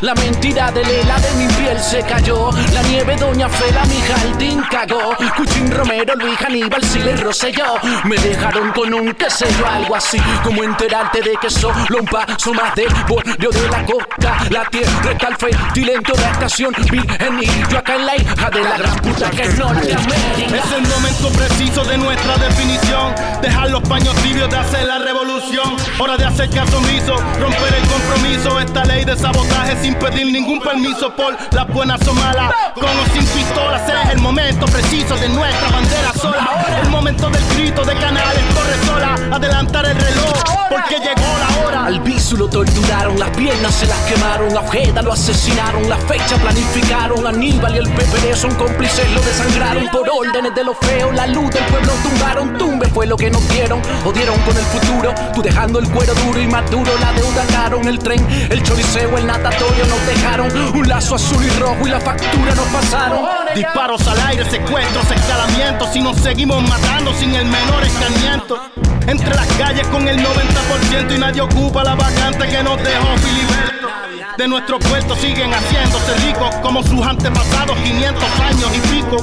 [0.03, 2.51] La mentira de Lela de mi piel se cayó.
[2.75, 5.17] La nieve, Doña Fela, mi jardín cagó.
[5.37, 7.79] Cuchín Romero, Luis Aníbal, Siles Rosselló.
[8.05, 12.07] Me dejaron con un qué sé yo, algo así como enterarte de que solo un
[12.07, 14.37] paso más del bordeo de la costa.
[14.51, 16.75] La tierra está al fértil en toda estación.
[16.91, 20.57] Virgen y yo acá en la hija de la gran puta que es Norteamérica.
[20.57, 23.15] Es el momento preciso de nuestra definición.
[23.41, 25.77] Dejar los paños tibios de hacer la revolución.
[25.99, 28.61] Hora de hacer caso omiso, romper el compromiso.
[28.61, 29.46] Esta ley de sabotaje
[29.81, 32.53] sin pedir ningún permiso por las buenas o malas.
[32.75, 36.81] Con o sin pistolas es el momento preciso de nuestra bandera sola.
[36.83, 39.37] El momento del grito de canales corre sola.
[39.37, 41.85] Adelantar el reloj porque llegó la hora.
[41.87, 46.37] Al bisu lo torturaron, las piernas se las quemaron, a Ojeda lo asesinaron, la fecha
[46.37, 51.29] planificaron, Aníbal y el PPD son cómplices, lo desangraron por órdenes de los feos, la
[51.29, 55.43] luz del pueblo tumbaron, tumbe fue lo que nos dieron, jodieron con el futuro, tú
[55.43, 59.27] dejando el cuero duro y más duro, la deuda caro el tren, el choriceo, el
[59.39, 63.21] nos dejaron, un lazo azul y rojo y la factura nos pasaron.
[63.55, 68.61] Disparos al aire, secuestros, escalamientos y nos seguimos matando sin el menor escarmiento.
[69.07, 73.89] entre las calles con el 90% y nadie ocupa la vacante que nos dejó Filiberto.
[74.37, 79.17] De nuestros puertos siguen haciéndose ricos como sus antepasados 500 años y pico.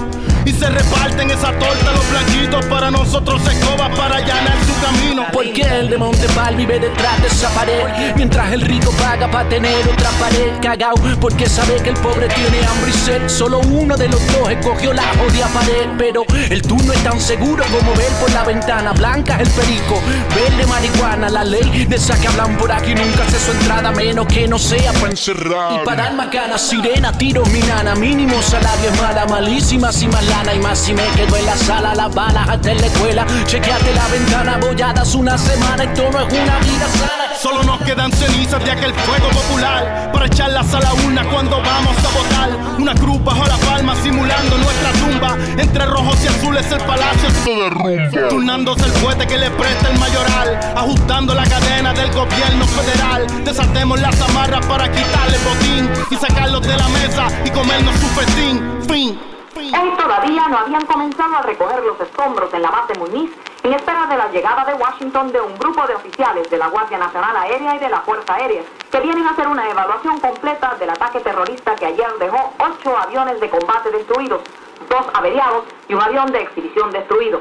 [0.45, 5.26] Y se reparten esa torta los blanquitos para nosotros escobas para allanar su camino.
[5.32, 8.14] Porque el de Montepal vive detrás de esa pared.
[8.15, 10.52] Mientras el rico paga para tener otra pared.
[10.61, 13.30] Cagao porque sabe que el pobre tiene hambre y sed.
[13.30, 15.90] Solo uno de los dos escogió la jodida pared.
[15.98, 20.02] Pero el turno es tan seguro como ver por la ventana Blanca es el perico,
[20.36, 22.94] verde marihuana La ley de esa que hablan por aquí.
[22.94, 25.82] Nunca hace su entrada Menos que no sea para encerrar.
[25.82, 27.95] Y para dar macana, sirena, tiro mi nana.
[27.95, 31.95] Mínimo salario es mala, malísima si más Y más si me quedo en la sala,
[31.95, 36.34] las balas hasta en la escuela Chequeate la ventana, bolladas una semana Esto no es
[36.34, 40.93] una vida sana Solo nos quedan cenizas de aquel fuego popular para echarlas a la
[40.93, 42.80] urna cuando vamos a votar.
[42.80, 45.38] Una cruz bajo la palma simulando nuestra tumba.
[45.57, 48.30] Entre rojos y azules el palacio se derrumba.
[48.30, 50.57] Turnándose el fuete que le presta el mayoral.
[50.73, 53.27] Ajustando la cadena del gobierno federal.
[53.43, 58.61] Desatemos las amarras para quitarle botín y sacarlos de la mesa y comernos su festín.
[58.88, 59.32] Fin.
[59.55, 63.31] Hoy todavía no habían comenzado a recoger los escombros en la base Muñiz
[63.61, 66.97] en espera de la llegada de Washington de un grupo de oficiales de la Guardia
[66.97, 70.89] Nacional Aérea y de la Fuerza Aérea que vienen a hacer una evaluación completa del
[70.89, 74.41] ataque terrorista que ayer dejó ocho aviones de combate destruidos,
[74.89, 77.39] dos averiados y un avión de exhibición destruido.